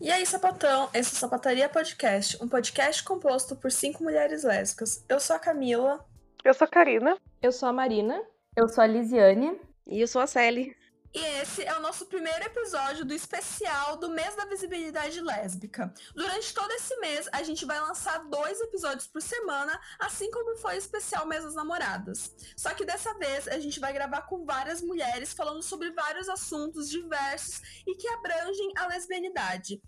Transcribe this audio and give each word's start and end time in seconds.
E 0.00 0.12
aí, 0.12 0.24
sapatão, 0.24 0.88
esse 0.94 1.12
é 1.12 1.16
o 1.16 1.18
Sapataria 1.18 1.68
Podcast, 1.68 2.40
um 2.40 2.46
podcast 2.46 3.02
composto 3.02 3.56
por 3.56 3.72
cinco 3.72 4.04
mulheres 4.04 4.44
lésbicas. 4.44 5.04
Eu 5.08 5.18
sou 5.18 5.34
a 5.34 5.40
Camila. 5.40 6.06
Eu 6.44 6.54
sou 6.54 6.66
a 6.66 6.68
Karina. 6.68 7.18
Eu 7.42 7.50
sou 7.50 7.68
a 7.68 7.72
Marina. 7.72 8.22
Eu 8.56 8.68
sou 8.68 8.84
a 8.84 8.86
Lisiane. 8.86 9.60
E 9.88 10.00
eu 10.00 10.06
sou 10.06 10.22
a 10.22 10.26
Sally. 10.28 10.76
E 11.14 11.18
esse 11.40 11.64
é 11.64 11.76
o 11.76 11.80
nosso 11.80 12.04
primeiro 12.06 12.44
episódio 12.44 13.04
do 13.04 13.14
especial 13.14 13.96
do 13.96 14.10
mês 14.10 14.36
da 14.36 14.44
visibilidade 14.44 15.20
lésbica. 15.20 15.92
Durante 16.14 16.52
todo 16.52 16.70
esse 16.72 16.94
mês, 16.96 17.28
a 17.32 17.42
gente 17.42 17.64
vai 17.64 17.80
lançar 17.80 18.28
dois 18.28 18.60
episódios 18.60 19.06
por 19.06 19.22
semana, 19.22 19.80
assim 19.98 20.30
como 20.30 20.58
foi 20.58 20.74
o 20.74 20.78
especial 20.78 21.26
Mês 21.26 21.44
das 21.44 21.54
Namoradas. 21.54 22.34
Só 22.54 22.74
que 22.74 22.84
dessa 22.84 23.14
vez 23.14 23.48
a 23.48 23.58
gente 23.58 23.80
vai 23.80 23.92
gravar 23.92 24.22
com 24.22 24.44
várias 24.44 24.82
mulheres 24.82 25.32
falando 25.32 25.62
sobre 25.62 25.90
vários 25.92 26.28
assuntos 26.28 26.90
diversos 26.90 27.62
e 27.86 27.94
que 27.94 28.08
abrangem 28.08 28.70
a 28.76 28.86
lesbianidade. 28.88 29.80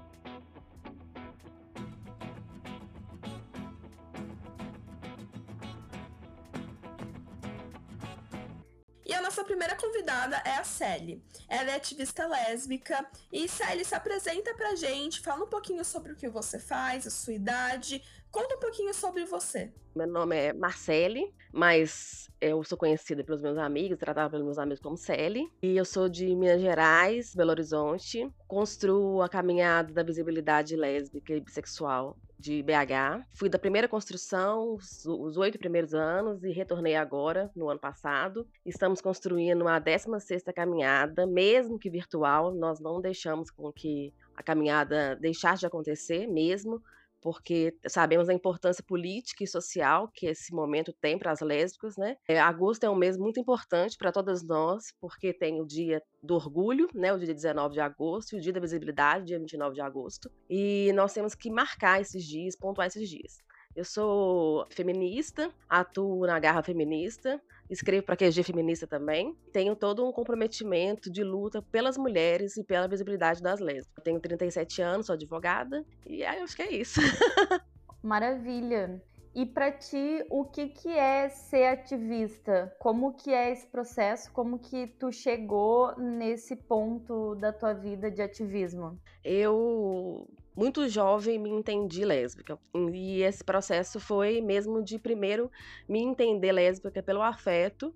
E 9.11 9.13
a 9.13 9.21
nossa 9.21 9.43
primeira 9.43 9.75
convidada 9.75 10.41
é 10.45 10.53
a 10.53 10.63
Sally. 10.63 11.21
Ela 11.49 11.73
é 11.73 11.75
ativista 11.75 12.29
lésbica. 12.29 13.05
E 13.33 13.49
Sally, 13.49 13.85
se 13.85 13.93
apresenta 13.93 14.55
pra 14.55 14.77
gente, 14.77 15.19
fala 15.19 15.43
um 15.43 15.49
pouquinho 15.49 15.85
sobre 15.85 16.13
o 16.13 16.15
que 16.15 16.29
você 16.29 16.61
faz, 16.61 17.09
a 17.09 17.11
sua 17.11 17.33
idade. 17.33 18.01
Conta 18.31 18.55
um 18.55 18.61
pouquinho 18.61 18.95
sobre 18.95 19.25
você. 19.25 19.73
Meu 19.95 20.07
nome 20.07 20.37
é 20.37 20.53
Marcele, 20.53 21.35
mas 21.53 22.31
eu 22.41 22.63
sou 22.63 22.79
conhecida 22.79 23.25
pelos 23.25 23.43
meus 23.43 23.59
amigos, 23.59 23.99
tratada 23.99 24.31
pelos 24.31 24.45
meus 24.45 24.57
amigos 24.57 24.81
como 24.81 24.97
Sally. 24.97 25.51
E 25.61 25.77
eu 25.77 25.85
sou 25.85 26.09
de 26.09 26.33
Minas 26.37 26.61
Gerais, 26.61 27.35
Belo 27.35 27.51
Horizonte. 27.51 28.31
Construo 28.47 29.21
a 29.21 29.29
caminhada 29.29 29.93
da 29.93 30.05
visibilidade 30.05 30.77
lésbica 30.77 31.35
e 31.35 31.41
bissexual 31.41 32.17
de 32.39 32.63
BH. 32.63 33.27
Fui 33.35 33.49
da 33.49 33.59
primeira 33.59 33.89
construção, 33.89 34.75
os 34.75 35.37
oito 35.37 35.59
primeiros 35.59 35.93
anos, 35.93 36.45
e 36.45 36.53
retornei 36.53 36.95
agora, 36.95 37.51
no 37.55 37.69
ano 37.69 37.81
passado. 37.81 38.47
Estamos 38.65 39.01
construindo 39.01 39.67
a 39.67 39.81
16ª 39.81 40.53
caminhada, 40.55 41.27
mesmo 41.27 41.81
que 41.81 41.91
virtual, 41.91 42.55
nós 42.55 42.79
não 42.79 43.01
deixamos 43.01 43.51
com 43.51 43.73
que 43.73 44.15
a 44.37 44.43
caminhada 44.43 45.17
deixasse 45.17 45.61
de 45.61 45.67
acontecer 45.67 46.27
mesmo, 46.29 46.81
porque 47.21 47.77
sabemos 47.87 48.29
a 48.29 48.35
importância 48.35 48.83
política 48.83 49.45
e 49.45 49.47
social 49.47 50.09
que 50.15 50.27
esse 50.27 50.53
momento 50.55 50.93
tem 51.01 51.19
para 51.19 51.33
as 51.33 51.41
lésbicas, 51.41 51.97
né? 51.97 52.17
É, 52.29 52.41
agosto 52.41 52.85
é 52.85 52.91
um 52.91 52.97
mês 52.97 53.17
muito 53.17 53.39
importante 53.39 53.97
para 53.97 54.13
todas 54.13 54.43
nós, 54.43 54.93
porque 55.01 55.33
tem 55.33 55.61
o 55.61 55.67
dia 55.67 56.03
do 56.23 56.35
orgulho, 56.35 56.89
né, 56.95 57.13
o 57.13 57.19
dia 57.19 57.35
19 57.35 57.75
de 57.75 57.81
agosto, 57.81 58.35
e 58.35 58.39
o 58.39 58.41
dia 58.41 58.53
da 58.53 58.61
visibilidade, 58.61 59.27
dia 59.27 59.39
29 59.39 59.75
de 59.75 59.81
agosto, 59.81 60.31
e 60.49 60.93
nós 60.95 61.13
temos 61.13 61.35
que 61.35 61.51
marcar 61.51 62.01
esses 62.01 62.25
dias, 62.25 62.57
pontuar 62.57 62.87
esses 62.87 63.09
dias. 63.09 63.39
Eu 63.75 63.85
sou 63.85 64.67
feminista, 64.71 65.55
atuo 65.69 66.27
na 66.27 66.41
Garra 66.41 66.63
Feminista, 66.63 67.41
escrevo 67.71 68.05
para 68.05 68.17
QG 68.17 68.43
Feminista 68.43 68.87
também. 68.87 69.37
Tenho 69.53 69.77
todo 69.77 70.07
um 70.07 70.13
comprometimento 70.13 71.11
de 71.11 71.23
luta 71.23 71.63
pelas 71.63 71.97
mulheres 71.97 72.57
e 72.57 72.65
pela 72.65 72.89
visibilidade 72.89 73.41
das 73.41 73.61
lésbicas. 73.61 74.03
Tenho 74.05 74.21
37 74.21 74.83
anos, 74.83 75.07
sou 75.07 75.15
advogada, 75.15 75.85
e 76.07 76.25
acho 76.25 76.57
que 76.57 76.63
é 76.63 76.75
isso. 76.75 77.01
Maravilha. 78.03 79.01
E 79.33 79.47
para 79.47 79.71
ti, 79.71 80.25
o 80.29 80.45
que 80.45 80.69
que 80.69 80.89
é 80.89 81.29
ser 81.29 81.67
ativista? 81.67 82.75
Como 82.81 83.15
que 83.15 83.33
é 83.33 83.53
esse 83.53 83.67
processo? 83.67 84.33
Como 84.33 84.59
que 84.59 84.89
tu 84.89 85.13
chegou 85.13 85.97
nesse 85.97 86.57
ponto 86.57 87.37
da 87.37 87.53
tua 87.53 87.73
vida 87.73 88.11
de 88.11 88.21
ativismo? 88.21 88.99
Eu 89.23 90.29
muito 90.61 90.87
jovem 90.91 91.39
me 91.39 91.49
entendi 91.49 92.05
lésbica. 92.05 92.59
E 92.93 93.23
esse 93.23 93.43
processo 93.43 93.99
foi 93.99 94.43
mesmo 94.43 94.85
de 94.85 94.99
primeiro 94.99 95.51
me 95.89 96.03
entender 96.03 96.53
lésbica 96.53 97.03
pelo 97.03 97.23
afeto 97.23 97.95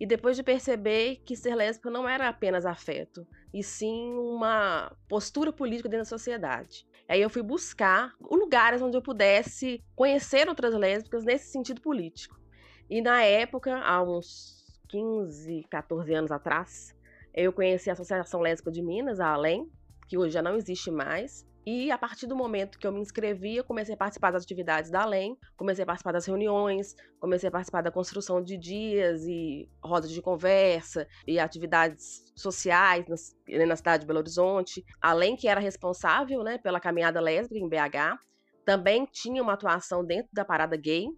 e 0.00 0.06
depois 0.06 0.34
de 0.34 0.42
perceber 0.42 1.16
que 1.26 1.36
ser 1.36 1.54
lésbica 1.54 1.90
não 1.90 2.08
era 2.08 2.26
apenas 2.26 2.64
afeto, 2.64 3.26
e 3.52 3.62
sim 3.62 4.14
uma 4.14 4.90
postura 5.06 5.52
política 5.52 5.90
dentro 5.90 6.04
da 6.04 6.08
sociedade. 6.08 6.86
Aí 7.06 7.20
eu 7.20 7.28
fui 7.28 7.42
buscar 7.42 8.14
lugares 8.18 8.80
onde 8.80 8.96
eu 8.96 9.02
pudesse 9.02 9.84
conhecer 9.94 10.48
outras 10.48 10.74
lésbicas 10.74 11.22
nesse 11.22 11.50
sentido 11.52 11.82
político. 11.82 12.40
E 12.88 13.02
na 13.02 13.22
época, 13.24 13.78
há 13.78 14.02
uns 14.02 14.64
15, 14.88 15.66
14 15.68 16.14
anos 16.14 16.30
atrás, 16.30 16.96
eu 17.34 17.52
conheci 17.52 17.90
a 17.90 17.92
Associação 17.92 18.40
Lésbica 18.40 18.72
de 18.72 18.82
Minas, 18.82 19.20
a 19.20 19.28
Além, 19.28 19.70
que 20.08 20.16
hoje 20.16 20.32
já 20.32 20.40
não 20.40 20.56
existe 20.56 20.90
mais. 20.90 21.46
E 21.66 21.90
a 21.90 21.98
partir 21.98 22.28
do 22.28 22.36
momento 22.36 22.78
que 22.78 22.86
eu 22.86 22.92
me 22.92 23.00
inscrevi, 23.00 23.56
eu 23.56 23.64
comecei 23.64 23.92
a 23.92 23.98
participar 23.98 24.30
das 24.30 24.44
atividades 24.44 24.88
da 24.88 25.02
Além, 25.02 25.36
comecei 25.56 25.82
a 25.82 25.86
participar 25.86 26.12
das 26.12 26.24
reuniões, 26.24 26.94
comecei 27.18 27.48
a 27.48 27.52
participar 27.52 27.82
da 27.82 27.90
construção 27.90 28.40
de 28.40 28.56
dias 28.56 29.24
e 29.26 29.68
rodas 29.82 30.12
de 30.12 30.22
conversa 30.22 31.08
e 31.26 31.40
atividades 31.40 32.32
sociais 32.36 33.04
na 33.48 33.74
cidade 33.74 34.02
de 34.02 34.06
Belo 34.06 34.20
Horizonte. 34.20 34.84
Além 35.00 35.34
que 35.34 35.48
era 35.48 35.60
responsável 35.60 36.44
né, 36.44 36.56
pela 36.58 36.78
caminhada 36.78 37.20
lésbica 37.20 37.58
em 37.58 37.68
BH, 37.68 38.16
também 38.64 39.04
tinha 39.10 39.42
uma 39.42 39.54
atuação 39.54 40.04
dentro 40.04 40.28
da 40.32 40.44
parada 40.44 40.76
gay, 40.76 41.08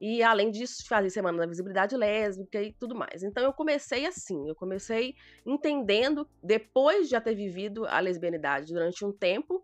e 0.00 0.22
além 0.22 0.52
disso, 0.52 0.86
fazia 0.86 1.10
semana 1.10 1.38
da 1.38 1.46
visibilidade 1.46 1.96
lésbica 1.96 2.62
e 2.62 2.72
tudo 2.72 2.94
mais. 2.94 3.24
Então 3.24 3.42
eu 3.42 3.52
comecei 3.52 4.06
assim, 4.06 4.48
eu 4.48 4.54
comecei 4.54 5.14
entendendo, 5.44 6.28
depois 6.40 7.06
de 7.06 7.10
já 7.10 7.20
ter 7.20 7.34
vivido 7.34 7.84
a 7.84 7.98
lesbianidade 7.98 8.72
durante 8.72 9.04
um 9.04 9.12
tempo, 9.12 9.60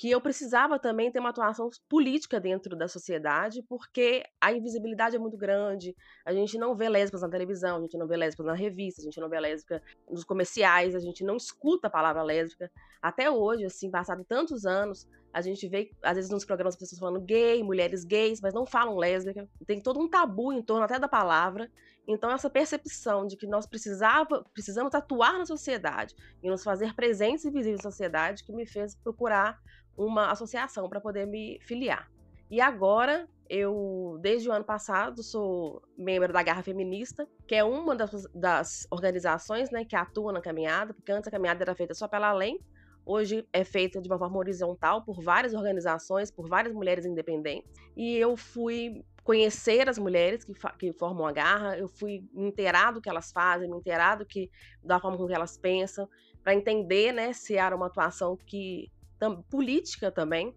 que 0.00 0.10
eu 0.10 0.18
precisava 0.18 0.78
também 0.78 1.12
ter 1.12 1.18
uma 1.18 1.28
atuação 1.28 1.68
política 1.86 2.40
dentro 2.40 2.74
da 2.74 2.88
sociedade, 2.88 3.62
porque 3.68 4.24
a 4.40 4.50
invisibilidade 4.50 5.14
é 5.14 5.18
muito 5.18 5.36
grande, 5.36 5.94
a 6.24 6.32
gente 6.32 6.56
não 6.56 6.74
vê 6.74 6.88
lésbicas 6.88 7.20
na 7.20 7.28
televisão, 7.28 7.76
a 7.76 7.80
gente 7.82 7.98
não 7.98 8.06
vê 8.06 8.16
lésbicas 8.16 8.46
na 8.46 8.54
revista, 8.54 9.02
a 9.02 9.04
gente 9.04 9.20
não 9.20 9.28
vê 9.28 9.38
lésbica 9.38 9.82
nos 10.10 10.24
comerciais, 10.24 10.94
a 10.94 11.00
gente 11.00 11.22
não 11.22 11.36
escuta 11.36 11.88
a 11.88 11.90
palavra 11.90 12.22
lésbica. 12.22 12.72
Até 13.02 13.30
hoje, 13.30 13.66
assim, 13.66 13.90
passado 13.90 14.24
tantos 14.24 14.64
anos, 14.64 15.06
a 15.34 15.42
gente 15.42 15.68
vê, 15.68 15.90
às 16.02 16.16
vezes, 16.16 16.30
nos 16.30 16.46
programas, 16.46 16.76
pessoas 16.76 16.98
falando 16.98 17.20
gay, 17.20 17.62
mulheres 17.62 18.02
gays, 18.02 18.40
mas 18.40 18.54
não 18.54 18.64
falam 18.64 18.96
lésbica. 18.96 19.46
Tem 19.66 19.82
todo 19.82 20.00
um 20.00 20.08
tabu 20.08 20.50
em 20.50 20.62
torno 20.62 20.84
até 20.84 20.98
da 20.98 21.08
palavra. 21.08 21.70
Então, 22.08 22.30
essa 22.30 22.48
percepção 22.48 23.26
de 23.26 23.36
que 23.36 23.46
nós 23.46 23.66
precisava, 23.66 24.42
precisamos 24.54 24.94
atuar 24.94 25.38
na 25.38 25.44
sociedade 25.44 26.14
e 26.42 26.48
nos 26.48 26.64
fazer 26.64 26.94
presentes 26.94 27.44
e 27.44 27.50
visíveis 27.50 27.84
na 27.84 27.90
sociedade 27.90 28.42
que 28.44 28.52
me 28.52 28.66
fez 28.66 28.96
procurar 28.96 29.60
uma 30.00 30.30
associação 30.30 30.88
para 30.88 31.00
poder 31.00 31.26
me 31.26 31.58
filiar. 31.60 32.10
E 32.50 32.60
agora, 32.60 33.28
eu, 33.48 34.18
desde 34.20 34.48
o 34.48 34.52
ano 34.52 34.64
passado, 34.64 35.22
sou 35.22 35.82
membro 35.96 36.32
da 36.32 36.42
Garra 36.42 36.62
Feminista, 36.62 37.28
que 37.46 37.54
é 37.54 37.62
uma 37.62 37.94
das, 37.94 38.26
das 38.34 38.86
organizações 38.90 39.70
né, 39.70 39.84
que 39.84 39.94
atua 39.94 40.32
na 40.32 40.40
caminhada, 40.40 40.94
porque 40.94 41.12
antes 41.12 41.28
a 41.28 41.30
caminhada 41.30 41.62
era 41.62 41.74
feita 41.74 41.94
só 41.94 42.08
pela 42.08 42.28
Além, 42.28 42.58
hoje 43.04 43.46
é 43.52 43.62
feita 43.62 44.00
de 44.00 44.08
uma 44.08 44.18
forma 44.18 44.38
horizontal 44.38 45.04
por 45.04 45.22
várias 45.22 45.52
organizações, 45.52 46.30
por 46.30 46.48
várias 46.48 46.74
mulheres 46.74 47.04
independentes. 47.04 47.70
E 47.94 48.16
eu 48.16 48.36
fui 48.36 49.04
conhecer 49.22 49.88
as 49.88 49.98
mulheres 49.98 50.44
que, 50.44 50.54
que 50.78 50.92
formam 50.94 51.26
a 51.26 51.32
Garra, 51.32 51.76
eu 51.76 51.88
fui 51.88 52.24
me 52.32 52.48
inteirar 52.48 52.92
do 52.92 53.02
que 53.02 53.08
elas 53.08 53.30
fazem, 53.30 53.68
me 53.68 53.76
inteirar 53.76 54.16
do 54.16 54.24
que, 54.24 54.50
da 54.82 54.98
forma 54.98 55.18
com 55.18 55.26
que 55.26 55.34
elas 55.34 55.58
pensam, 55.58 56.08
para 56.42 56.54
entender 56.54 57.12
né, 57.12 57.34
se 57.34 57.56
era 57.56 57.76
uma 57.76 57.86
atuação 57.86 58.36
que 58.46 58.90
tam, 59.20 59.42
política 59.42 60.10
também, 60.10 60.52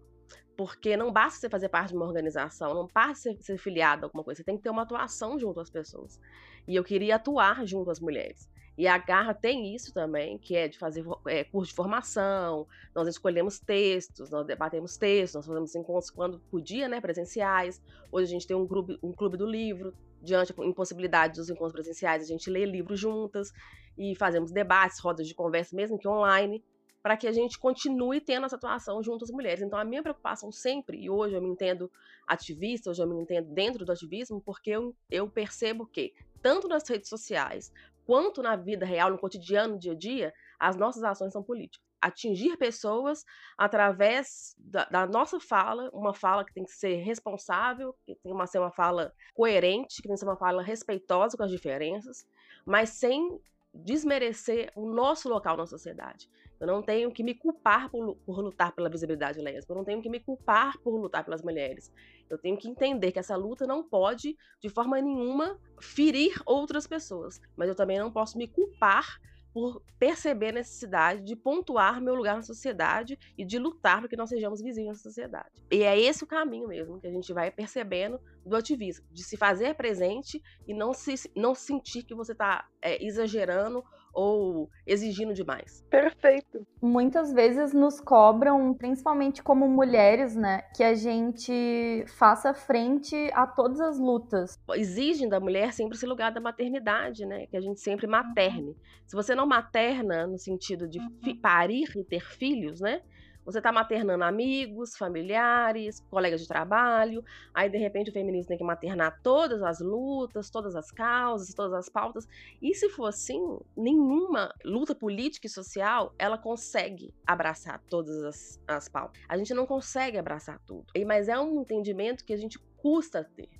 porque 0.56 0.96
não 0.96 1.12
basta 1.12 1.38
você 1.38 1.48
fazer 1.48 1.68
parte 1.68 1.90
de 1.90 1.96
uma 1.96 2.06
organização, 2.06 2.74
não 2.74 2.88
basta 2.92 3.30
ser, 3.30 3.36
ser 3.40 3.58
filiado 3.58 4.04
a 4.04 4.06
alguma 4.06 4.24
coisa, 4.24 4.38
você 4.38 4.44
tem 4.44 4.56
que 4.56 4.62
ter 4.62 4.70
uma 4.70 4.82
atuação 4.82 5.38
junto 5.38 5.60
às 5.60 5.70
pessoas. 5.70 6.18
E 6.66 6.74
eu 6.74 6.82
queria 6.82 7.16
atuar 7.16 7.66
junto 7.66 7.90
às 7.90 8.00
mulheres. 8.00 8.48
E 8.76 8.88
a 8.88 8.98
Garra 8.98 9.32
tem 9.32 9.72
isso 9.72 9.92
também, 9.92 10.36
que 10.36 10.56
é 10.56 10.66
de 10.66 10.76
fazer 10.76 11.04
é, 11.28 11.44
curso 11.44 11.70
de 11.70 11.76
formação, 11.76 12.66
nós 12.92 13.06
escolhemos 13.06 13.60
textos, 13.60 14.30
nós 14.30 14.44
debatemos 14.44 14.96
textos, 14.96 15.34
nós 15.36 15.46
fazemos 15.46 15.74
encontros 15.76 16.10
quando 16.10 16.40
podia, 16.50 16.88
né, 16.88 17.00
presenciais. 17.00 17.80
Hoje 18.10 18.24
a 18.24 18.32
gente 18.32 18.46
tem 18.46 18.56
um 18.56 18.66
clube, 18.66 18.98
um 19.00 19.12
clube 19.12 19.36
do 19.36 19.46
livro, 19.46 19.94
diante 20.20 20.52
da 20.52 20.64
impossibilidade 20.64 21.34
dos 21.34 21.50
encontros 21.50 21.72
presenciais, 21.72 22.22
a 22.22 22.26
gente 22.26 22.50
lê 22.50 22.64
livros 22.64 22.98
juntas 22.98 23.52
e 23.96 24.16
fazemos 24.16 24.50
debates, 24.50 24.98
rodas 24.98 25.28
de 25.28 25.34
conversa, 25.34 25.76
mesmo 25.76 25.98
que 25.98 26.08
online 26.08 26.64
para 27.04 27.18
que 27.18 27.28
a 27.28 27.32
gente 27.32 27.58
continue 27.58 28.18
tendo 28.18 28.46
essa 28.46 28.56
atuação 28.56 29.02
junto 29.02 29.26
às 29.26 29.30
mulheres. 29.30 29.60
Então, 29.60 29.78
a 29.78 29.84
minha 29.84 30.02
preocupação 30.02 30.50
sempre, 30.50 30.96
e 30.96 31.10
hoje 31.10 31.34
eu 31.34 31.42
me 31.42 31.50
entendo 31.50 31.92
ativista, 32.26 32.88
hoje 32.88 33.02
eu 33.02 33.06
me 33.06 33.20
entendo 33.20 33.52
dentro 33.52 33.84
do 33.84 33.92
ativismo, 33.92 34.40
porque 34.40 34.70
eu, 34.70 34.96
eu 35.10 35.28
percebo 35.28 35.84
que, 35.84 36.14
tanto 36.40 36.66
nas 36.66 36.88
redes 36.88 37.10
sociais 37.10 37.70
quanto 38.06 38.42
na 38.42 38.56
vida 38.56 38.86
real, 38.86 39.10
no 39.10 39.18
cotidiano, 39.18 39.74
no 39.74 39.78
dia 39.78 39.92
a 39.92 39.94
dia, 39.94 40.34
as 40.58 40.76
nossas 40.76 41.04
ações 41.04 41.30
são 41.30 41.42
políticas. 41.42 41.86
Atingir 42.00 42.56
pessoas 42.56 43.22
através 43.58 44.56
da, 44.58 44.86
da, 44.86 45.06
nossa 45.06 45.38
fala, 45.38 45.90
uma 45.92 46.14
fala 46.14 46.42
que 46.42 46.54
tem 46.54 46.64
que 46.64 46.72
ser 46.72 47.02
responsável, 47.02 47.94
que 48.06 48.14
tem 48.14 48.34
que 48.34 48.46
ser 48.46 48.58
uma 48.58 48.72
fala 48.72 49.12
coerente, 49.34 49.96
que 49.96 50.08
tem 50.08 50.12
que 50.12 50.20
ser 50.20 50.26
uma 50.26 50.38
fala 50.38 50.62
respeitosa 50.62 51.36
com 51.36 51.42
as 51.42 51.50
diferenças, 51.50 52.26
mas 52.64 52.88
sem 52.90 53.38
desmerecer 53.74 54.72
o 54.74 54.88
nosso 54.88 55.28
local 55.28 55.56
na 55.58 55.66
sociedade. 55.66 56.30
Eu 56.64 56.68
não 56.68 56.82
tenho 56.82 57.10
que 57.12 57.22
me 57.22 57.34
culpar 57.34 57.90
por, 57.90 58.16
por, 58.24 58.40
lutar 58.40 58.72
pela 58.72 58.88
visibilidade 58.88 59.38
lésbica, 59.38 59.72
eu 59.72 59.76
não 59.76 59.84
tenho 59.84 60.00
que 60.00 60.08
me 60.08 60.18
culpar 60.18 60.78
por 60.78 60.96
lutar 60.98 61.22
pelas 61.22 61.42
mulheres. 61.42 61.92
Eu 62.28 62.38
tenho 62.38 62.56
que 62.56 62.68
entender 62.68 63.12
que 63.12 63.18
essa 63.18 63.36
luta 63.36 63.66
não 63.66 63.82
pode, 63.82 64.36
de 64.62 64.68
forma 64.70 64.98
nenhuma, 65.00 65.58
ferir 65.78 66.40
outras 66.46 66.86
pessoas. 66.86 67.38
Mas 67.54 67.68
eu 67.68 67.74
também 67.74 67.98
não 67.98 68.10
posso 68.10 68.38
me 68.38 68.48
culpar 68.48 69.20
por 69.54 69.80
perceber 70.00 70.48
a 70.48 70.52
necessidade 70.52 71.22
de 71.22 71.36
pontuar 71.36 72.02
meu 72.02 72.16
lugar 72.16 72.34
na 72.34 72.42
sociedade 72.42 73.16
e 73.38 73.44
de 73.44 73.56
lutar 73.56 74.00
para 74.00 74.08
que 74.08 74.16
nós 74.16 74.28
sejamos 74.28 74.60
vizinhos 74.60 74.98
na 74.98 75.02
sociedade. 75.02 75.62
E 75.70 75.84
é 75.84 75.98
esse 75.98 76.24
o 76.24 76.26
caminho 76.26 76.66
mesmo 76.66 76.98
que 76.98 77.06
a 77.06 77.12
gente 77.12 77.32
vai 77.32 77.52
percebendo 77.52 78.18
do 78.44 78.56
ativismo, 78.56 79.06
de 79.12 79.22
se 79.22 79.36
fazer 79.36 79.76
presente 79.76 80.42
e 80.66 80.74
não 80.74 80.92
se 80.92 81.14
não 81.36 81.54
sentir 81.54 82.02
que 82.02 82.16
você 82.16 82.32
está 82.32 82.68
é, 82.82 83.02
exagerando 83.04 83.84
ou 84.14 84.68
exigindo 84.86 85.34
demais. 85.34 85.84
Perfeito. 85.90 86.66
Muitas 86.80 87.32
vezes 87.32 87.72
nos 87.72 88.00
cobram, 88.00 88.72
principalmente 88.74 89.42
como 89.42 89.68
mulheres, 89.68 90.36
né, 90.36 90.62
que 90.76 90.82
a 90.82 90.94
gente 90.94 92.04
faça 92.16 92.54
frente 92.54 93.30
a 93.32 93.46
todas 93.46 93.80
as 93.80 93.98
lutas. 93.98 94.58
Exigem 94.74 95.28
da 95.28 95.40
mulher 95.40 95.72
sempre 95.72 95.96
esse 95.96 96.06
lugar 96.06 96.32
da 96.32 96.40
maternidade, 96.40 97.26
né, 97.26 97.46
que 97.46 97.56
a 97.56 97.60
gente 97.60 97.80
sempre 97.80 98.06
materne. 98.06 98.76
Se 99.06 99.16
você 99.16 99.34
não 99.34 99.46
materna 99.46 100.26
no 100.26 100.38
sentido 100.38 100.88
de 100.88 101.00
parir 101.42 101.90
e 101.96 102.04
ter 102.04 102.20
filhos, 102.20 102.80
né, 102.80 103.02
você 103.44 103.58
está 103.58 103.70
maternando 103.70 104.24
amigos, 104.24 104.96
familiares, 104.96 106.00
colegas 106.10 106.40
de 106.40 106.48
trabalho, 106.48 107.24
aí 107.52 107.68
de 107.68 107.78
repente 107.78 108.10
o 108.10 108.12
feminismo 108.12 108.48
tem 108.48 108.58
que 108.58 108.64
maternar 108.64 109.20
todas 109.22 109.62
as 109.62 109.80
lutas, 109.80 110.50
todas 110.50 110.74
as 110.74 110.90
causas, 110.90 111.54
todas 111.54 111.74
as 111.74 111.88
pautas. 111.88 112.26
E 112.60 112.74
se 112.74 112.88
for 112.88 113.06
assim, 113.06 113.58
nenhuma 113.76 114.52
luta 114.64 114.94
política 114.94 115.46
e 115.46 115.50
social 115.50 116.14
ela 116.18 116.38
consegue 116.38 117.14
abraçar 117.26 117.82
todas 117.88 118.22
as, 118.24 118.62
as 118.66 118.88
pautas. 118.88 119.20
A 119.28 119.36
gente 119.36 119.52
não 119.52 119.66
consegue 119.66 120.18
abraçar 120.18 120.58
tudo. 120.66 120.86
Mas 121.06 121.28
é 121.28 121.38
um 121.38 121.60
entendimento 121.60 122.24
que 122.24 122.32
a 122.32 122.36
gente 122.36 122.58
custa 122.76 123.24
ter 123.24 123.50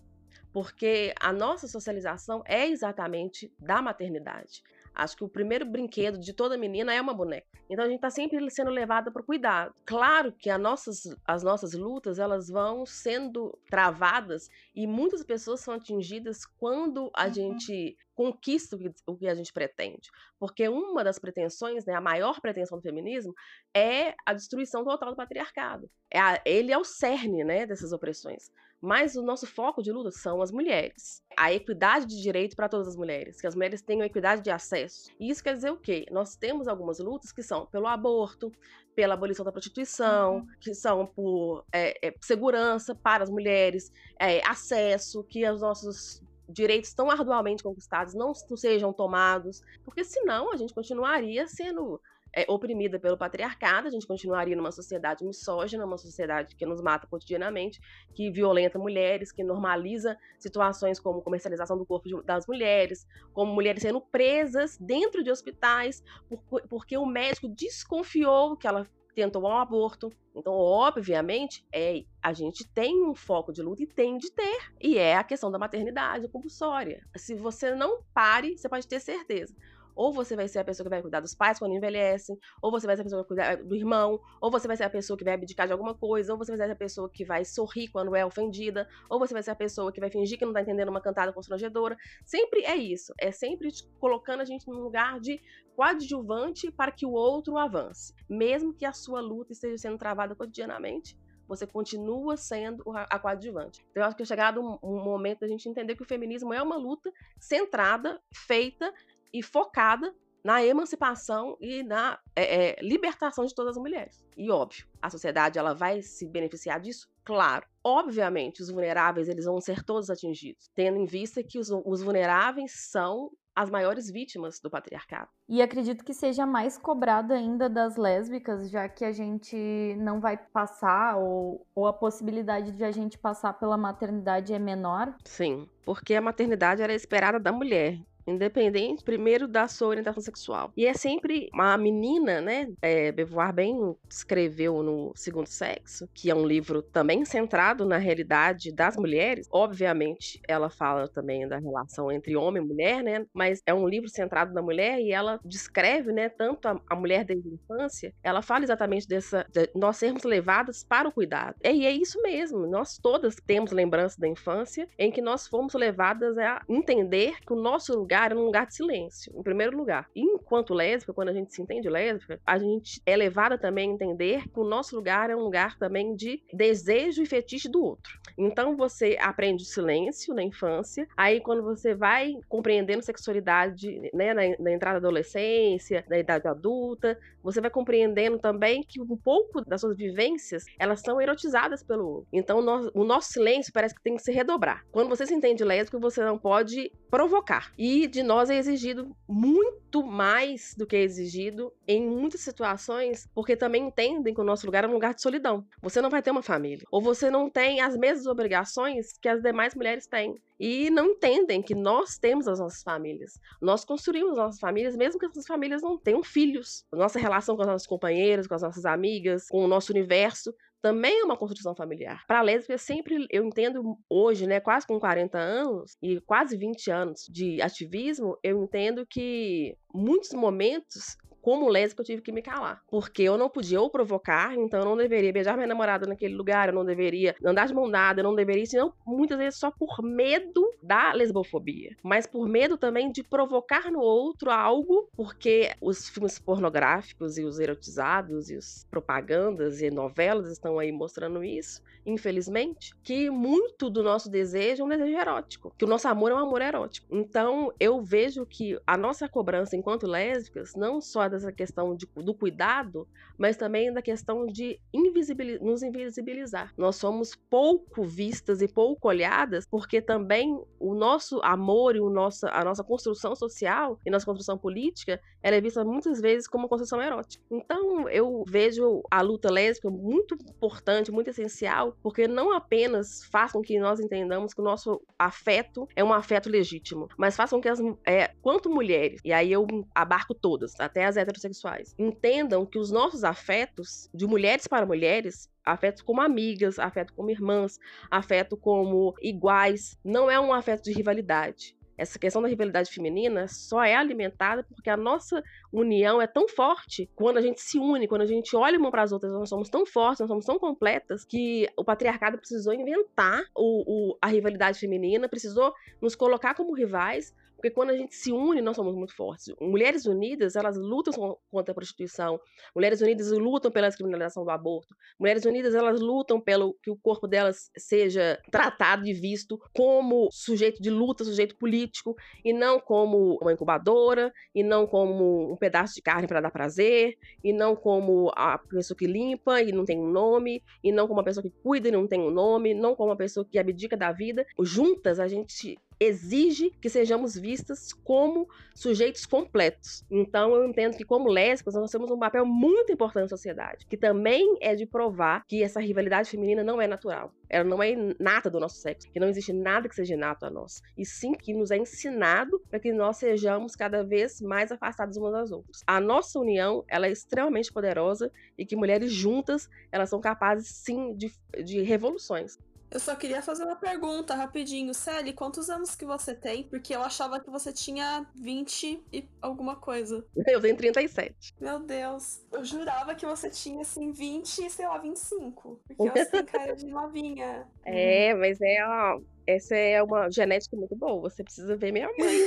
porque 0.54 1.12
a 1.20 1.32
nossa 1.32 1.66
socialização 1.66 2.40
é 2.46 2.68
exatamente 2.68 3.52
da 3.58 3.82
maternidade. 3.82 4.62
Acho 4.94 5.16
que 5.16 5.24
o 5.24 5.28
primeiro 5.28 5.66
brinquedo 5.66 6.18
de 6.18 6.32
toda 6.32 6.56
menina 6.56 6.94
é 6.94 7.00
uma 7.00 7.12
boneca. 7.12 7.46
Então 7.68 7.84
a 7.84 7.88
gente 7.88 7.96
está 7.96 8.10
sempre 8.10 8.48
sendo 8.50 8.70
levada 8.70 9.10
para 9.10 9.22
cuidado. 9.22 9.74
Claro 9.84 10.32
que 10.32 10.48
as 10.48 10.60
nossas, 10.60 11.02
as 11.26 11.42
nossas 11.42 11.74
lutas 11.74 12.18
elas 12.18 12.48
vão 12.48 12.86
sendo 12.86 13.58
travadas 13.68 14.48
e 14.74 14.86
muitas 14.86 15.24
pessoas 15.24 15.60
são 15.60 15.74
atingidas 15.74 16.44
quando 16.58 17.10
a 17.14 17.26
uhum. 17.26 17.32
gente 17.32 17.96
conquista 18.14 18.78
o 19.06 19.16
que 19.16 19.26
a 19.26 19.34
gente 19.34 19.52
pretende. 19.52 20.08
Porque 20.38 20.68
uma 20.68 21.02
das 21.02 21.18
pretensões, 21.18 21.84
né, 21.84 21.94
a 21.94 22.00
maior 22.00 22.40
pretensão 22.40 22.78
do 22.78 22.82
feminismo, 22.82 23.34
é 23.74 24.14
a 24.24 24.32
destruição 24.32 24.84
total 24.84 25.10
do 25.10 25.16
patriarcado. 25.16 25.90
É 26.10 26.20
a, 26.20 26.40
ele 26.44 26.72
é 26.72 26.78
o 26.78 26.84
cerne 26.84 27.42
né, 27.42 27.66
dessas 27.66 27.92
opressões. 27.92 28.50
Mas 28.84 29.16
o 29.16 29.22
nosso 29.22 29.46
foco 29.46 29.82
de 29.82 29.90
luta 29.90 30.10
são 30.10 30.42
as 30.42 30.52
mulheres. 30.52 31.24
A 31.38 31.50
equidade 31.50 32.04
de 32.04 32.20
direito 32.20 32.54
para 32.54 32.68
todas 32.68 32.86
as 32.86 32.94
mulheres, 32.94 33.40
que 33.40 33.46
as 33.46 33.54
mulheres 33.54 33.80
tenham 33.80 34.04
equidade 34.04 34.42
de 34.42 34.50
acesso. 34.50 35.10
E 35.18 35.30
isso 35.30 35.42
quer 35.42 35.54
dizer 35.54 35.70
o 35.70 35.78
quê? 35.78 36.04
Nós 36.10 36.36
temos 36.36 36.68
algumas 36.68 36.98
lutas 36.98 37.32
que 37.32 37.42
são 37.42 37.64
pelo 37.64 37.86
aborto, 37.86 38.52
pela 38.94 39.14
abolição 39.14 39.42
da 39.42 39.50
prostituição, 39.50 40.36
uhum. 40.36 40.46
que 40.60 40.74
são 40.74 41.06
por 41.06 41.64
é, 41.72 42.08
é, 42.08 42.14
segurança 42.20 42.94
para 42.94 43.24
as 43.24 43.30
mulheres, 43.30 43.90
é, 44.20 44.46
acesso, 44.46 45.24
que 45.24 45.48
os 45.48 45.62
nossos 45.62 46.22
direitos 46.46 46.92
tão 46.92 47.10
arduamente 47.10 47.62
conquistados 47.62 48.12
não 48.12 48.34
sejam 48.34 48.92
tomados, 48.92 49.62
porque 49.82 50.04
senão 50.04 50.52
a 50.52 50.56
gente 50.58 50.74
continuaria 50.74 51.46
sendo 51.46 51.98
é, 52.34 52.44
oprimida 52.48 52.98
pelo 52.98 53.16
patriarcado, 53.16 53.86
a 53.86 53.90
gente 53.90 54.06
continuaria 54.06 54.56
numa 54.56 54.72
sociedade 54.72 55.24
misógina, 55.24 55.84
uma 55.84 55.96
sociedade 55.96 56.56
que 56.56 56.66
nos 56.66 56.82
mata 56.82 57.06
cotidianamente, 57.06 57.80
que 58.12 58.30
violenta 58.30 58.78
mulheres, 58.78 59.30
que 59.30 59.44
normaliza 59.44 60.18
situações 60.38 60.98
como 60.98 61.22
comercialização 61.22 61.78
do 61.78 61.86
corpo 61.86 62.08
de, 62.08 62.22
das 62.24 62.46
mulheres, 62.46 63.06
como 63.32 63.54
mulheres 63.54 63.82
sendo 63.82 64.00
presas 64.00 64.76
dentro 64.78 65.22
de 65.22 65.30
hospitais 65.30 66.02
por, 66.28 66.62
porque 66.68 66.96
o 66.98 67.06
médico 67.06 67.48
desconfiou 67.48 68.56
que 68.56 68.66
ela 68.66 68.88
tentou 69.14 69.44
um 69.44 69.56
aborto. 69.56 70.12
Então, 70.34 70.52
obviamente, 70.52 71.64
é 71.72 72.02
a 72.20 72.32
gente 72.32 72.66
tem 72.66 73.04
um 73.04 73.14
foco 73.14 73.52
de 73.52 73.62
luta 73.62 73.84
e 73.84 73.86
tem 73.86 74.18
de 74.18 74.32
ter, 74.32 74.72
e 74.80 74.98
é 74.98 75.14
a 75.14 75.22
questão 75.22 75.52
da 75.52 75.58
maternidade 75.58 76.26
compulsória. 76.26 77.06
Se 77.16 77.34
você 77.36 77.74
não 77.76 78.02
pare, 78.12 78.58
você 78.58 78.68
pode 78.68 78.88
ter 78.88 78.98
certeza 78.98 79.54
ou 79.94 80.12
você 80.12 80.36
vai 80.36 80.48
ser 80.48 80.58
a 80.58 80.64
pessoa 80.64 80.84
que 80.84 80.90
vai 80.90 81.02
cuidar 81.02 81.20
dos 81.20 81.34
pais 81.34 81.58
quando 81.58 81.72
envelhecem, 81.72 82.38
ou 82.62 82.70
você 82.70 82.86
vai 82.86 82.96
ser 82.96 83.02
a 83.02 83.04
pessoa 83.04 83.24
que 83.24 83.34
vai 83.34 83.56
cuidar 83.56 83.64
do 83.64 83.74
irmão, 83.74 84.20
ou 84.40 84.50
você 84.50 84.66
vai 84.66 84.76
ser 84.76 84.84
a 84.84 84.90
pessoa 84.90 85.16
que 85.16 85.24
vai 85.24 85.34
abdicar 85.34 85.66
de 85.66 85.72
alguma 85.72 85.94
coisa, 85.94 86.32
ou 86.32 86.38
você 86.38 86.56
vai 86.56 86.66
ser 86.66 86.72
a 86.72 86.76
pessoa 86.76 87.10
que 87.10 87.24
vai 87.24 87.44
sorrir 87.44 87.88
quando 87.88 88.14
é 88.14 88.24
ofendida, 88.24 88.88
ou 89.08 89.18
você 89.18 89.32
vai 89.32 89.42
ser 89.42 89.50
a 89.50 89.56
pessoa 89.56 89.92
que 89.92 90.00
vai 90.00 90.10
fingir 90.10 90.38
que 90.38 90.44
não 90.44 90.52
tá 90.52 90.62
entendendo 90.62 90.88
uma 90.88 91.00
cantada 91.00 91.32
constrangedora. 91.32 91.96
Sempre 92.24 92.64
é 92.64 92.76
isso. 92.76 93.12
É 93.18 93.30
sempre 93.30 93.70
colocando 93.98 94.40
a 94.40 94.44
gente 94.44 94.66
num 94.68 94.80
lugar 94.80 95.20
de 95.20 95.40
coadjuvante 95.76 96.70
para 96.70 96.92
que 96.92 97.06
o 97.06 97.12
outro 97.12 97.58
avance. 97.58 98.14
Mesmo 98.28 98.72
que 98.72 98.84
a 98.84 98.92
sua 98.92 99.20
luta 99.20 99.52
esteja 99.52 99.76
sendo 99.78 99.98
travada 99.98 100.34
cotidianamente, 100.34 101.16
você 101.46 101.66
continua 101.66 102.36
sendo 102.36 102.82
a 102.94 103.18
coadjuvante. 103.18 103.84
Então, 103.90 104.02
eu 104.02 104.06
acho 104.06 104.16
que 104.16 104.22
é 104.22 104.26
chegado 104.26 104.60
um, 104.60 104.78
um 104.82 105.02
momento 105.02 105.40
da 105.40 105.48
gente 105.48 105.68
entender 105.68 105.94
que 105.94 106.02
o 106.02 106.06
feminismo 106.06 106.52
é 106.52 106.62
uma 106.62 106.76
luta 106.76 107.12
centrada, 107.38 108.20
feita 108.32 108.92
e 109.34 109.42
focada 109.42 110.14
na 110.44 110.62
emancipação 110.64 111.56
e 111.58 111.82
na 111.82 112.18
é, 112.36 112.72
é, 112.72 112.82
libertação 112.82 113.46
de 113.46 113.54
todas 113.54 113.76
as 113.76 113.82
mulheres. 113.82 114.22
E 114.36 114.50
óbvio, 114.50 114.86
a 115.00 115.08
sociedade 115.08 115.58
ela 115.58 115.74
vai 115.74 116.02
se 116.02 116.28
beneficiar 116.28 116.78
disso? 116.78 117.08
Claro. 117.24 117.66
Obviamente, 117.82 118.60
os 118.60 118.70
vulneráveis 118.70 119.28
eles 119.28 119.46
vão 119.46 119.60
ser 119.60 119.82
todos 119.82 120.10
atingidos, 120.10 120.70
tendo 120.74 120.98
em 120.98 121.06
vista 121.06 121.42
que 121.42 121.58
os, 121.58 121.70
os 121.70 122.02
vulneráveis 122.02 122.72
são 122.90 123.30
as 123.56 123.70
maiores 123.70 124.10
vítimas 124.10 124.58
do 124.60 124.68
patriarcado. 124.68 125.28
E 125.48 125.62
acredito 125.62 126.04
que 126.04 126.12
seja 126.12 126.44
mais 126.44 126.76
cobrado 126.76 127.32
ainda 127.32 127.68
das 127.68 127.96
lésbicas, 127.96 128.68
já 128.68 128.88
que 128.88 129.04
a 129.04 129.12
gente 129.12 129.94
não 129.98 130.20
vai 130.20 130.36
passar, 130.36 131.16
ou, 131.16 131.64
ou 131.74 131.86
a 131.86 131.92
possibilidade 131.92 132.72
de 132.72 132.84
a 132.84 132.90
gente 132.90 133.16
passar 133.16 133.52
pela 133.54 133.76
maternidade 133.76 134.52
é 134.52 134.58
menor. 134.58 135.14
Sim, 135.24 135.68
porque 135.84 136.14
a 136.14 136.20
maternidade 136.20 136.82
era 136.82 136.92
esperada 136.92 137.38
da 137.38 137.52
mulher 137.52 138.00
independente, 138.26 139.04
primeiro, 139.04 139.46
da 139.46 139.68
sua 139.68 139.88
orientação 139.88 140.22
sexual. 140.22 140.72
E 140.76 140.86
é 140.86 140.94
sempre 140.94 141.48
uma 141.52 141.76
menina, 141.76 142.40
né? 142.40 142.68
É, 142.80 143.12
Beauvoir 143.12 143.52
bem 143.52 143.74
escreveu 144.08 144.82
no 144.82 145.12
Segundo 145.14 145.46
Sexo, 145.46 146.08
que 146.12 146.30
é 146.30 146.34
um 146.34 146.46
livro 146.46 146.82
também 146.82 147.24
centrado 147.24 147.84
na 147.84 147.98
realidade 147.98 148.72
das 148.72 148.96
mulheres. 148.96 149.46
Obviamente, 149.50 150.40
ela 150.48 150.70
fala 150.70 151.08
também 151.08 151.46
da 151.46 151.58
relação 151.58 152.10
entre 152.10 152.36
homem 152.36 152.62
e 152.62 152.66
mulher, 152.66 153.02
né? 153.02 153.26
Mas 153.32 153.62
é 153.66 153.74
um 153.74 153.88
livro 153.88 154.08
centrado 154.08 154.52
na 154.52 154.62
mulher 154.62 155.00
e 155.00 155.12
ela 155.12 155.40
descreve, 155.44 156.12
né, 156.12 156.28
tanto 156.28 156.66
a, 156.68 156.80
a 156.88 156.96
mulher 156.96 157.24
desde 157.24 157.48
a 157.48 157.52
infância, 157.52 158.14
ela 158.22 158.42
fala 158.42 158.64
exatamente 158.64 159.06
dessa 159.06 159.46
de 159.52 159.68
nós 159.74 159.96
sermos 159.96 160.24
levadas 160.24 160.84
para 160.84 161.08
o 161.08 161.12
cuidado. 161.12 161.56
E 161.62 161.86
é 161.86 161.90
isso 161.90 162.20
mesmo, 162.22 162.66
nós 162.66 162.98
todas 162.98 163.36
temos 163.36 163.72
lembranças 163.72 164.18
da 164.18 164.28
infância 164.28 164.88
em 164.98 165.10
que 165.10 165.20
nós 165.20 165.46
fomos 165.46 165.74
levadas 165.74 166.36
a 166.38 166.62
entender 166.68 167.40
que 167.40 167.52
o 167.52 167.56
nosso 167.56 167.96
lugar 167.98 168.13
lugar 168.14 168.30
é 168.30 168.34
um 168.34 168.44
lugar 168.44 168.66
de 168.66 168.74
silêncio, 168.76 169.32
em 169.36 169.42
primeiro 169.42 169.76
lugar. 169.76 170.08
Enquanto 170.14 170.72
lésbica, 170.72 171.12
quando 171.12 171.30
a 171.30 171.32
gente 171.32 171.52
se 171.52 171.60
entende 171.60 171.88
lésbica, 171.88 172.40
a 172.46 172.58
gente 172.58 173.02
é 173.04 173.16
levada 173.16 173.58
também 173.58 173.90
a 173.90 173.92
entender 173.92 174.48
que 174.48 174.60
o 174.60 174.64
nosso 174.64 174.94
lugar 174.94 175.30
é 175.30 175.36
um 175.36 175.40
lugar 175.40 175.76
também 175.78 176.14
de 176.14 176.40
desejo 176.52 177.22
e 177.22 177.26
fetiche 177.26 177.68
do 177.68 177.82
outro. 177.82 178.12
Então 178.38 178.76
você 178.76 179.16
aprende 179.20 179.64
o 179.64 179.66
silêncio 179.66 180.32
na 180.32 180.44
infância, 180.44 181.08
aí 181.16 181.40
quando 181.40 181.62
você 181.62 181.94
vai 181.94 182.34
compreendendo 182.48 183.02
sexualidade 183.02 184.00
né, 184.12 184.32
na, 184.32 184.42
na 184.60 184.72
entrada 184.72 185.00
da 185.00 185.08
adolescência, 185.08 186.04
na 186.08 186.18
idade 186.18 186.46
adulta, 186.46 187.18
você 187.42 187.60
vai 187.60 187.70
compreendendo 187.70 188.38
também 188.38 188.82
que 188.82 189.00
um 189.00 189.16
pouco 189.16 189.60
das 189.64 189.80
suas 189.80 189.96
vivências 189.96 190.64
elas 190.78 191.00
são 191.00 191.20
erotizadas 191.20 191.82
pelo 191.82 192.06
outro. 192.06 192.28
Então 192.32 192.60
o 192.94 193.04
nosso 193.04 193.32
silêncio 193.32 193.72
parece 193.72 193.94
que 193.94 194.02
tem 194.02 194.16
que 194.16 194.22
se 194.22 194.32
redobrar. 194.32 194.84
Quando 194.92 195.08
você 195.08 195.26
se 195.26 195.34
entende 195.34 195.64
lésbico, 195.64 195.98
você 195.98 196.24
não 196.24 196.38
pode 196.38 196.92
provocar. 197.10 197.72
E 197.78 198.03
E 198.04 198.06
de 198.06 198.22
nós 198.22 198.50
é 198.50 198.58
exigido 198.58 199.16
muito 199.26 200.04
mais 200.04 200.74
do 200.76 200.86
que 200.86 200.94
é 200.94 201.00
exigido 201.00 201.72
em 201.88 202.06
muitas 202.06 202.42
situações, 202.42 203.26
porque 203.34 203.56
também 203.56 203.86
entendem 203.86 204.34
que 204.34 204.40
o 204.42 204.44
nosso 204.44 204.66
lugar 204.66 204.84
é 204.84 204.86
um 204.86 204.92
lugar 204.92 205.14
de 205.14 205.22
solidão. 205.22 205.66
Você 205.80 206.02
não 206.02 206.10
vai 206.10 206.20
ter 206.20 206.30
uma 206.30 206.42
família, 206.42 206.86
ou 206.90 207.00
você 207.00 207.30
não 207.30 207.48
tem 207.48 207.80
as 207.80 207.96
mesmas 207.96 208.26
obrigações 208.26 209.16
que 209.16 209.26
as 209.26 209.40
demais 209.40 209.74
mulheres 209.74 210.06
têm. 210.06 210.34
E 210.60 210.90
não 210.90 211.12
entendem 211.12 211.62
que 211.62 211.74
nós 211.74 212.18
temos 212.18 212.46
as 212.46 212.58
nossas 212.58 212.82
famílias. 212.82 213.40
Nós 213.58 213.86
construímos 213.86 214.32
as 214.32 214.36
nossas 214.36 214.60
famílias, 214.60 214.94
mesmo 214.94 215.18
que 215.18 215.24
essas 215.24 215.46
famílias 215.46 215.80
não 215.80 215.96
tenham 215.96 216.22
filhos. 216.22 216.84
Nossa 216.92 217.18
relação 217.18 217.56
com 217.56 217.62
as 217.62 217.68
nossas 217.68 217.86
companheiras, 217.86 218.46
com 218.46 218.54
as 218.54 218.62
nossas 218.62 218.84
amigas, 218.84 219.48
com 219.48 219.64
o 219.64 219.68
nosso 219.68 219.90
universo, 219.92 220.54
também 220.84 221.20
é 221.22 221.24
uma 221.24 221.38
construção 221.38 221.74
familiar. 221.74 222.26
Para 222.28 222.42
lésbica, 222.42 222.76
sempre 222.76 223.26
eu 223.30 223.42
entendo 223.42 223.96
hoje, 224.06 224.46
né, 224.46 224.60
quase 224.60 224.86
com 224.86 225.00
40 225.00 225.38
anos 225.38 225.96
e 226.02 226.20
quase 226.20 226.58
20 226.58 226.90
anos 226.90 227.22
de 227.26 227.62
ativismo, 227.62 228.36
eu 228.42 228.62
entendo 228.62 229.06
que 229.08 229.74
muitos 229.94 230.34
momentos 230.34 231.16
como 231.44 231.68
lésbica, 231.68 232.00
eu 232.00 232.06
tive 232.06 232.22
que 232.22 232.32
me 232.32 232.40
calar. 232.40 232.82
Porque 232.88 233.22
eu 233.22 233.36
não 233.36 233.50
podia 233.50 233.78
ou 233.78 233.90
provocar, 233.90 234.54
então 234.56 234.80
eu 234.80 234.86
não 234.86 234.96
deveria 234.96 235.30
beijar 235.30 235.56
minha 235.56 235.66
namorada 235.66 236.06
naquele 236.06 236.34
lugar, 236.34 236.70
eu 236.70 236.74
não 236.74 236.86
deveria 236.86 237.36
andar 237.44 237.66
de 237.66 237.74
mão 237.74 237.90
dada, 237.90 238.20
eu 238.20 238.24
não 238.24 238.34
deveria, 238.34 238.64
senão 238.64 238.94
muitas 239.06 239.36
vezes 239.36 239.60
só 239.60 239.70
por 239.70 240.02
medo 240.02 240.66
da 240.82 241.12
lesbofobia. 241.12 241.94
Mas 242.02 242.26
por 242.26 242.48
medo 242.48 242.78
também 242.78 243.12
de 243.12 243.22
provocar 243.22 243.92
no 243.92 244.00
outro 244.00 244.50
algo, 244.50 245.10
porque 245.14 245.70
os 245.82 246.08
filmes 246.08 246.38
pornográficos 246.38 247.36
e 247.36 247.44
os 247.44 247.58
erotizados 247.58 248.48
e 248.48 248.56
as 248.56 248.86
propagandas 248.90 249.82
e 249.82 249.90
novelas 249.90 250.50
estão 250.50 250.78
aí 250.78 250.90
mostrando 250.90 251.44
isso, 251.44 251.82
infelizmente, 252.06 252.94
que 253.02 253.28
muito 253.28 253.90
do 253.90 254.02
nosso 254.02 254.30
desejo 254.30 254.82
é 254.82 254.86
um 254.86 254.88
desejo 254.88 255.18
erótico, 255.18 255.74
que 255.76 255.84
o 255.84 255.88
nosso 255.88 256.08
amor 256.08 256.30
é 256.30 256.34
um 256.34 256.38
amor 256.38 256.62
erótico. 256.62 257.06
Então 257.14 257.70
eu 257.78 258.00
vejo 258.00 258.46
que 258.46 258.80
a 258.86 258.96
nossa 258.96 259.28
cobrança 259.28 259.76
enquanto 259.76 260.06
lésbicas, 260.06 260.74
não 260.74 261.02
só 261.02 261.33
dessa 261.34 261.52
questão 261.52 261.94
de, 261.96 262.06
do 262.16 262.34
cuidado, 262.34 263.06
mas 263.38 263.56
também 263.56 263.92
da 263.92 264.00
questão 264.00 264.46
de 264.46 264.80
invisibiliz 264.92 265.60
nos 265.60 265.82
invisibilizar. 265.82 266.72
Nós 266.76 266.96
somos 266.96 267.34
pouco 267.34 268.04
vistas 268.04 268.62
e 268.62 268.68
pouco 268.68 269.08
olhadas, 269.08 269.66
porque 269.66 270.00
também 270.00 270.58
o 270.78 270.94
nosso 270.94 271.40
amor 271.42 271.96
e 271.96 272.00
o 272.00 272.10
nosso, 272.10 272.46
a 272.46 272.64
nossa 272.64 272.82
construção 272.84 273.34
social 273.34 274.00
e 274.04 274.10
nossa 274.10 274.26
construção 274.26 274.56
política, 274.56 275.20
ela 275.44 275.56
é 275.56 275.60
vista 275.60 275.84
muitas 275.84 276.22
vezes 276.22 276.48
como 276.48 276.64
uma 276.64 276.68
construção 276.70 277.02
erótica. 277.02 277.44
Então, 277.50 278.08
eu 278.08 278.42
vejo 278.48 279.02
a 279.10 279.20
luta 279.20 279.50
lésbica 279.50 279.90
muito 279.90 280.34
importante, 280.34 281.12
muito 281.12 281.28
essencial, 281.28 281.94
porque 282.02 282.26
não 282.26 282.50
apenas 282.50 283.22
faz 283.30 283.52
com 283.52 283.60
que 283.60 283.78
nós 283.78 284.00
entendamos 284.00 284.54
que 284.54 284.62
o 284.62 284.64
nosso 284.64 285.02
afeto 285.18 285.86
é 285.94 286.02
um 286.02 286.14
afeto 286.14 286.48
legítimo, 286.48 287.10
mas 287.18 287.36
faz 287.36 287.50
com 287.50 287.60
que 287.60 287.68
as, 287.68 287.78
é, 288.06 288.28
quanto 288.40 288.70
mulheres, 288.70 289.20
e 289.22 289.34
aí 289.34 289.52
eu 289.52 289.66
abarco 289.94 290.32
todas, 290.32 290.72
até 290.80 291.04
as 291.04 291.18
heterossexuais, 291.18 291.94
entendam 291.98 292.64
que 292.64 292.78
os 292.78 292.90
nossos 292.90 293.22
afetos, 293.22 294.08
de 294.14 294.26
mulheres 294.26 294.66
para 294.66 294.86
mulheres, 294.86 295.50
afetos 295.62 296.00
como 296.00 296.22
amigas, 296.22 296.78
afeto 296.78 297.12
como 297.12 297.30
irmãs, 297.30 297.78
afeto 298.10 298.56
como 298.56 299.14
iguais, 299.20 299.98
não 300.02 300.30
é 300.30 300.40
um 300.40 300.54
afeto 300.54 300.84
de 300.84 300.92
rivalidade. 300.92 301.76
Essa 301.96 302.18
questão 302.18 302.42
da 302.42 302.48
rivalidade 302.48 302.90
feminina 302.90 303.46
só 303.48 303.82
é 303.82 303.94
alimentada 303.94 304.64
porque 304.64 304.90
a 304.90 304.96
nossa 304.96 305.42
união 305.72 306.20
é 306.20 306.26
tão 306.26 306.48
forte 306.48 307.08
quando 307.14 307.38
a 307.38 307.40
gente 307.40 307.60
se 307.60 307.78
une, 307.78 308.08
quando 308.08 308.22
a 308.22 308.26
gente 308.26 308.56
olha 308.56 308.78
uma 308.78 308.90
para 308.90 309.02
as 309.02 309.12
outras, 309.12 309.32
nós 309.32 309.48
somos 309.48 309.68
tão 309.68 309.86
fortes, 309.86 310.20
nós 310.20 310.28
somos 310.28 310.44
tão 310.44 310.58
completas 310.58 311.24
que 311.24 311.68
o 311.76 311.84
patriarcado 311.84 312.38
precisou 312.38 312.74
inventar 312.74 313.42
o, 313.54 314.12
o, 314.12 314.18
a 314.20 314.26
rivalidade 314.26 314.78
feminina, 314.78 315.28
precisou 315.28 315.72
nos 316.00 316.14
colocar 316.14 316.54
como 316.54 316.74
rivais 316.74 317.32
porque 317.64 317.74
quando 317.74 317.90
a 317.90 317.96
gente 317.96 318.14
se 318.14 318.30
une, 318.30 318.60
nós 318.60 318.76
somos 318.76 318.94
muito 318.94 319.16
fortes. 319.16 319.54
Mulheres 319.58 320.04
unidas, 320.04 320.54
elas 320.54 320.76
lutam 320.76 321.38
contra 321.50 321.72
a 321.72 321.74
prostituição. 321.74 322.38
Mulheres 322.76 323.00
unidas 323.00 323.30
lutam 323.30 323.70
pela 323.70 323.88
descriminalização 323.88 324.44
do 324.44 324.50
aborto. 324.50 324.94
Mulheres 325.18 325.46
unidas, 325.46 325.74
elas 325.74 325.98
lutam 325.98 326.38
pelo 326.38 326.74
que 326.82 326.90
o 326.90 326.96
corpo 326.96 327.26
delas 327.26 327.70
seja 327.74 328.38
tratado 328.50 329.06
e 329.06 329.14
visto 329.14 329.58
como 329.72 330.28
sujeito 330.30 330.82
de 330.82 330.90
luta, 330.90 331.24
sujeito 331.24 331.56
político, 331.56 332.14
e 332.44 332.52
não 332.52 332.78
como 332.78 333.38
uma 333.40 333.54
incubadora, 333.54 334.30
e 334.54 334.62
não 334.62 334.86
como 334.86 335.50
um 335.50 335.56
pedaço 335.56 335.94
de 335.94 336.02
carne 336.02 336.28
para 336.28 336.42
dar 336.42 336.50
prazer, 336.50 337.16
e 337.42 337.50
não 337.50 337.74
como 337.74 338.30
a 338.36 338.58
pessoa 338.58 338.94
que 338.94 339.06
limpa 339.06 339.62
e 339.62 339.72
não 339.72 339.86
tem 339.86 339.98
um 339.98 340.10
nome, 340.10 340.62
e 340.82 340.92
não 340.92 341.08
como 341.08 341.18
uma 341.18 341.24
pessoa 341.24 341.42
que 341.42 341.52
cuida 341.62 341.88
e 341.88 341.92
não 341.92 342.06
tem 342.06 342.20
um 342.20 342.30
nome, 342.30 342.74
não 342.74 342.94
como 342.94 343.08
uma 343.08 343.16
pessoa 343.16 343.46
que 343.50 343.58
abdica 343.58 343.96
da 343.96 344.12
vida. 344.12 344.44
Juntas, 344.60 345.18
a 345.18 345.26
gente 345.26 345.78
exige 345.98 346.70
que 346.80 346.88
sejamos 346.88 347.34
vistas 347.36 347.92
como 347.92 348.48
sujeitos 348.74 349.24
completos. 349.26 350.04
Então 350.10 350.54
eu 350.54 350.66
entendo 350.66 350.96
que 350.96 351.04
como 351.04 351.28
lésbicas 351.28 351.74
nós 351.74 351.90
temos 351.90 352.10
um 352.10 352.18
papel 352.18 352.44
muito 352.44 352.92
importante 352.92 353.22
na 353.22 353.28
sociedade, 353.28 353.86
que 353.86 353.96
também 353.96 354.56
é 354.60 354.74
de 354.74 354.86
provar 354.86 355.44
que 355.46 355.62
essa 355.62 355.80
rivalidade 355.80 356.30
feminina 356.30 356.62
não 356.62 356.80
é 356.80 356.86
natural. 356.86 357.32
Ela 357.48 357.64
não 357.64 357.82
é 357.82 357.94
nata 358.18 358.50
do 358.50 358.58
nosso 358.58 358.76
sexo, 358.78 359.10
que 359.12 359.20
não 359.20 359.28
existe 359.28 359.52
nada 359.52 359.88
que 359.88 359.94
seja 359.94 360.14
inato 360.14 360.44
a 360.44 360.50
nós. 360.50 360.82
E 360.96 361.04
sim 361.04 361.32
que 361.32 361.54
nos 361.54 361.70
é 361.70 361.76
ensinado 361.76 362.60
para 362.68 362.80
que 362.80 362.92
nós 362.92 363.18
sejamos 363.18 363.76
cada 363.76 364.02
vez 364.02 364.40
mais 364.40 364.72
afastados 364.72 365.16
umas 365.16 365.32
das 365.32 365.52
outras. 365.52 365.82
A 365.86 366.00
nossa 366.00 366.38
união, 366.38 366.84
ela 366.88 367.06
é 367.06 367.12
extremamente 367.12 367.72
poderosa 367.72 368.32
e 368.58 368.66
que 368.66 368.74
mulheres 368.74 369.12
juntas, 369.12 369.68
elas 369.92 370.10
são 370.10 370.20
capazes 370.20 370.68
sim 370.68 371.14
de, 371.14 371.32
de 371.62 371.82
revoluções. 371.82 372.58
Eu 372.94 373.00
só 373.00 373.16
queria 373.16 373.42
fazer 373.42 373.64
uma 373.64 373.74
pergunta 373.74 374.36
rapidinho. 374.36 374.94
Sally, 374.94 375.32
quantos 375.32 375.68
anos 375.68 375.96
que 375.96 376.04
você 376.04 376.32
tem? 376.32 376.62
Porque 376.62 376.94
eu 376.94 377.02
achava 377.02 377.40
que 377.40 377.50
você 377.50 377.72
tinha 377.72 378.24
20 378.36 379.02
e 379.12 379.28
alguma 379.42 379.74
coisa. 379.74 380.24
Eu 380.46 380.60
tenho 380.60 380.76
37. 380.76 381.56
Meu 381.60 381.80
Deus. 381.80 382.44
Eu 382.52 382.64
jurava 382.64 383.16
que 383.16 383.26
você 383.26 383.50
tinha, 383.50 383.80
assim, 383.80 384.12
20 384.12 384.58
e, 384.66 384.70
sei 384.70 384.86
lá, 384.86 384.98
25. 384.98 385.80
Porque 385.88 386.08
você 386.08 386.30
tem 386.30 386.44
cara 386.44 386.76
de 386.76 386.86
novinha. 386.86 387.66
É, 387.84 388.32
mas 388.32 388.60
é, 388.62 388.78
ó, 388.86 389.20
essa 389.46 389.76
é 389.76 390.02
uma 390.02 390.30
genética 390.30 390.76
muito 390.76 390.96
boa. 390.96 391.28
Você 391.28 391.42
precisa 391.42 391.76
ver 391.76 391.92
minha 391.92 392.08
mãe. 392.16 392.46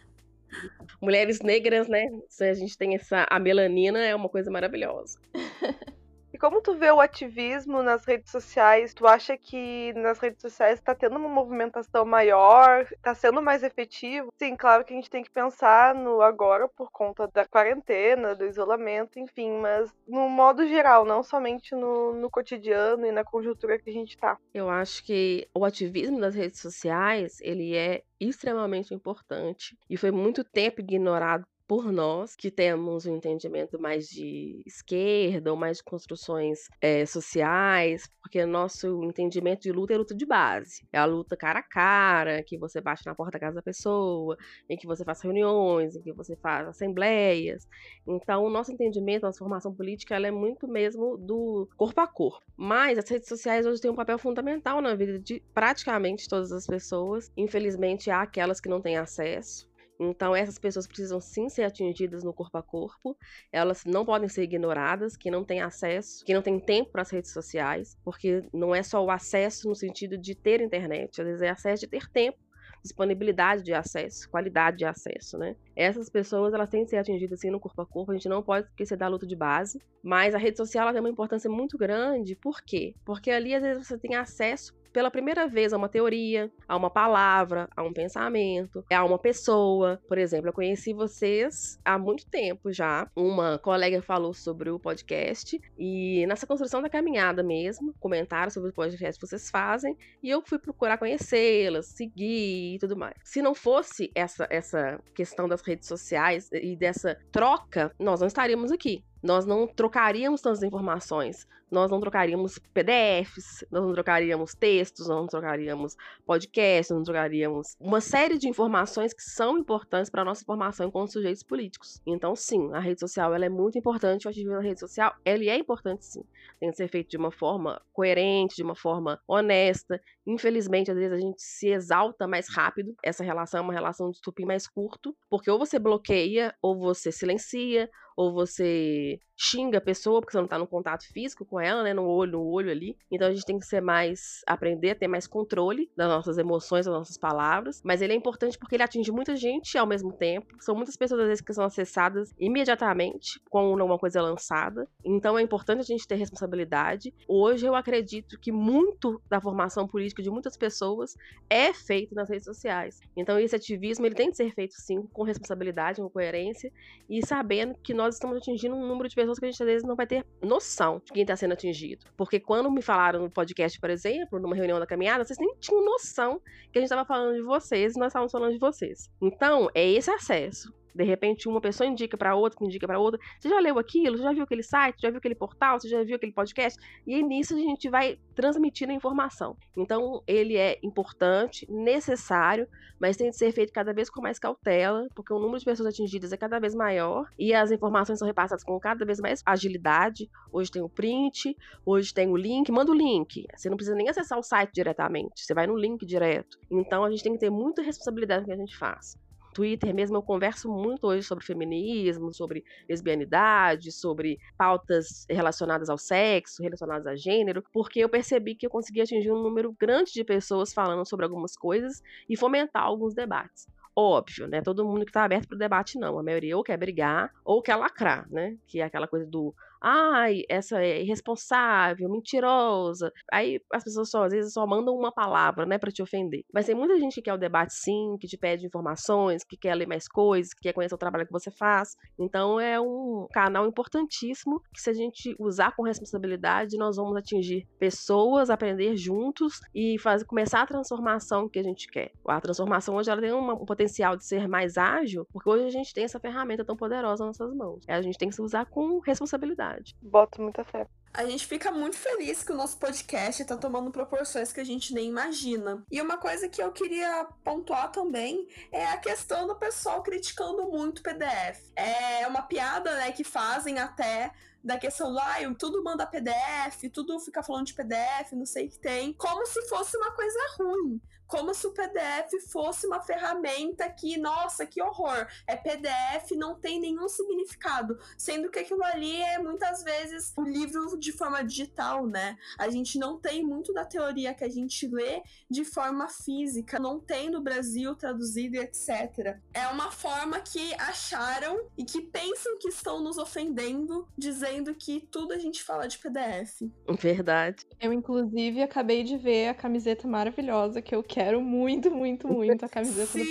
Mulheres 1.00 1.40
negras, 1.40 1.88
né? 1.88 2.08
Se 2.28 2.44
a 2.44 2.54
gente 2.54 2.76
tem 2.76 2.94
essa. 2.94 3.26
A 3.30 3.38
melanina 3.38 3.98
é 3.98 4.14
uma 4.14 4.28
coisa 4.28 4.50
maravilhosa. 4.50 5.18
Como 6.42 6.60
tu 6.60 6.74
vê 6.74 6.90
o 6.90 7.00
ativismo 7.00 7.84
nas 7.84 8.04
redes 8.04 8.32
sociais? 8.32 8.92
Tu 8.92 9.06
acha 9.06 9.38
que 9.38 9.92
nas 9.92 10.18
redes 10.18 10.42
sociais 10.42 10.80
está 10.80 10.92
tendo 10.92 11.14
uma 11.14 11.28
movimentação 11.28 12.04
maior? 12.04 12.84
Está 12.90 13.14
sendo 13.14 13.40
mais 13.40 13.62
efetivo? 13.62 14.26
Sim, 14.36 14.56
claro 14.56 14.84
que 14.84 14.92
a 14.92 14.96
gente 14.96 15.08
tem 15.08 15.22
que 15.22 15.30
pensar 15.30 15.94
no 15.94 16.20
agora 16.20 16.66
por 16.66 16.90
conta 16.90 17.28
da 17.28 17.46
quarentena, 17.46 18.34
do 18.34 18.44
isolamento, 18.44 19.20
enfim, 19.20 19.52
mas 19.52 19.94
no 20.04 20.28
modo 20.28 20.66
geral, 20.66 21.04
não 21.04 21.22
somente 21.22 21.76
no, 21.76 22.12
no 22.12 22.28
cotidiano 22.28 23.06
e 23.06 23.12
na 23.12 23.22
conjuntura 23.22 23.78
que 23.78 23.88
a 23.88 23.92
gente 23.92 24.16
está. 24.16 24.36
Eu 24.52 24.68
acho 24.68 25.04
que 25.04 25.48
o 25.54 25.64
ativismo 25.64 26.18
das 26.18 26.34
redes 26.34 26.60
sociais, 26.60 27.38
ele 27.40 27.76
é 27.76 28.02
extremamente 28.18 28.92
importante 28.92 29.78
e 29.88 29.96
foi 29.96 30.10
muito 30.10 30.42
tempo 30.42 30.80
ignorado 30.80 31.46
por 31.72 31.90
nós, 31.90 32.36
que 32.36 32.50
temos 32.50 33.06
um 33.06 33.16
entendimento 33.16 33.80
mais 33.80 34.06
de 34.06 34.62
esquerda 34.66 35.50
ou 35.50 35.56
mais 35.56 35.78
de 35.78 35.84
construções 35.84 36.68
é, 36.82 37.06
sociais, 37.06 38.06
porque 38.20 38.44
nosso 38.44 39.02
entendimento 39.02 39.62
de 39.62 39.72
luta 39.72 39.94
é 39.94 39.96
luta 39.96 40.14
de 40.14 40.26
base. 40.26 40.86
É 40.92 40.98
a 40.98 41.06
luta 41.06 41.34
cara 41.34 41.60
a 41.60 41.62
cara, 41.62 42.42
que 42.42 42.58
você 42.58 42.78
bate 42.78 43.06
na 43.06 43.14
porta 43.14 43.32
da 43.32 43.40
casa 43.40 43.54
da 43.54 43.62
pessoa, 43.62 44.36
em 44.68 44.76
que 44.76 44.86
você 44.86 45.02
faz 45.02 45.22
reuniões, 45.22 45.96
em 45.96 46.02
que 46.02 46.12
você 46.12 46.36
faz 46.36 46.68
assembleias. 46.68 47.66
Então, 48.06 48.44
o 48.44 48.50
nosso 48.50 48.70
entendimento, 48.70 49.22
nossa 49.22 49.38
formação 49.38 49.74
política, 49.74 50.14
ela 50.14 50.26
é 50.26 50.30
muito 50.30 50.68
mesmo 50.68 51.16
do 51.16 51.66
corpo 51.74 52.02
a 52.02 52.06
corpo. 52.06 52.44
Mas 52.54 52.98
as 52.98 53.08
redes 53.08 53.30
sociais 53.30 53.64
hoje 53.64 53.80
têm 53.80 53.90
um 53.90 53.96
papel 53.96 54.18
fundamental 54.18 54.82
na 54.82 54.94
vida 54.94 55.18
de 55.18 55.42
praticamente 55.54 56.28
todas 56.28 56.52
as 56.52 56.66
pessoas. 56.66 57.32
Infelizmente, 57.34 58.10
há 58.10 58.20
aquelas 58.20 58.60
que 58.60 58.68
não 58.68 58.82
têm 58.82 58.98
acesso 58.98 59.71
então, 60.02 60.34
essas 60.34 60.58
pessoas 60.58 60.86
precisam 60.86 61.20
sim 61.20 61.48
ser 61.48 61.62
atingidas 61.62 62.24
no 62.24 62.32
corpo 62.32 62.58
a 62.58 62.62
corpo, 62.62 63.16
elas 63.52 63.84
não 63.84 64.04
podem 64.04 64.28
ser 64.28 64.42
ignoradas, 64.42 65.16
que 65.16 65.30
não 65.30 65.44
têm 65.44 65.60
acesso, 65.60 66.24
que 66.24 66.34
não 66.34 66.42
têm 66.42 66.58
tempo 66.58 66.90
para 66.90 67.02
as 67.02 67.10
redes 67.10 67.32
sociais, 67.32 67.96
porque 68.04 68.42
não 68.52 68.74
é 68.74 68.82
só 68.82 69.04
o 69.04 69.10
acesso 69.10 69.68
no 69.68 69.74
sentido 69.74 70.18
de 70.18 70.34
ter 70.34 70.60
internet, 70.60 71.20
às 71.20 71.26
vezes 71.26 71.42
é 71.42 71.50
acesso 71.50 71.82
de 71.82 71.88
ter 71.88 72.10
tempo 72.10 72.38
disponibilidade 72.82 73.62
de 73.62 73.72
acesso, 73.72 74.28
qualidade 74.28 74.78
de 74.78 74.84
acesso, 74.84 75.38
né? 75.38 75.54
Essas 75.76 76.10
pessoas, 76.10 76.52
elas 76.52 76.68
têm 76.68 76.82
que 76.82 76.90
ser 76.90 76.96
atingidas 76.96 77.38
assim 77.38 77.50
no 77.50 77.60
corpo 77.60 77.80
a 77.80 77.86
corpo, 77.86 78.10
a 78.10 78.14
gente 78.14 78.28
não 78.28 78.42
pode 78.42 78.66
esquecer 78.66 78.96
da 78.96 79.06
luta 79.06 79.24
de 79.24 79.36
base, 79.36 79.80
mas 80.02 80.34
a 80.34 80.38
rede 80.38 80.56
social 80.56 80.82
ela 80.82 80.92
tem 80.92 81.00
uma 81.00 81.08
importância 81.08 81.48
muito 81.48 81.78
grande, 81.78 82.34
por 82.34 82.60
quê? 82.60 82.94
Porque 83.04 83.30
ali 83.30 83.54
às 83.54 83.62
vezes 83.62 83.86
você 83.86 83.96
tem 83.96 84.16
acesso 84.16 84.74
pela 84.92 85.10
primeira 85.10 85.46
vez 85.48 85.72
a 85.72 85.76
uma 85.76 85.88
teoria, 85.88 86.50
a 86.68 86.76
uma 86.76 86.90
palavra, 86.90 87.68
a 87.76 87.82
um 87.82 87.92
pensamento, 87.92 88.84
a 88.92 89.04
uma 89.04 89.18
pessoa. 89.18 90.00
Por 90.08 90.18
exemplo, 90.18 90.48
eu 90.48 90.52
conheci 90.52 90.92
vocês 90.92 91.78
há 91.84 91.98
muito 91.98 92.26
tempo 92.26 92.72
já. 92.72 93.10
Uma 93.16 93.58
colega 93.58 94.02
falou 94.02 94.34
sobre 94.34 94.70
o 94.70 94.78
podcast 94.78 95.60
e 95.78 96.26
nessa 96.26 96.46
construção 96.46 96.82
da 96.82 96.88
caminhada 96.88 97.42
mesmo, 97.42 97.94
comentaram 97.98 98.50
sobre 98.50 98.70
o 98.70 98.72
podcast 98.72 99.20
que 99.20 99.26
vocês 99.26 99.50
fazem 99.50 99.96
e 100.22 100.30
eu 100.30 100.42
fui 100.42 100.58
procurar 100.58 100.98
conhecê-las, 100.98 101.86
seguir 101.86 102.74
e 102.74 102.78
tudo 102.78 102.96
mais. 102.96 103.14
Se 103.24 103.40
não 103.40 103.54
fosse 103.54 104.10
essa 104.14 104.46
essa 104.50 105.00
questão 105.14 105.48
das 105.48 105.62
redes 105.62 105.88
sociais 105.88 106.48
e 106.52 106.76
dessa 106.76 107.18
troca, 107.30 107.94
nós 107.98 108.20
não 108.20 108.26
estaríamos 108.26 108.70
aqui 108.70 109.04
nós 109.22 109.46
não 109.46 109.66
trocaríamos 109.66 110.40
tantas 110.40 110.62
informações, 110.62 111.46
nós 111.72 111.90
não 111.90 112.00
trocaríamos 112.00 112.58
PDFs, 112.58 113.64
nós 113.70 113.82
não 113.82 113.94
trocaríamos 113.94 114.54
textos, 114.54 115.08
nós 115.08 115.16
não 115.16 115.26
trocaríamos 115.26 115.96
podcasts, 116.26 116.90
nós 116.90 116.98
não 116.98 117.04
trocaríamos 117.04 117.76
uma 117.80 118.00
série 118.02 118.36
de 118.36 118.46
informações 118.46 119.14
que 119.14 119.22
são 119.22 119.56
importantes 119.56 120.10
para 120.10 120.20
a 120.20 120.24
nossa 120.24 120.44
formação 120.44 120.86
enquanto 120.86 121.12
sujeitos 121.12 121.42
políticos. 121.42 122.02
Então, 122.06 122.36
sim, 122.36 122.70
a 122.74 122.78
rede 122.78 123.00
social 123.00 123.34
ela 123.34 123.46
é 123.46 123.48
muito 123.48 123.78
importante, 123.78 124.26
o 124.26 124.30
ativismo 124.30 124.52
na 124.52 124.60
rede 124.60 124.80
social 124.80 125.14
ele 125.24 125.48
é 125.48 125.56
importante 125.56 126.04
sim. 126.04 126.22
Tem 126.60 126.70
que 126.70 126.76
ser 126.76 126.88
feito 126.88 127.08
de 127.08 127.16
uma 127.16 127.32
forma 127.32 127.80
coerente, 127.92 128.56
de 128.56 128.62
uma 128.62 128.76
forma 128.76 129.18
honesta. 129.26 129.98
Infelizmente, 130.26 130.90
às 130.90 130.96
vezes 130.96 131.12
a 131.12 131.20
gente 131.20 131.40
se 131.40 131.68
exalta 131.68 132.28
mais 132.28 132.48
rápido. 132.54 132.94
Essa 133.02 133.24
relação 133.24 133.60
é 133.60 133.62
uma 133.62 133.72
relação 133.72 134.10
de 134.10 134.16
estupim 134.16 134.44
mais 134.44 134.66
curto, 134.66 135.16
porque 135.30 135.50
ou 135.50 135.58
você 135.58 135.78
bloqueia, 135.78 136.54
ou 136.60 136.78
você 136.78 137.10
silencia, 137.10 137.88
ou 138.16 138.32
você 138.32 139.20
xinga 139.42 139.78
a 139.78 139.80
pessoa 139.80 140.20
porque 140.20 140.32
você 140.32 140.40
não 140.40 140.46
tá 140.46 140.58
no 140.58 140.66
contato 140.66 141.04
físico 141.12 141.44
com 141.44 141.60
ela, 141.60 141.82
né, 141.82 141.92
no 141.92 142.04
olho 142.04 142.32
no 142.32 142.42
olho 142.44 142.70
ali. 142.70 142.96
Então 143.10 143.28
a 143.28 143.32
gente 143.32 143.44
tem 143.44 143.58
que 143.58 143.66
ser 143.66 143.80
mais 143.80 144.40
aprender 144.46 144.90
a 144.90 144.94
ter 144.94 145.08
mais 145.08 145.26
controle 145.26 145.90
das 145.96 146.08
nossas 146.08 146.38
emoções, 146.38 146.86
das 146.86 146.94
nossas 146.94 147.18
palavras, 147.18 147.82
mas 147.84 148.00
ele 148.00 148.12
é 148.12 148.16
importante 148.16 148.56
porque 148.56 148.76
ele 148.76 148.82
atinge 148.82 149.10
muita 149.10 149.34
gente 149.36 149.76
ao 149.76 149.86
mesmo 149.86 150.12
tempo. 150.12 150.54
São 150.60 150.74
muitas 150.74 150.96
pessoas 150.96 151.20
às 151.22 151.26
vezes 151.26 151.44
que 151.44 151.52
são 151.52 151.64
acessadas 151.64 152.32
imediatamente 152.38 153.40
com 153.50 153.58
alguma 153.58 153.98
coisa 153.98 154.22
lançada. 154.22 154.88
Então 155.04 155.36
é 155.36 155.42
importante 155.42 155.80
a 155.80 155.84
gente 155.84 156.06
ter 156.06 156.14
responsabilidade. 156.14 157.12
Hoje 157.26 157.66
eu 157.66 157.74
acredito 157.74 158.38
que 158.38 158.52
muito 158.52 159.20
da 159.28 159.40
formação 159.40 159.88
política 159.88 160.22
de 160.22 160.30
muitas 160.30 160.56
pessoas 160.56 161.16
é 161.50 161.72
feito 161.72 162.14
nas 162.14 162.28
redes 162.28 162.44
sociais. 162.44 163.00
Então 163.16 163.38
esse 163.38 163.56
ativismo 163.56 164.06
ele 164.06 164.14
tem 164.14 164.30
que 164.30 164.36
ser 164.36 164.52
feito 164.54 164.74
sim 164.74 165.02
com 165.12 165.24
responsabilidade, 165.24 166.00
com 166.00 166.08
coerência 166.08 166.72
e 167.10 167.24
sabendo 167.26 167.74
que 167.82 167.92
nós 167.92 168.14
estamos 168.14 168.36
atingindo 168.36 168.76
um 168.76 168.86
número 168.86 169.08
de 169.08 169.14
pessoas 169.14 169.31
que 169.38 169.46
a 169.46 169.50
gente 169.50 169.62
às 169.62 169.66
vezes 169.66 169.86
não 169.86 169.96
vai 169.96 170.06
ter 170.06 170.26
noção 170.42 171.00
de 171.04 171.12
quem 171.12 171.22
está 171.22 171.36
sendo 171.36 171.52
atingido. 171.52 172.06
Porque 172.16 172.40
quando 172.40 172.70
me 172.70 172.82
falaram 172.82 173.20
no 173.20 173.30
podcast, 173.30 173.78
por 173.78 173.90
exemplo, 173.90 174.38
numa 174.38 174.54
reunião 174.54 174.78
da 174.78 174.86
caminhada, 174.86 175.24
vocês 175.24 175.38
nem 175.38 175.54
tinham 175.60 175.84
noção 175.84 176.40
que 176.72 176.78
a 176.78 176.80
gente 176.80 176.84
estava 176.84 177.04
falando 177.04 177.36
de 177.36 177.42
vocês 177.42 177.94
e 177.94 177.98
nós 177.98 178.08
estávamos 178.08 178.32
falando 178.32 178.52
de 178.52 178.58
vocês. 178.58 179.10
Então, 179.20 179.68
é 179.74 179.88
esse 179.88 180.10
acesso. 180.10 180.72
De 180.94 181.04
repente, 181.04 181.48
uma 181.48 181.60
pessoa 181.60 181.86
indica 181.86 182.16
para 182.16 182.34
outra, 182.34 182.58
que 182.58 182.64
indica 182.64 182.86
para 182.86 182.98
outra. 182.98 183.20
Você 183.38 183.48
já 183.48 183.58
leu 183.60 183.78
aquilo? 183.78 184.16
Você 184.16 184.22
já 184.22 184.32
viu 184.32 184.44
aquele 184.44 184.62
site? 184.62 185.00
Já 185.00 185.10
viu 185.10 185.18
aquele 185.18 185.34
portal? 185.34 185.80
Você 185.80 185.88
já 185.88 186.02
viu 186.02 186.16
aquele 186.16 186.32
podcast? 186.32 186.78
E 187.06 187.14
aí, 187.14 187.22
nisso 187.22 187.54
a 187.54 187.58
gente 187.58 187.88
vai 187.88 188.18
transmitindo 188.34 188.92
a 188.92 188.94
informação. 188.94 189.56
Então, 189.76 190.22
ele 190.26 190.56
é 190.56 190.78
importante, 190.82 191.66
necessário, 191.70 192.66
mas 193.00 193.16
tem 193.16 193.30
que 193.30 193.36
ser 193.36 193.50
feito 193.52 193.72
cada 193.72 193.92
vez 193.92 194.08
com 194.08 194.22
mais 194.22 194.38
cautela, 194.38 195.08
porque 195.14 195.32
o 195.32 195.38
número 195.38 195.58
de 195.58 195.64
pessoas 195.64 195.88
atingidas 195.88 196.32
é 196.32 196.36
cada 196.36 196.60
vez 196.60 196.74
maior 196.74 197.28
e 197.38 197.52
as 197.52 197.70
informações 197.70 198.18
são 198.18 198.26
repassadas 198.26 198.62
com 198.62 198.78
cada 198.78 199.04
vez 199.04 199.18
mais 199.18 199.42
agilidade. 199.44 200.30
Hoje 200.52 200.70
tem 200.70 200.82
o 200.82 200.88
print, 200.88 201.56
hoje 201.84 202.14
tem 202.14 202.28
o 202.28 202.36
link. 202.36 202.70
Manda 202.70 202.92
o 202.92 202.94
link. 202.94 203.46
Você 203.56 203.68
não 203.68 203.76
precisa 203.76 203.96
nem 203.96 204.08
acessar 204.08 204.38
o 204.38 204.42
site 204.42 204.72
diretamente, 204.72 205.44
você 205.44 205.54
vai 205.54 205.66
no 205.66 205.76
link 205.76 206.06
direto. 206.06 206.58
Então, 206.70 207.04
a 207.04 207.10
gente 207.10 207.22
tem 207.22 207.32
que 207.32 207.38
ter 207.38 207.50
muita 207.50 207.82
responsabilidade 207.82 208.42
no 208.42 208.46
que 208.46 208.52
a 208.52 208.56
gente 208.56 208.76
faz. 208.76 209.16
Twitter 209.52 209.94
mesmo 209.94 210.16
eu 210.16 210.22
converso 210.22 210.68
muito 210.68 211.06
hoje 211.06 211.22
sobre 211.22 211.44
feminismo, 211.44 212.32
sobre 212.32 212.64
lesbianidade, 212.88 213.92
sobre 213.92 214.38
pautas 214.56 215.26
relacionadas 215.28 215.88
ao 215.88 215.98
sexo, 215.98 216.62
relacionadas 216.62 217.06
a 217.06 217.14
gênero, 217.14 217.62
porque 217.72 218.00
eu 218.00 218.08
percebi 218.08 218.54
que 218.54 218.66
eu 218.66 218.70
consegui 218.70 219.00
atingir 219.00 219.30
um 219.30 219.42
número 219.42 219.74
grande 219.78 220.12
de 220.12 220.24
pessoas 220.24 220.72
falando 220.72 221.06
sobre 221.06 221.24
algumas 221.24 221.56
coisas 221.56 222.00
e 222.28 222.36
fomentar 222.36 222.82
alguns 222.82 223.14
debates. 223.14 223.66
Óbvio, 223.94 224.48
né? 224.48 224.62
Todo 224.62 224.86
mundo 224.86 225.04
que 225.04 225.12
tá 225.12 225.22
aberto 225.24 225.48
pro 225.48 225.58
debate, 225.58 225.98
não. 225.98 226.18
A 226.18 226.22
maioria 226.22 226.56
ou 226.56 226.64
quer 226.64 226.78
brigar 226.78 227.30
ou 227.44 227.60
quer 227.60 227.76
lacrar, 227.76 228.26
né? 228.30 228.56
Que 228.66 228.80
é 228.80 228.84
aquela 228.84 229.06
coisa 229.06 229.26
do 229.26 229.54
ai, 229.82 230.42
essa 230.48 230.80
é 230.80 231.02
irresponsável, 231.02 232.08
mentirosa. 232.08 233.12
Aí 233.32 233.60
as 233.72 233.82
pessoas 233.82 234.10
só, 234.10 234.24
às 234.24 234.32
vezes, 234.32 234.52
só 234.52 234.66
mandam 234.66 234.94
uma 234.94 235.12
palavra, 235.12 235.66
né, 235.66 235.76
para 235.78 235.90
te 235.90 236.02
ofender. 236.02 236.44
Mas 236.54 236.66
tem 236.66 236.74
muita 236.74 236.98
gente 236.98 237.14
que 237.14 237.22
quer 237.22 237.34
o 237.34 237.38
debate 237.38 237.74
sim, 237.74 238.16
que 238.20 238.28
te 238.28 238.38
pede 238.38 238.66
informações, 238.66 239.42
que 239.44 239.56
quer 239.56 239.74
ler 239.74 239.88
mais 239.88 240.06
coisas, 240.06 240.54
que 240.54 240.62
quer 240.62 240.72
conhecer 240.72 240.94
o 240.94 240.98
trabalho 240.98 241.26
que 241.26 241.32
você 241.32 241.50
faz. 241.50 241.96
Então 242.18 242.60
é 242.60 242.80
um 242.80 243.26
canal 243.32 243.66
importantíssimo 243.66 244.60
que 244.72 244.80
se 244.80 244.90
a 244.90 244.94
gente 244.94 245.34
usar 245.38 245.74
com 245.74 245.82
responsabilidade, 245.82 246.76
nós 246.78 246.96
vamos 246.96 247.16
atingir 247.16 247.66
pessoas, 247.78 248.50
aprender 248.50 248.96
juntos 248.96 249.58
e 249.74 249.98
fazer 249.98 250.24
começar 250.26 250.62
a 250.62 250.66
transformação 250.66 251.48
que 251.48 251.58
a 251.58 251.62
gente 251.62 251.88
quer. 251.88 252.12
A 252.28 252.40
transformação 252.40 252.94
hoje 252.94 253.10
ela 253.10 253.20
tem 253.20 253.32
um 253.32 253.64
potencial 253.64 254.16
de 254.16 254.24
ser 254.24 254.46
mais 254.46 254.76
ágil, 254.78 255.26
porque 255.32 255.50
hoje 255.50 255.66
a 255.66 255.70
gente 255.70 255.92
tem 255.92 256.04
essa 256.04 256.20
ferramenta 256.20 256.64
tão 256.64 256.76
poderosa 256.76 257.24
nas 257.26 257.38
nossas 257.38 257.56
mãos. 257.56 257.84
A 257.88 258.00
gente 258.00 258.18
tem 258.18 258.28
que 258.28 258.34
se 258.34 258.42
usar 258.42 258.66
com 258.66 259.00
responsabilidade 259.00 259.71
verdade. 259.72 259.96
Boto 260.00 260.42
muita 260.42 260.64
fé. 260.64 260.86
A 261.14 261.26
gente 261.26 261.46
fica 261.46 261.70
muito 261.70 261.96
feliz 261.96 262.42
que 262.42 262.52
o 262.52 262.56
nosso 262.56 262.78
podcast 262.78 263.44
tá 263.44 263.54
tomando 263.54 263.90
proporções 263.90 264.50
que 264.50 264.60
a 264.60 264.64
gente 264.64 264.94
nem 264.94 265.08
imagina. 265.08 265.84
E 265.90 266.00
uma 266.00 266.16
coisa 266.16 266.48
que 266.48 266.62
eu 266.62 266.72
queria 266.72 267.26
pontuar 267.44 267.92
também 267.92 268.48
é 268.70 268.86
a 268.86 268.96
questão 268.96 269.46
do 269.46 269.54
pessoal 269.54 270.02
criticando 270.02 270.70
muito 270.70 271.00
o 271.00 271.02
PDF. 271.02 271.70
É 271.76 272.26
uma 272.26 272.42
piada, 272.42 272.96
né, 272.96 273.12
que 273.12 273.24
fazem 273.24 273.78
até 273.78 274.32
da 274.64 274.78
questão 274.78 275.12
do, 275.12 275.18
ah, 275.18 275.36
tudo 275.58 275.82
manda 275.84 276.06
PDF, 276.06 276.88
tudo 276.90 277.18
fica 277.20 277.42
falando 277.42 277.66
de 277.66 277.74
PDF, 277.74 278.32
não 278.32 278.46
sei 278.46 278.66
o 278.66 278.70
que 278.70 278.78
tem, 278.78 279.12
como 279.12 279.44
se 279.44 279.68
fosse 279.68 279.96
uma 279.96 280.12
coisa 280.12 280.38
ruim 280.58 281.00
como 281.32 281.54
se 281.54 281.66
o 281.66 281.72
PDF 281.72 282.46
fosse 282.50 282.86
uma 282.86 283.00
ferramenta 283.00 283.88
que, 283.88 284.18
nossa, 284.18 284.66
que 284.66 284.82
horror, 284.82 285.26
é 285.46 285.56
PDF, 285.56 286.32
não 286.36 286.54
tem 286.54 286.78
nenhum 286.78 287.08
significado, 287.08 287.98
sendo 288.18 288.50
que 288.50 288.58
aquilo 288.58 288.84
ali 288.84 289.22
é 289.22 289.38
muitas 289.38 289.82
vezes 289.82 290.30
o 290.36 290.42
um 290.42 290.44
livro 290.44 290.98
de 290.98 291.10
forma 291.10 291.42
digital, 291.42 292.06
né? 292.06 292.36
A 292.58 292.68
gente 292.68 292.98
não 292.98 293.18
tem 293.18 293.42
muito 293.42 293.72
da 293.72 293.86
teoria 293.86 294.34
que 294.34 294.44
a 294.44 294.48
gente 294.50 294.86
lê 294.86 295.22
de 295.48 295.64
forma 295.64 296.06
física, 296.06 296.78
não 296.78 297.00
tem 297.00 297.30
no 297.30 297.40
Brasil 297.40 297.94
traduzido 297.94 298.56
e 298.56 298.58
etc. 298.58 299.38
É 299.54 299.66
uma 299.68 299.90
forma 299.90 300.38
que 300.38 300.74
acharam 300.74 301.66
e 301.78 301.84
que 301.86 302.02
pensam 302.02 302.58
que 302.58 302.68
estão 302.68 303.02
nos 303.02 303.16
ofendendo, 303.16 304.06
dizendo 304.18 304.74
que 304.74 305.00
tudo 305.10 305.32
a 305.32 305.38
gente 305.38 305.62
fala 305.62 305.88
de 305.88 305.96
PDF. 305.96 306.70
Verdade. 307.00 307.64
Eu, 307.80 307.90
inclusive, 307.90 308.60
acabei 308.60 309.02
de 309.02 309.16
ver 309.16 309.48
a 309.48 309.54
camiseta 309.54 310.06
maravilhosa 310.06 310.82
que 310.82 310.94
eu 310.94 311.02
quero 311.02 311.21
quero 311.22 311.40
muito, 311.40 311.90
muito, 311.90 312.26
muito 312.28 312.64
a 312.64 312.68
camiseta 312.68 313.06
Sim. 313.06 313.24
do 313.24 313.30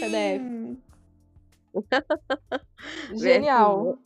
PDF. 3.12 3.22
Genial. 3.22 3.98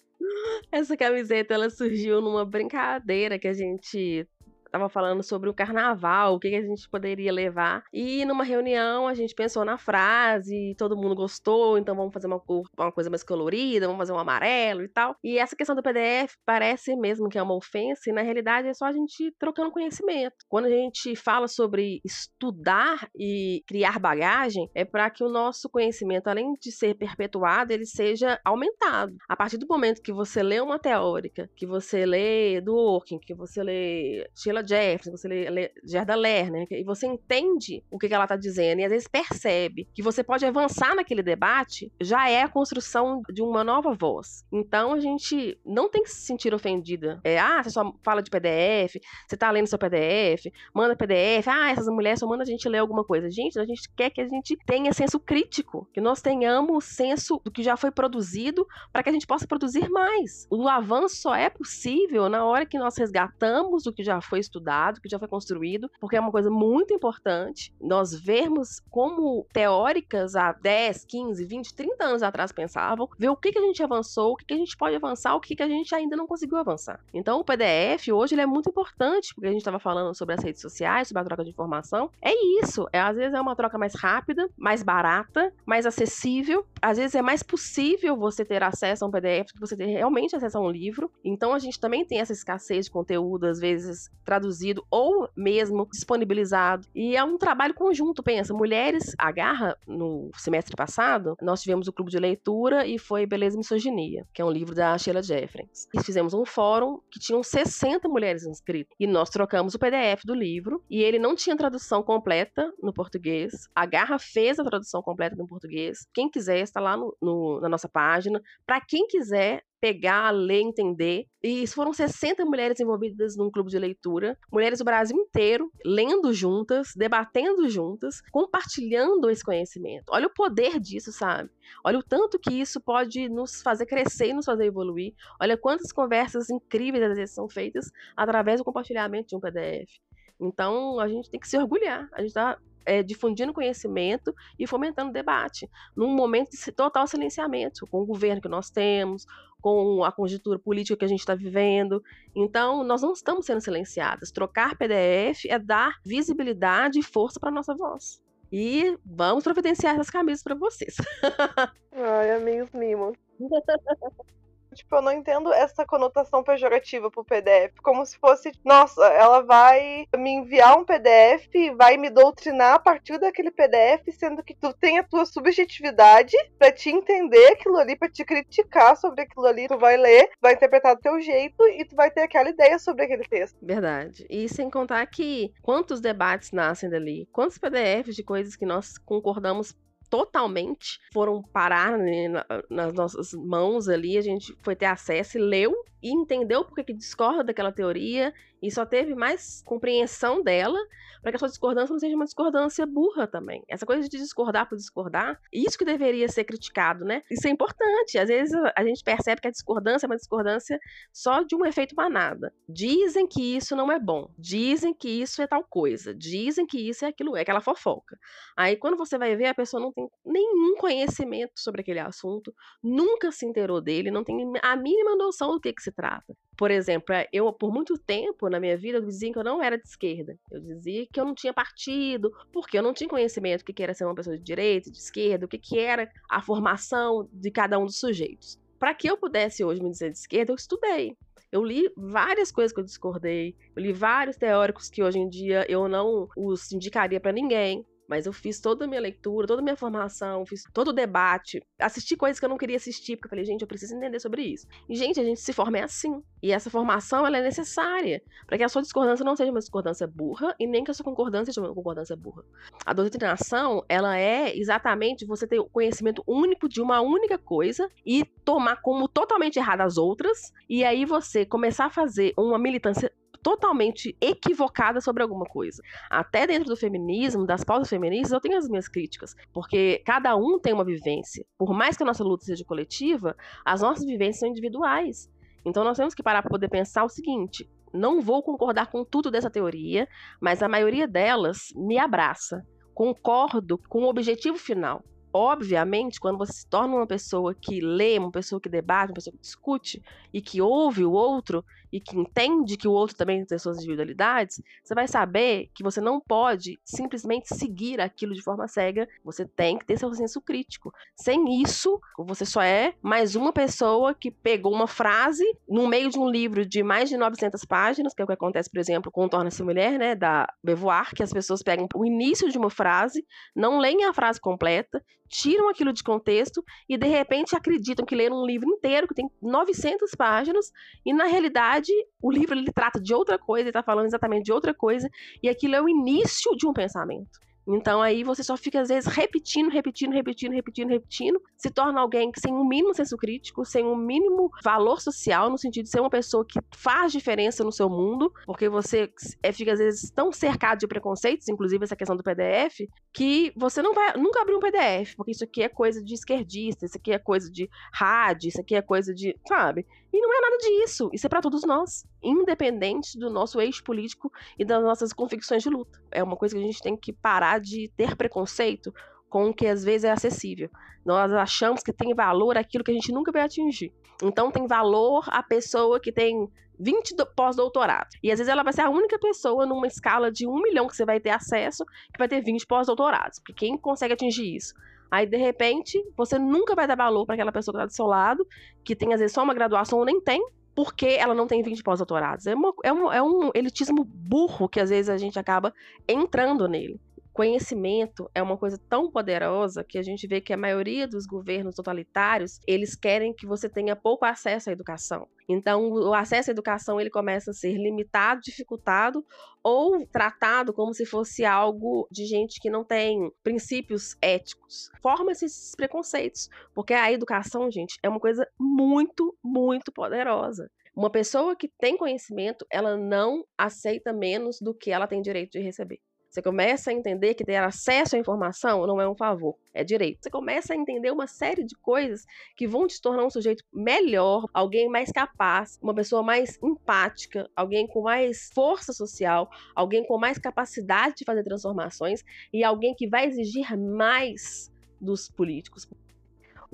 Essa 0.71 0.97
camiseta 0.97 1.53
ela 1.53 1.69
surgiu 1.69 2.19
numa 2.21 2.43
brincadeira 2.43 3.37
que 3.37 3.47
a 3.47 3.53
gente 3.53 4.27
estava 4.65 4.89
falando 4.89 5.23
sobre 5.23 5.49
o 5.49 5.53
carnaval, 5.53 6.35
o 6.35 6.39
que, 6.39 6.49
que, 6.49 6.55
a 6.55 6.61
gente 6.61 6.89
poderia 6.89 7.31
levar. 7.31 7.83
E 7.93 8.25
numa 8.25 8.43
reunião 8.43 9.07
a 9.07 9.13
gente 9.13 9.33
pensou 9.33 9.63
na 9.63 9.77
frase, 9.77 10.75
todo 10.77 10.97
mundo 10.97 11.15
gostou, 11.15 11.77
então 11.77 11.95
vamos 11.95 12.13
fazer 12.13 12.27
uma, 12.27 12.39
cor, 12.39 12.67
uma 12.77 12.91
coisa 12.91 13.09
mais 13.09 13.23
colorida, 13.23 13.87
vamos 13.87 13.99
fazer 13.99 14.13
um 14.13 14.19
amarelo 14.19 14.83
e 14.83 14.87
tal. 14.87 15.15
E 15.23 15.37
essa 15.37 15.55
questão 15.55 15.75
do 15.75 15.83
PDF 15.83 16.35
parece 16.45 16.95
mesmo 16.95 17.29
que 17.29 17.37
é 17.37 17.43
uma 17.43 17.55
ofensa, 17.55 18.09
e 18.09 18.13
na 18.13 18.21
realidade 18.21 18.67
é 18.67 18.73
só 18.73 18.85
a 18.85 18.91
gente 18.91 19.33
trocando 19.39 19.71
conhecimento. 19.71 20.35
Quando 20.47 20.65
a 20.65 20.69
gente 20.69 21.15
fala 21.15 21.47
sobre 21.47 22.01
estudar 22.03 23.09
e 23.15 23.63
criar 23.67 23.99
bagagem, 23.99 24.69
é 24.73 24.83
para 24.83 25.09
que 25.09 25.23
o 25.23 25.29
nosso 25.29 25.69
conhecimento, 25.69 26.27
além 26.27 26.53
de 26.53 26.71
ser 26.71 26.95
perpetuado, 26.95 27.71
ele 27.71 27.85
seja 27.85 28.39
aumentado. 28.43 29.15
A 29.27 29.35
partir 29.35 29.57
do 29.57 29.67
momento 29.67 30.01
que 30.01 30.11
você 30.11 30.41
lê 30.43 30.59
uma 30.59 30.79
teórica, 30.79 31.49
que 31.55 31.65
você 31.65 32.05
lê 32.05 32.61
Dworkin, 32.61 33.19
que 33.19 33.33
você 33.33 33.63
lê 33.63 34.29
Sheila 34.35 34.64
Jefferson, 34.65 35.11
você 35.11 35.27
lê, 35.27 35.49
lê 35.49 35.71
Gerda 35.83 36.15
Lerner, 36.15 36.67
e 36.71 36.83
você 36.83 37.07
entende 37.07 37.83
o 37.91 37.97
que, 37.97 38.07
que 38.07 38.13
ela 38.13 38.25
está 38.25 38.35
dizendo, 38.35 38.79
e 38.79 38.85
às 38.85 38.91
vezes 38.91 39.07
percebe 39.07 39.87
que 39.93 40.01
você 40.01 40.23
pode 40.23 40.45
avançar 40.45 40.95
naquele 40.95 41.23
debate, 41.23 41.91
já 42.01 42.29
é 42.29 42.41
a 42.41 42.49
construção 42.49 43.21
de 43.31 43.41
uma 43.41 43.63
nova 43.63 43.93
voz. 43.93 44.45
Então 44.51 44.93
a 44.93 44.99
gente 44.99 45.59
não 45.65 45.89
tem 45.89 46.03
que 46.03 46.09
se 46.09 46.25
sentir 46.25 46.53
ofendida. 46.53 47.19
É, 47.23 47.39
ah, 47.39 47.61
você 47.63 47.69
só 47.69 47.93
fala 48.03 48.21
de 48.21 48.29
PDF, 48.29 48.95
você 49.27 49.35
está 49.35 49.49
lendo 49.51 49.67
seu 49.67 49.79
PDF, 49.79 50.51
manda 50.73 50.95
PDF, 50.95 51.47
ah, 51.47 51.71
essas 51.71 51.87
mulheres 51.87 52.19
só 52.19 52.27
mandam 52.27 52.43
a 52.43 52.45
gente 52.45 52.67
ler 52.67 52.79
alguma 52.79 53.03
coisa. 53.03 53.29
Gente, 53.29 53.59
a 53.59 53.65
gente 53.65 53.89
quer 53.95 54.09
que 54.09 54.21
a 54.21 54.27
gente 54.27 54.57
tenha 54.65 54.93
senso 54.93 55.19
crítico, 55.19 55.87
que 55.93 56.01
nós 56.01 56.21
tenhamos 56.21 56.85
senso 56.85 57.41
do 57.43 57.51
que 57.51 57.63
já 57.63 57.77
foi 57.77 57.91
produzido 57.91 58.65
para 58.91 59.03
que 59.03 59.09
a 59.09 59.13
gente 59.13 59.27
possa 59.27 59.47
produzir 59.47 59.89
mais. 59.89 60.47
O 60.49 60.67
avanço 60.67 61.15
só 61.17 61.35
é 61.35 61.49
possível 61.49 62.29
na 62.29 62.45
hora 62.45 62.65
que 62.65 62.77
nós 62.77 62.97
resgatamos 62.97 63.85
o 63.85 63.93
que 63.93 64.03
já 64.03 64.21
foi 64.21 64.39
estudado, 64.45 65.01
que 65.01 65.09
já 65.09 65.19
foi 65.19 65.27
construído, 65.27 65.89
porque 65.99 66.15
é 66.15 66.19
uma 66.19 66.31
coisa 66.31 66.49
muito 66.49 66.93
importante 66.93 67.73
nós 67.81 68.13
vermos 68.13 68.81
como 68.89 69.45
teóricas 69.53 70.35
há 70.35 70.51
10, 70.51 71.05
15, 71.05 71.45
20, 71.45 71.73
30 71.73 72.03
anos 72.03 72.23
atrás 72.23 72.51
pensavam, 72.51 73.09
ver 73.17 73.29
o 73.29 73.35
que, 73.35 73.51
que 73.51 73.59
a 73.59 73.61
gente 73.61 73.83
avançou, 73.83 74.33
o 74.33 74.35
que, 74.35 74.45
que 74.45 74.53
a 74.53 74.57
gente 74.57 74.75
pode 74.77 74.95
avançar, 74.95 75.35
o 75.35 75.39
que, 75.39 75.55
que 75.55 75.63
a 75.63 75.67
gente 75.67 75.93
ainda 75.93 76.15
não 76.15 76.27
conseguiu 76.27 76.57
avançar. 76.57 76.99
Então, 77.13 77.39
o 77.39 77.43
PDF 77.43 78.07
hoje 78.11 78.35
ele 78.35 78.41
é 78.41 78.45
muito 78.45 78.69
importante, 78.69 79.33
porque 79.33 79.47
a 79.47 79.51
gente 79.51 79.59
estava 79.59 79.79
falando 79.79 80.15
sobre 80.15 80.35
as 80.35 80.43
redes 80.43 80.61
sociais, 80.61 81.07
sobre 81.07 81.21
a 81.21 81.25
troca 81.25 81.43
de 81.43 81.49
informação. 81.49 82.09
É 82.21 82.31
isso. 82.61 82.87
É, 82.91 82.99
às 82.99 83.15
vezes 83.15 83.33
é 83.33 83.41
uma 83.41 83.55
troca 83.55 83.77
mais 83.77 83.93
rápida, 83.95 84.49
mais 84.57 84.83
barata, 84.83 85.53
mais 85.65 85.85
acessível. 85.85 86.65
Às 86.81 86.97
vezes 86.97 87.15
é 87.15 87.21
mais 87.21 87.43
possível 87.43 88.15
você 88.15 88.43
ter 88.45 88.63
acesso 88.63 89.03
a 89.03 89.07
um 89.07 89.11
PDF 89.11 89.47
do 89.47 89.53
que 89.53 89.59
você 89.59 89.75
ter 89.75 89.85
realmente 89.85 90.35
acesso 90.35 90.57
a 90.57 90.61
um 90.61 90.69
livro. 90.69 91.11
Então, 91.23 91.53
a 91.53 91.59
gente 91.59 91.79
também 91.79 92.05
tem 92.05 92.19
essa 92.19 92.33
escassez 92.33 92.85
de 92.85 92.91
conteúdo, 92.91 93.45
às 93.45 93.59
vezes 93.59 94.09
traduzido 94.35 94.85
ou 94.91 95.29
mesmo 95.35 95.87
disponibilizado. 95.89 96.87
E 96.93 97.15
é 97.15 97.23
um 97.23 97.37
trabalho 97.37 97.73
conjunto, 97.73 98.21
pensa. 98.21 98.53
Mulheres 98.53 99.15
agarra 99.17 99.77
no 99.87 100.29
semestre 100.37 100.75
passado, 100.75 101.35
nós 101.41 101.61
tivemos 101.61 101.87
o 101.87 101.93
clube 101.93 102.11
de 102.11 102.19
leitura 102.19 102.85
e 102.85 102.99
foi 102.99 103.25
Beleza 103.25 103.55
e 103.55 103.59
Misoginia, 103.59 104.25
que 104.33 104.41
é 104.41 104.45
um 104.45 104.51
livro 104.51 104.75
da 104.75 104.97
Sheila 104.97 105.23
Jeffrens. 105.23 105.87
E 105.93 106.03
fizemos 106.03 106.33
um 106.33 106.45
fórum 106.45 106.99
que 107.09 107.19
tinham 107.19 107.41
60 107.41 108.07
mulheres 108.09 108.45
inscritas. 108.45 108.95
E 108.99 109.07
nós 109.07 109.29
trocamos 109.29 109.73
o 109.73 109.79
PDF 109.79 110.23
do 110.25 110.33
livro 110.33 110.83
e 110.89 111.01
ele 111.01 111.17
não 111.17 111.35
tinha 111.35 111.55
tradução 111.55 112.03
completa 112.03 112.71
no 112.81 112.93
português. 112.93 113.67
A 113.73 113.85
Garra 113.85 114.19
fez 114.19 114.59
a 114.59 114.63
tradução 114.63 115.01
completa 115.01 115.35
no 115.35 115.47
português. 115.47 116.07
Quem 116.13 116.29
quiser 116.29 116.59
está 116.59 116.81
lá 116.81 116.97
no, 116.97 117.15
no, 117.21 117.59
na 117.61 117.69
nossa 117.69 117.87
página. 117.87 118.41
Para 118.65 118.81
quem 118.81 119.07
quiser, 119.07 119.63
pegar, 119.85 120.31
ler, 120.31 120.61
entender. 120.61 121.27
E 121.43 121.67
foram 121.67 121.93
60 121.93 122.43
mulheres 122.43 122.79
envolvidas 122.79 123.37
num 123.37 123.51
clube 123.51 123.69
de 123.69 123.77
leitura, 123.77 124.35
mulheres 124.51 124.79
do 124.79 124.85
Brasil 124.85 125.15
inteiro, 125.15 125.71
lendo 125.85 126.33
juntas, 126.33 126.93
debatendo 126.95 127.69
juntas, 127.69 128.19
compartilhando 128.31 129.29
esse 129.29 129.43
conhecimento. 129.43 130.05
Olha 130.09 130.25
o 130.25 130.33
poder 130.33 130.79
disso, 130.79 131.11
sabe? 131.11 131.51
Olha 131.83 131.99
o 131.99 132.03
tanto 132.03 132.39
que 132.39 132.51
isso 132.51 132.81
pode 132.81 133.29
nos 133.29 133.61
fazer 133.61 133.85
crescer 133.85 134.29
e 134.29 134.33
nos 134.33 134.45
fazer 134.45 134.65
evoluir. 134.65 135.13
Olha 135.39 135.55
quantas 135.55 135.91
conversas 135.91 136.49
incríveis 136.49 137.03
às 137.03 137.15
vezes 137.15 137.35
são 137.35 137.47
feitas 137.47 137.91
através 138.17 138.59
do 138.59 138.65
compartilhamento 138.65 139.27
de 139.27 139.35
um 139.35 139.39
PDF. 139.39 139.99
Então, 140.41 140.99
a 140.99 141.07
gente 141.07 141.29
tem 141.29 141.39
que 141.39 141.47
se 141.47 141.59
orgulhar. 141.59 142.09
A 142.11 142.21
gente 142.21 142.29
está 142.29 142.57
é, 142.85 143.01
difundindo 143.01 143.53
conhecimento 143.53 144.33
e 144.57 144.67
fomentando 144.67 145.11
debate, 145.11 145.69
num 145.95 146.13
momento 146.15 146.51
de 146.51 146.71
total 146.71 147.07
silenciamento, 147.07 147.87
com 147.87 148.01
o 148.01 148.05
governo 148.05 148.41
que 148.41 148.47
nós 148.47 148.69
temos, 148.69 149.25
com 149.61 150.03
a 150.03 150.11
conjuntura 150.11 150.59
política 150.59 150.97
que 150.97 151.05
a 151.05 151.07
gente 151.07 151.21
está 151.21 151.33
vivendo. 151.33 152.01
Então, 152.35 152.83
nós 152.83 153.01
não 153.01 153.13
estamos 153.13 153.45
sendo 153.45 153.61
silenciadas. 153.61 154.31
Trocar 154.31 154.77
PDF 154.77 155.45
é 155.49 155.57
dar 155.57 155.95
visibilidade 156.05 156.99
e 156.99 157.03
força 157.03 157.39
para 157.39 157.49
nossa 157.49 157.73
voz. 157.73 158.21
E 158.51 158.95
vamos 159.03 159.43
providenciar 159.43 159.95
essas 159.95 160.09
camisas 160.09 160.43
para 160.43 160.55
vocês. 160.55 160.95
Ai, 161.91 162.31
amei 162.35 162.61
os 162.61 162.71
mimos. 162.71 163.17
Tipo, 164.75 164.97
eu 164.97 165.01
não 165.01 165.11
entendo 165.11 165.51
essa 165.53 165.85
conotação 165.85 166.43
pejorativa 166.43 167.09
pro 167.09 167.23
PDF. 167.23 167.73
Como 167.81 168.05
se 168.05 168.17
fosse, 168.17 168.51
nossa, 168.63 169.03
ela 169.07 169.41
vai 169.41 170.05
me 170.15 170.31
enviar 170.31 170.77
um 170.77 170.85
PDF 170.85 171.47
e 171.53 171.71
vai 171.71 171.97
me 171.97 172.09
doutrinar 172.09 172.75
a 172.75 172.79
partir 172.79 173.17
daquele 173.17 173.51
PDF, 173.51 174.03
sendo 174.11 174.43
que 174.43 174.53
tu 174.53 174.73
tem 174.73 174.99
a 174.99 175.03
tua 175.03 175.25
subjetividade 175.25 176.35
para 176.59 176.71
te 176.71 176.89
entender 176.89 177.53
aquilo 177.53 177.77
ali, 177.77 177.95
para 177.95 178.09
te 178.09 178.23
criticar 178.23 178.95
sobre 178.97 179.21
aquilo 179.21 179.45
ali. 179.45 179.67
Tu 179.67 179.77
vai 179.77 179.97
ler, 179.97 180.29
vai 180.41 180.53
interpretar 180.53 180.95
do 180.95 181.01
teu 181.01 181.19
jeito 181.19 181.63
e 181.69 181.85
tu 181.85 181.95
vai 181.95 182.11
ter 182.11 182.21
aquela 182.21 182.49
ideia 182.49 182.77
sobre 182.77 183.05
aquele 183.05 183.23
texto. 183.23 183.57
Verdade. 183.61 184.25
E 184.29 184.47
sem 184.49 184.69
contar 184.69 185.05
que 185.07 185.53
quantos 185.61 186.01
debates 186.01 186.51
nascem 186.51 186.89
dali, 186.89 187.27
quantos 187.31 187.57
PDFs 187.57 188.15
de 188.15 188.23
coisas 188.23 188.55
que 188.55 188.65
nós 188.65 188.97
concordamos 188.97 189.75
totalmente 190.15 190.97
foram 191.11 191.41
parar 191.41 191.97
né, 191.97 192.29
nas 192.69 192.93
nossas 192.93 193.33
mãos 193.33 193.89
ali, 193.89 194.17
a 194.17 194.21
gente 194.21 194.55
foi 194.63 194.73
ter 194.73 194.85
acesso 194.85 195.37
e 195.37 195.41
leu 195.41 195.73
e 196.01 196.09
entendeu 196.09 196.63
porque 196.63 196.85
que 196.85 196.93
discorda 196.93 197.43
daquela 197.43 197.71
teoria 197.71 198.33
e 198.61 198.71
só 198.71 198.85
teve 198.85 199.15
mais 199.15 199.61
compreensão 199.65 200.43
dela 200.43 200.79
para 201.21 201.31
que 201.31 201.37
a 201.37 201.39
sua 201.39 201.47
discordância 201.47 201.91
não 201.91 201.99
seja 201.99 202.15
uma 202.15 202.25
discordância 202.25 202.85
burra 202.85 203.25
também. 203.25 203.63
Essa 203.67 203.85
coisa 203.85 204.07
de 204.07 204.17
discordar 204.17 204.69
por 204.69 204.75
discordar, 204.75 205.41
isso 205.51 205.75
que 205.75 205.83
deveria 205.83 206.27
ser 206.27 206.43
criticado, 206.43 207.03
né? 207.03 207.23
Isso 207.31 207.47
é 207.47 207.49
importante. 207.49 208.19
Às 208.19 208.29
vezes 208.29 208.53
a 208.75 208.83
gente 208.83 209.03
percebe 209.03 209.41
que 209.41 209.47
a 209.47 209.51
discordância 209.51 210.05
é 210.05 210.09
uma 210.09 210.15
discordância 210.15 210.79
só 211.11 211.41
de 211.41 211.55
um 211.55 211.65
efeito 211.65 211.95
manada. 211.95 212.53
Dizem 212.69 213.27
que 213.27 213.55
isso 213.55 213.75
não 213.75 213.91
é 213.91 213.99
bom, 213.99 214.29
dizem 214.37 214.93
que 214.93 215.09
isso 215.09 215.41
é 215.41 215.47
tal 215.47 215.63
coisa, 215.63 216.13
dizem 216.13 216.67
que 216.67 216.77
isso 216.77 217.05
é 217.05 217.07
aquilo, 217.07 217.35
é 217.35 217.41
aquela 217.41 217.61
fofoca. 217.61 218.17
Aí 218.55 218.75
quando 218.75 218.95
você 218.95 219.17
vai 219.17 219.35
ver, 219.35 219.47
a 219.47 219.55
pessoa 219.55 219.81
não 219.81 219.91
tem 219.91 220.07
nenhum 220.23 220.75
conhecimento 220.77 221.53
sobre 221.55 221.81
aquele 221.81 221.99
assunto, 221.99 222.53
nunca 222.83 223.31
se 223.31 223.47
inteirou 223.47 223.81
dele, 223.81 224.11
não 224.11 224.23
tem 224.23 224.37
a 224.61 224.75
mínima 224.75 225.15
noção 225.15 225.53
do 225.53 225.59
que, 225.59 225.73
que 225.73 225.81
se 225.81 225.91
trata. 225.91 226.35
Por 226.57 226.71
exemplo, 226.71 227.13
é, 227.13 227.27
eu 227.33 227.51
por 227.51 227.73
muito 227.73 227.97
tempo 227.97 228.44
na 228.49 228.59
minha 228.59 228.77
vida 228.77 228.97
eu 228.97 229.01
dizia 229.01 229.31
que 229.31 229.39
eu 229.39 229.43
não 229.43 229.61
era 229.61 229.77
de 229.77 229.87
esquerda. 229.87 230.37
Eu 230.51 230.61
dizia 230.61 231.07
que 231.11 231.19
eu 231.19 231.25
não 231.25 231.35
tinha 231.35 231.53
partido, 231.53 232.31
porque 232.51 232.77
eu 232.77 232.83
não 232.83 232.93
tinha 232.93 233.09
conhecimento 233.09 233.63
do 233.63 233.73
que 233.73 233.83
era 233.83 233.93
ser 233.93 234.05
uma 234.05 234.15
pessoa 234.15 234.37
de 234.37 234.43
direita, 234.43 234.91
de 234.91 234.97
esquerda, 234.97 235.45
o 235.45 235.49
que 235.49 235.79
era 235.79 236.11
a 236.29 236.41
formação 236.41 237.27
de 237.31 237.51
cada 237.51 237.77
um 237.77 237.85
dos 237.85 237.99
sujeitos. 237.99 238.59
Para 238.79 238.93
que 238.93 239.09
eu 239.09 239.17
pudesse 239.17 239.63
hoje 239.63 239.81
me 239.81 239.89
dizer 239.89 240.11
de 240.11 240.17
esquerda, 240.17 240.51
eu 240.51 240.55
estudei. 240.55 241.15
Eu 241.51 241.63
li 241.63 241.89
várias 241.95 242.51
coisas 242.51 242.73
que 242.73 242.79
eu 242.79 242.83
discordei, 242.83 243.55
eu 243.75 243.81
li 243.81 243.93
vários 243.93 244.35
teóricos 244.35 244.89
que 244.89 245.01
hoje 245.01 245.19
em 245.19 245.29
dia 245.29 245.65
eu 245.69 245.87
não 245.87 246.27
os 246.35 246.71
indicaria 246.71 247.19
para 247.19 247.31
ninguém. 247.31 247.85
Mas 248.07 248.25
eu 248.25 248.33
fiz 248.33 248.59
toda 248.59 248.85
a 248.85 248.87
minha 248.87 249.01
leitura, 249.01 249.47
toda 249.47 249.61
a 249.61 249.63
minha 249.63 249.75
formação, 249.75 250.45
fiz 250.45 250.63
todo 250.73 250.89
o 250.89 250.93
debate, 250.93 251.61
assisti 251.79 252.15
coisas 252.15 252.39
que 252.39 252.45
eu 252.45 252.49
não 252.49 252.57
queria 252.57 252.77
assistir, 252.77 253.15
porque 253.15 253.27
eu 253.27 253.29
falei, 253.29 253.45
gente, 253.45 253.61
eu 253.61 253.67
preciso 253.67 253.95
entender 253.95 254.19
sobre 254.19 254.43
isso. 254.43 254.67
E, 254.87 254.95
gente, 254.95 255.19
a 255.19 255.23
gente 255.23 255.39
se 255.39 255.53
forma 255.53 255.77
é 255.77 255.83
assim. 255.83 256.21
E 256.41 256.51
essa 256.51 256.69
formação, 256.69 257.25
ela 257.25 257.37
é 257.37 257.41
necessária 257.41 258.21
para 258.45 258.57
que 258.57 258.63
a 258.63 258.69
sua 258.69 258.81
discordância 258.81 259.25
não 259.25 259.35
seja 259.35 259.51
uma 259.51 259.59
discordância 259.59 260.07
burra 260.07 260.55
e 260.59 260.67
nem 260.67 260.83
que 260.83 260.91
a 260.91 260.93
sua 260.93 261.03
concordância 261.03 261.51
seja 261.51 261.65
uma 261.65 261.73
concordância 261.73 262.15
burra. 262.15 262.43
A 262.85 262.93
doutrinação, 262.93 263.83
ela 263.89 264.17
é 264.17 264.55
exatamente 264.55 265.25
você 265.25 265.47
ter 265.47 265.59
o 265.59 265.65
conhecimento 265.65 266.23
único 266.27 266.69
de 266.69 266.81
uma 266.81 267.01
única 267.01 267.37
coisa 267.37 267.89
e 268.05 268.23
tomar 268.43 268.81
como 268.81 269.07
totalmente 269.07 269.57
errada 269.57 269.83
as 269.83 269.97
outras, 269.97 270.53
e 270.69 270.83
aí 270.83 271.05
você 271.05 271.45
começar 271.45 271.85
a 271.85 271.89
fazer 271.89 272.33
uma 272.37 272.59
militância 272.59 273.11
totalmente 273.45 274.17
equivocada 274.19 274.99
sobre 274.99 275.21
alguma 275.21 275.45
coisa. 275.45 275.79
Até 276.09 276.47
dentro 276.47 276.67
do 276.67 276.75
feminismo, 276.75 277.45
das 277.45 277.63
pausas 277.63 277.87
feministas, 277.87 278.31
eu 278.31 278.41
tenho 278.41 278.57
as 278.57 278.67
minhas 278.67 278.87
críticas, 278.87 279.35
porque 279.53 280.01
cada 280.03 280.35
um 280.35 280.59
tem 280.59 280.73
uma 280.73 280.83
vivência. 280.83 281.45
Por 281.55 281.71
mais 281.71 281.95
que 281.95 282.01
a 282.01 282.07
nossa 282.07 282.23
luta 282.23 282.43
seja 282.43 282.65
coletiva, 282.65 283.37
as 283.63 283.81
nossas 283.81 284.03
vivências 284.03 284.39
são 284.39 284.49
individuais. 284.49 285.29
Então 285.63 285.83
nós 285.83 285.95
temos 285.95 286.15
que 286.15 286.23
parar 286.23 286.41
para 286.41 286.49
poder 286.49 286.69
pensar 286.69 287.03
o 287.03 287.09
seguinte: 287.09 287.69
não 287.93 288.19
vou 288.19 288.41
concordar 288.41 288.89
com 288.89 289.05
tudo 289.05 289.29
dessa 289.29 289.51
teoria, 289.51 290.07
mas 290.41 290.63
a 290.63 290.67
maioria 290.67 291.07
delas 291.07 291.67
me 291.75 291.99
abraça. 291.99 292.65
Concordo 292.95 293.77
com 293.77 294.05
o 294.05 294.09
objetivo 294.09 294.57
final. 294.57 295.03
Obviamente, 295.37 296.17
quando 296.17 296.37
você 296.37 296.53
se 296.53 296.69
torna 296.69 296.95
uma 296.95 297.05
pessoa 297.05 297.53
que 297.53 297.81
lê, 297.81 298.17
uma 298.17 298.31
pessoa 298.31 298.57
que 298.57 298.69
debate, 298.69 299.09
uma 299.09 299.15
pessoa 299.15 299.33
que 299.33 299.41
discute 299.41 300.01
e 300.33 300.41
que 300.41 300.61
ouve 300.61 301.03
o 301.03 301.11
outro, 301.11 301.61
e 301.95 302.01
que 302.01 302.17
entende 302.17 302.75
que 302.75 302.89
o 302.89 302.91
outro 302.91 303.15
também 303.15 303.45
tem 303.45 303.57
suas 303.57 303.77
individualidades, 303.77 304.61
você 304.83 304.93
vai 304.93 305.07
saber 305.07 305.69
que 305.73 305.81
você 305.81 306.01
não 306.01 306.19
pode 306.19 306.77
simplesmente 306.83 307.55
seguir 307.55 308.01
aquilo 308.01 308.33
de 308.33 308.43
forma 308.43 308.67
cega. 308.67 309.07
Você 309.23 309.45
tem 309.45 309.77
que 309.77 309.85
ter 309.85 309.97
seu 309.97 310.13
senso 310.13 310.41
crítico. 310.41 310.91
Sem 311.15 311.61
isso, 311.61 311.97
você 312.17 312.45
só 312.45 312.61
é 312.61 312.95
mais 313.01 313.33
uma 313.33 313.53
pessoa 313.53 314.13
que 314.13 314.29
pegou 314.29 314.73
uma 314.73 314.87
frase 314.87 315.45
no 315.69 315.87
meio 315.87 316.09
de 316.09 316.19
um 316.19 316.29
livro 316.29 316.65
de 316.65 316.83
mais 316.83 317.07
de 317.07 317.15
900 317.15 317.63
páginas, 317.63 318.13
que 318.13 318.21
é 318.21 318.25
o 318.25 318.27
que 318.27 318.33
acontece, 318.33 318.69
por 318.69 318.79
exemplo, 318.79 319.09
com 319.09 319.29
Torna-se 319.29 319.63
Mulher, 319.63 319.97
né, 319.97 320.15
da 320.15 320.51
Beauvoir, 320.61 321.15
que 321.15 321.23
as 321.23 321.31
pessoas 321.31 321.63
pegam 321.63 321.87
o 321.95 322.05
início 322.05 322.51
de 322.51 322.57
uma 322.57 322.69
frase, 322.69 323.25
não 323.55 323.79
leem 323.79 324.03
a 324.03 324.13
frase 324.13 324.41
completa, 324.41 325.01
tiram 325.27 325.69
aquilo 325.69 325.91
de 325.91 326.03
contexto 326.03 326.63
e 326.87 326.97
de 326.97 327.07
repente 327.07 327.55
acreditam 327.55 328.05
que 328.05 328.15
leram 328.15 328.41
um 328.41 328.45
livro 328.45 328.69
inteiro 328.69 329.07
que 329.07 329.13
tem 329.13 329.29
900 329.41 330.11
páginas 330.15 330.71
e 331.05 331.13
na 331.13 331.25
realidade 331.25 331.84
o 332.21 332.31
livro 332.31 332.55
ele 332.55 332.71
trata 332.71 332.99
de 332.99 333.13
outra 333.13 333.37
coisa, 333.37 333.63
ele 333.63 333.69
está 333.69 333.83
falando 333.83 334.05
exatamente 334.05 334.45
de 334.45 334.51
outra 334.51 334.73
coisa 334.73 335.09
e 335.41 335.49
aquilo 335.49 335.75
é 335.75 335.81
o 335.81 335.89
início 335.89 336.55
de 336.55 336.67
um 336.67 336.73
pensamento. 336.73 337.39
Então 337.67 338.01
aí 338.01 338.23
você 338.23 338.43
só 338.43 338.55
fica, 338.55 338.79
às 338.79 338.89
vezes, 338.89 339.11
repetindo, 339.11 339.69
repetindo, 339.69 340.13
repetindo, 340.13 340.53
repetindo, 340.53 340.89
repetindo, 340.89 341.41
se 341.57 341.71
torna 341.71 341.99
alguém 341.99 342.31
sem 342.37 342.53
um 342.53 342.65
mínimo 342.65 342.93
senso 342.93 343.17
crítico, 343.17 343.65
sem 343.65 343.83
um 343.83 343.95
mínimo 343.95 344.51
valor 344.63 345.01
social, 345.01 345.49
no 345.49 345.57
sentido 345.57 345.85
de 345.85 345.89
ser 345.89 345.99
uma 345.99 346.09
pessoa 346.09 346.45
que 346.45 346.59
faz 346.75 347.11
diferença 347.11 347.63
no 347.63 347.71
seu 347.71 347.89
mundo, 347.89 348.31
porque 348.45 348.69
você 348.69 349.11
é, 349.41 349.51
fica, 349.51 349.73
às 349.73 349.79
vezes, 349.79 350.11
tão 350.11 350.31
cercado 350.31 350.79
de 350.79 350.87
preconceitos, 350.87 351.47
inclusive 351.47 351.83
essa 351.83 351.95
questão 351.95 352.15
do 352.15 352.23
PDF, 352.23 352.81
que 353.11 353.51
você 353.55 353.81
não 353.81 353.93
vai 353.93 354.15
nunca 354.15 354.41
abrir 354.41 354.55
um 354.55 354.59
PDF, 354.59 355.15
porque 355.15 355.31
isso 355.31 355.43
aqui 355.43 355.63
é 355.63 355.69
coisa 355.69 356.03
de 356.03 356.13
esquerdista, 356.13 356.85
isso 356.85 356.97
aqui 356.97 357.11
é 357.11 357.17
coisa 357.17 357.49
de 357.51 357.67
rádio, 357.91 358.49
isso 358.49 358.61
aqui 358.61 358.75
é 358.75 358.81
coisa 358.81 359.13
de. 359.13 359.35
sabe? 359.47 359.87
E 360.15 360.21
não 360.21 360.33
é 360.33 360.39
nada 360.39 360.57
disso. 360.59 361.09
Isso 361.11 361.27
é 361.27 361.29
para 361.29 361.41
todos 361.41 361.63
nós, 361.63 362.05
independente 362.23 363.19
do 363.19 363.29
nosso 363.29 363.59
eixo 363.59 363.83
político 363.83 364.31
e 364.57 364.63
das 364.63 364.81
nossas 364.81 365.11
convicções 365.11 365.61
de 365.61 365.69
luta. 365.69 366.01
É 366.09 366.23
uma 366.23 366.37
coisa 366.37 366.55
que 366.55 366.61
a 366.61 366.65
gente 366.65 366.81
tem 366.81 366.95
que 366.95 367.11
parar 367.11 367.59
de 367.59 367.91
ter 367.97 368.15
preconceito 368.15 368.93
com 369.29 369.49
o 369.49 369.53
que 369.53 369.67
às 369.67 369.83
vezes 369.83 370.05
é 370.05 370.11
acessível. 370.11 370.69
Nós 371.05 371.33
achamos 371.33 371.83
que 371.83 371.91
tem 371.91 372.13
valor 372.13 372.57
aquilo 372.57 372.81
que 372.81 372.91
a 372.91 372.93
gente 372.93 373.11
nunca 373.11 373.29
vai 373.29 373.41
atingir. 373.41 373.93
Então 374.23 374.49
tem 374.49 374.65
valor 374.65 375.25
a 375.27 375.43
pessoa 375.43 375.99
que 375.99 376.13
tem 376.13 376.49
20 376.79 377.13
pós-doutorado. 377.35 378.07
E 378.23 378.31
às 378.31 378.39
vezes 378.39 378.49
ela 378.49 378.63
vai 378.63 378.71
ser 378.71 378.83
a 378.83 378.89
única 378.89 379.19
pessoa 379.19 379.65
numa 379.65 379.85
escala 379.85 380.31
de 380.31 380.47
um 380.47 380.61
milhão 380.61 380.87
que 380.87 380.95
você 380.95 381.03
vai 381.03 381.19
ter 381.19 381.31
acesso 381.31 381.83
que 381.85 382.17
vai 382.17 382.29
ter 382.29 382.41
20 382.41 382.65
pós-doutorados. 382.65 383.39
Porque 383.39 383.65
quem 383.65 383.77
consegue 383.77 384.13
atingir 384.13 384.55
isso? 384.55 384.73
Aí, 385.09 385.25
de 385.25 385.37
repente, 385.37 386.03
você 386.15 386.37
nunca 386.37 386.75
vai 386.75 386.87
dar 386.87 386.95
valor 386.95 387.25
para 387.25 387.35
aquela 387.35 387.51
pessoa 387.51 387.73
que 387.73 387.77
está 387.77 387.85
do 387.85 387.95
seu 387.95 388.05
lado, 388.05 388.45
que 388.83 388.95
tem 388.95 389.13
às 389.13 389.19
vezes 389.19 389.33
só 389.33 389.43
uma 389.43 389.53
graduação 389.53 389.99
ou 389.99 390.05
nem 390.05 390.19
tem, 390.21 390.41
porque 390.75 391.05
ela 391.05 391.33
não 391.33 391.47
tem 391.47 391.63
20 391.63 391.81
pós-doutorados. 391.83 392.47
É, 392.47 392.53
é, 392.83 392.93
um, 392.93 393.11
é 393.11 393.23
um 393.23 393.49
elitismo 393.53 394.03
burro 394.03 394.67
que 394.67 394.79
às 394.79 394.89
vezes 394.89 395.09
a 395.09 395.17
gente 395.17 395.39
acaba 395.39 395.73
entrando 396.07 396.67
nele 396.67 396.99
conhecimento 397.35 398.31
é 398.33 398.41
uma 398.41 398.57
coisa 398.57 398.79
tão 398.89 399.11
poderosa 399.11 399.83
que 399.83 399.97
a 399.97 400.01
gente 400.01 400.25
vê 400.25 400.39
que 400.39 400.53
a 400.53 400.57
maioria 400.57 401.05
dos 401.05 401.25
governos 401.25 401.75
totalitários, 401.75 402.61
eles 402.65 402.95
querem 402.95 403.33
que 403.33 403.45
você 403.45 403.67
tenha 403.67 403.93
pouco 403.93 404.23
acesso 404.23 404.69
à 404.69 404.73
educação. 404.73 405.27
Então, 405.47 405.91
o 405.91 406.13
acesso 406.13 406.49
à 406.49 406.53
educação 406.53 406.99
ele 406.99 407.09
começa 407.09 407.51
a 407.51 407.53
ser 407.53 407.73
limitado, 407.73 408.39
dificultado 408.39 409.23
ou 409.61 410.07
tratado 410.07 410.71
como 410.71 410.93
se 410.93 411.05
fosse 411.05 411.43
algo 411.43 412.07
de 412.09 412.25
gente 412.25 412.57
que 412.61 412.69
não 412.69 412.85
tem 412.85 413.29
princípios 413.43 414.15
éticos. 414.21 414.89
Forma 415.01 415.33
esses 415.33 415.75
preconceitos, 415.75 416.49
porque 416.73 416.93
a 416.93 417.11
educação, 417.11 417.69
gente, 417.69 417.99
é 418.01 418.07
uma 418.07 418.19
coisa 418.19 418.47
muito, 418.57 419.37
muito 419.43 419.91
poderosa. 419.91 420.71
Uma 420.95 421.09
pessoa 421.09 421.53
que 421.53 421.67
tem 421.67 421.97
conhecimento, 421.97 422.65
ela 422.71 422.95
não 422.95 423.43
aceita 423.57 424.13
menos 424.13 424.61
do 424.61 424.73
que 424.73 424.89
ela 424.89 425.05
tem 425.05 425.21
direito 425.21 425.51
de 425.51 425.59
receber. 425.59 425.99
Você 426.29 426.41
começa 426.41 426.91
a 426.91 426.93
entender 426.93 427.33
que 427.33 427.45
ter 427.45 427.55
acesso 427.55 428.15
à 428.15 428.19
informação 428.19 428.85
não 428.85 428.99
é 428.99 429.09
um 429.09 429.15
favor, 429.15 429.55
é 429.73 429.83
direito. 429.83 430.19
Você 430.21 430.29
começa 430.29 430.73
a 430.73 430.75
entender 430.75 431.11
uma 431.11 431.27
série 431.27 431.63
de 431.63 431.75
coisas 431.75 432.25
que 432.57 432.67
vão 432.67 432.87
te 432.87 433.01
tornar 433.01 433.25
um 433.25 433.29
sujeito 433.29 433.63
melhor, 433.73 434.45
alguém 434.53 434.89
mais 434.89 435.11
capaz, 435.11 435.79
uma 435.81 435.95
pessoa 435.95 436.21
mais 436.21 436.57
empática, 436.61 437.49
alguém 437.55 437.87
com 437.87 438.01
mais 438.01 438.51
força 438.53 438.91
social, 438.91 439.49
alguém 439.73 440.05
com 440.05 440.17
mais 440.17 440.37
capacidade 440.37 441.15
de 441.15 441.25
fazer 441.25 441.43
transformações 441.43 442.23
e 442.51 442.63
alguém 442.63 442.93
que 442.93 443.07
vai 443.07 443.25
exigir 443.27 443.77
mais 443.77 444.71
dos 444.99 445.29
políticos. 445.29 445.87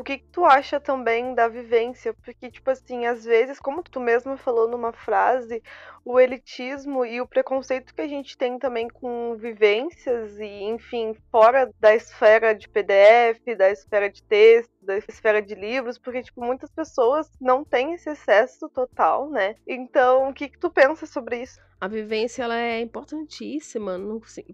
O 0.02 0.04
que, 0.04 0.18
tu 0.18 0.44
acha 0.44 0.80
também 0.80 1.36
da 1.36 1.48
vivência? 1.48 2.12
Porque, 2.12 2.50
tipo 2.50 2.72
assim, 2.72 3.06
às 3.06 3.24
vezes, 3.24 3.60
como 3.60 3.84
tu 3.84 4.00
mesmo 4.00 4.36
falou 4.36 4.68
numa 4.68 4.92
frase, 4.92 5.62
o 6.04 6.20
elitismo 6.20 7.06
e 7.06 7.22
o 7.22 7.28
preconceito 7.28 7.94
que 7.94 8.02
a 8.02 8.08
gente 8.08 8.36
tem 8.36 8.58
também 8.58 8.88
com 8.88 9.36
vivências 9.38 10.40
e, 10.40 10.64
enfim, 10.64 11.16
fora 11.32 11.70
da 11.80 11.94
esfera 11.94 12.56
de 12.56 12.68
PDF, 12.68 13.56
da 13.56 13.70
esfera 13.70 14.10
de 14.10 14.24
texto, 14.24 14.72
da 14.82 14.98
esfera 14.98 15.42
de 15.42 15.56
livros, 15.56 15.98
porque, 15.98 16.24
tipo, 16.24 16.44
muitas 16.44 16.72
pessoas 16.72 17.30
não 17.40 17.64
têm 17.64 17.94
esse 17.94 18.10
acesso 18.10 18.70
total, 18.70 19.30
né? 19.30 19.56
Então, 19.68 20.30
o 20.30 20.34
que, 20.34 20.50
que 20.50 20.60
tu 20.60 20.70
pensa 20.70 21.06
sobre 21.06 21.42
isso? 21.44 21.60
A 21.80 21.88
vivência 21.88 22.44
ela 22.44 22.56
é 22.56 22.80
importantíssima, 22.80 24.00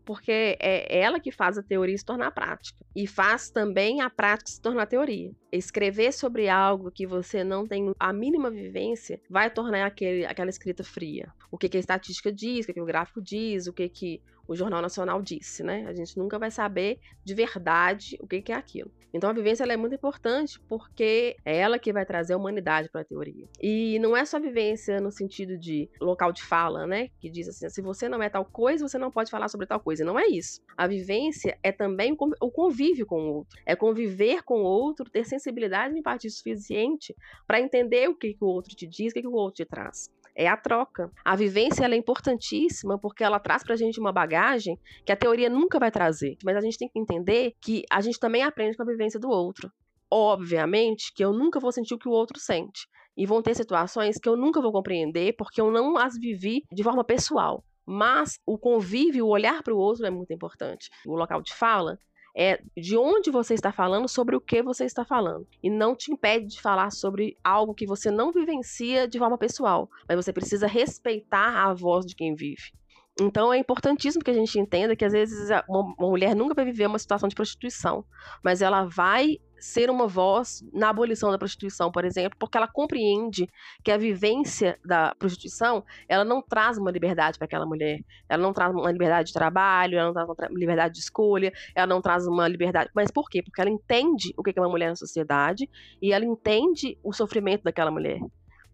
porque 0.05 0.57
é 0.61 0.97
ela 0.97 1.19
que 1.19 1.29
faz 1.29 1.57
a 1.57 1.63
teoria 1.63 1.97
se 1.97 2.05
tornar 2.05 2.31
prática. 2.31 2.77
E 2.95 3.05
faz 3.05 3.49
também 3.49 3.99
a 3.99 4.09
prática 4.09 4.49
se 4.49 4.61
tornar 4.61 4.85
teoria. 4.85 5.33
Escrever 5.51 6.13
sobre 6.13 6.47
algo 6.47 6.89
que 6.89 7.05
você 7.05 7.43
não 7.43 7.67
tem 7.67 7.93
a 7.99 8.13
mínima 8.13 8.49
vivência 8.49 9.19
vai 9.29 9.49
tornar 9.49 9.85
aquele, 9.85 10.25
aquela 10.25 10.49
escrita 10.49 10.85
fria. 10.85 11.29
O 11.51 11.57
que, 11.57 11.67
que 11.67 11.75
a 11.75 11.81
estatística 11.81 12.31
diz, 12.31 12.63
o 12.63 12.67
que, 12.67 12.73
que 12.75 12.81
o 12.81 12.85
gráfico 12.85 13.21
diz, 13.21 13.67
o 13.67 13.73
que, 13.73 13.89
que 13.89 14.21
o 14.47 14.55
Jornal 14.55 14.81
Nacional 14.81 15.21
disse, 15.21 15.63
né? 15.63 15.85
A 15.87 15.93
gente 15.93 16.17
nunca 16.17 16.39
vai 16.39 16.49
saber 16.49 16.99
de 17.23 17.33
verdade 17.33 18.17
o 18.21 18.27
que, 18.27 18.51
é 18.51 18.55
aquilo. 18.55 18.91
Então 19.13 19.29
a 19.29 19.33
vivência 19.33 19.63
é 19.63 19.77
muito 19.77 19.95
importante 19.95 20.59
porque 20.67 21.35
é 21.43 21.57
ela 21.57 21.79
que 21.79 21.91
vai 21.91 22.05
trazer 22.05 22.33
a 22.33 22.37
humanidade 22.37 22.89
para 22.89 23.01
a 23.01 23.05
teoria. 23.05 23.47
E 23.61 23.97
não 23.99 24.15
é 24.15 24.23
só 24.25 24.39
vivência 24.39 24.99
no 24.99 25.11
sentido 25.11 25.57
de 25.57 25.89
local 25.99 26.31
de 26.31 26.43
fala, 26.43 26.85
né? 26.85 27.09
Que 27.19 27.29
diz 27.29 27.47
assim, 27.47 27.69
se 27.69 27.81
você 27.81 28.07
não 28.07 28.21
é 28.21 28.29
tal 28.29 28.45
coisa, 28.45 28.87
você 28.87 28.97
não 28.97 29.11
pode 29.11 29.31
falar 29.31 29.47
sobre 29.47 29.65
tal 29.65 29.79
coisa. 29.79 30.05
Não 30.05 30.19
é 30.19 30.27
isso. 30.27 30.61
A 30.77 30.87
vivência 30.87 31.57
é 31.63 31.71
também 31.71 32.15
o 32.41 32.51
convívio 32.51 33.05
com 33.05 33.21
o 33.21 33.33
outro. 33.37 33.59
É 33.65 33.75
conviver 33.75 34.43
com 34.43 34.61
o 34.61 34.65
outro, 34.65 35.09
ter 35.09 35.25
sensibilidade 35.25 35.95
e 35.95 35.99
empatia 35.99 36.29
suficiente 36.29 37.15
para 37.45 37.59
entender 37.59 38.07
o 38.09 38.15
que, 38.15 38.33
que 38.33 38.43
o 38.43 38.47
outro 38.47 38.75
te 38.75 38.85
diz, 38.87 39.11
o 39.11 39.13
que, 39.15 39.21
que 39.21 39.27
o 39.27 39.33
outro 39.33 39.55
te 39.55 39.65
traz 39.65 40.09
é 40.37 40.47
a 40.47 40.55
troca. 40.55 41.11
A 41.25 41.35
vivência 41.35 41.83
é 41.83 41.95
importantíssima 41.95 42.99
porque 42.99 43.23
ela 43.23 43.39
traz 43.39 43.63
para 43.63 43.73
a 43.73 43.77
gente 43.77 43.99
uma 43.99 44.13
bagagem 44.13 44.79
que 45.03 45.11
a 45.11 45.15
teoria 45.15 45.49
nunca 45.49 45.79
vai 45.79 45.89
trazer. 45.89 46.37
Mas 46.43 46.55
a 46.55 46.61
gente 46.61 46.77
tem 46.77 46.87
que 46.87 46.99
entender 46.99 47.55
que 47.59 47.83
a 47.91 47.99
gente 47.99 48.19
também 48.19 48.43
aprende 48.43 48.77
com 48.77 48.83
a 48.83 48.85
vivência 48.85 49.19
do 49.19 49.29
outro. 49.29 49.71
Obviamente 50.09 51.11
que 51.13 51.25
eu 51.25 51.33
nunca 51.33 51.59
vou 51.59 51.71
sentir 51.71 51.95
o 51.95 51.97
que 51.97 52.07
o 52.07 52.11
outro 52.11 52.39
sente. 52.39 52.87
E 53.17 53.25
vão 53.25 53.41
ter 53.41 53.55
situações 53.55 54.19
que 54.19 54.29
eu 54.29 54.37
nunca 54.37 54.61
vou 54.61 54.71
compreender 54.71 55.33
porque 55.35 55.59
eu 55.59 55.71
não 55.71 55.97
as 55.97 56.13
vivi 56.19 56.61
de 56.71 56.83
forma 56.83 57.03
pessoal. 57.03 57.63
Mas 57.83 58.37
o 58.45 58.59
convívio, 58.59 59.25
o 59.25 59.29
olhar 59.29 59.63
para 59.63 59.73
o 59.73 59.77
outro 59.77 60.05
é 60.05 60.11
muito 60.11 60.31
importante. 60.31 60.89
O 61.05 61.15
local 61.15 61.41
de 61.41 61.53
fala 61.55 61.97
é 62.37 62.61
de 62.77 62.95
onde 62.95 63.31
você 63.31 63.55
está 63.55 63.71
falando, 63.71 64.07
sobre 64.07 64.35
o 64.35 64.41
que 64.41 64.61
você 64.61 64.85
está 64.85 65.03
falando. 65.03 65.47
E 65.63 65.71
não 65.71 65.95
te 65.95 66.11
impede 66.11 66.45
de 66.45 66.61
falar 66.61 66.91
sobre 66.91 67.35
algo 67.43 67.73
que 67.73 67.87
você 67.87 68.11
não 68.11 68.31
vivencia 68.31 69.07
de 69.07 69.17
forma 69.17 69.39
pessoal, 69.39 69.89
mas 70.07 70.23
você 70.23 70.31
precisa 70.31 70.67
respeitar 70.67 71.65
a 71.65 71.73
voz 71.73 72.05
de 72.05 72.15
quem 72.15 72.35
vive. 72.35 72.71
Então 73.19 73.51
é 73.51 73.57
importantíssimo 73.57 74.23
que 74.23 74.29
a 74.29 74.35
gente 74.35 74.59
entenda 74.59 74.95
que 74.95 75.03
às 75.03 75.11
vezes 75.11 75.49
uma, 75.67 75.95
mulher 75.97 76.35
nunca 76.35 76.53
vai 76.53 76.63
viver 76.63 76.85
uma 76.85 76.99
situação 76.99 77.27
de 77.27 77.33
prostituição, 77.33 78.05
mas 78.43 78.61
ela 78.61 78.85
vai 78.85 79.39
ser 79.59 79.89
uma 79.89 80.07
voz 80.07 80.63
na 80.73 80.89
abolição 80.89 81.31
da 81.31 81.37
prostituição, 81.37 81.91
por 81.91 82.05
exemplo, 82.05 82.37
porque 82.39 82.57
ela 82.57 82.67
compreende 82.67 83.47
que 83.83 83.91
a 83.91 83.97
vivência 83.97 84.79
da 84.85 85.15
prostituição, 85.15 85.83
ela 86.07 86.23
não 86.23 86.41
traz 86.41 86.77
uma 86.77 86.91
liberdade 86.91 87.37
para 87.37 87.45
aquela 87.45 87.65
mulher. 87.65 88.01
Ela 88.29 88.41
não 88.41 88.53
traz 88.53 88.73
uma 88.73 88.91
liberdade 88.91 89.27
de 89.27 89.33
trabalho, 89.33 89.97
ela 89.97 90.07
não 90.07 90.13
traz 90.35 90.51
uma 90.51 90.59
liberdade 90.59 90.93
de 90.95 90.99
escolha, 90.99 91.51
ela 91.75 91.87
não 91.87 92.01
traz 92.01 92.27
uma 92.27 92.47
liberdade. 92.47 92.89
Mas 92.93 93.11
por 93.11 93.29
quê? 93.29 93.41
Porque 93.41 93.59
ela 93.59 93.69
entende 93.69 94.33
o 94.37 94.43
que 94.43 94.53
é 94.55 94.61
uma 94.61 94.69
mulher 94.69 94.89
na 94.89 94.95
sociedade 94.95 95.69
e 96.01 96.13
ela 96.13 96.25
entende 96.25 96.97
o 97.03 97.11
sofrimento 97.13 97.63
daquela 97.63 97.91
mulher. 97.91 98.19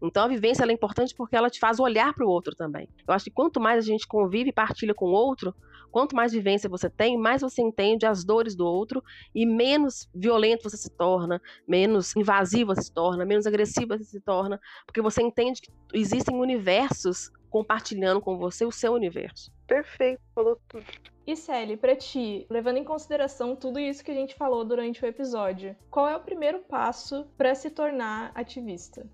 Então 0.01 0.25
a 0.25 0.27
vivência 0.27 0.65
é 0.65 0.71
importante 0.71 1.15
porque 1.15 1.35
ela 1.35 1.49
te 1.49 1.59
faz 1.59 1.79
olhar 1.79 2.13
para 2.13 2.25
o 2.25 2.29
outro 2.29 2.53
também. 2.53 2.89
Eu 3.07 3.13
acho 3.13 3.25
que 3.25 3.31
quanto 3.31 3.59
mais 3.59 3.77
a 3.77 3.87
gente 3.87 4.05
convive 4.05 4.49
e 4.49 4.53
partilha 4.53 4.93
com 4.93 5.05
o 5.05 5.13
outro, 5.13 5.55
quanto 5.93 6.15
mais 6.15 6.31
vivência 6.31 6.67
você 6.67 6.89
tem, 6.89 7.15
mais 7.15 7.43
você 7.43 7.61
entende 7.61 8.03
as 8.03 8.25
dores 8.25 8.55
do 8.55 8.65
outro 8.65 9.03
e 9.33 9.45
menos 9.45 10.09
violento 10.13 10.63
você 10.63 10.75
se 10.75 10.89
torna, 10.89 11.39
menos 11.67 12.15
invasivo 12.15 12.73
você 12.73 12.81
se 12.81 12.91
torna, 12.91 13.23
menos 13.23 13.45
agressivo 13.45 13.95
você 13.95 14.03
se 14.03 14.19
torna, 14.19 14.59
porque 14.87 15.03
você 15.03 15.21
entende 15.21 15.61
que 15.61 15.71
existem 15.93 16.35
universos 16.35 17.31
compartilhando 17.47 18.19
com 18.19 18.39
você 18.39 18.65
o 18.65 18.71
seu 18.71 18.93
universo. 18.93 19.51
Perfeito, 19.67 20.19
falou 20.33 20.59
tudo. 20.67 20.83
E 21.27 21.35
Sally, 21.35 21.77
para 21.77 21.95
ti, 21.95 22.47
levando 22.49 22.77
em 22.77 22.83
consideração 22.83 23.55
tudo 23.55 23.79
isso 23.79 24.03
que 24.03 24.09
a 24.09 24.15
gente 24.15 24.33
falou 24.33 24.65
durante 24.65 25.05
o 25.05 25.07
episódio, 25.07 25.75
qual 25.91 26.09
é 26.09 26.17
o 26.17 26.23
primeiro 26.23 26.61
passo 26.61 27.27
para 27.37 27.53
se 27.53 27.69
tornar 27.69 28.31
ativista? 28.33 29.07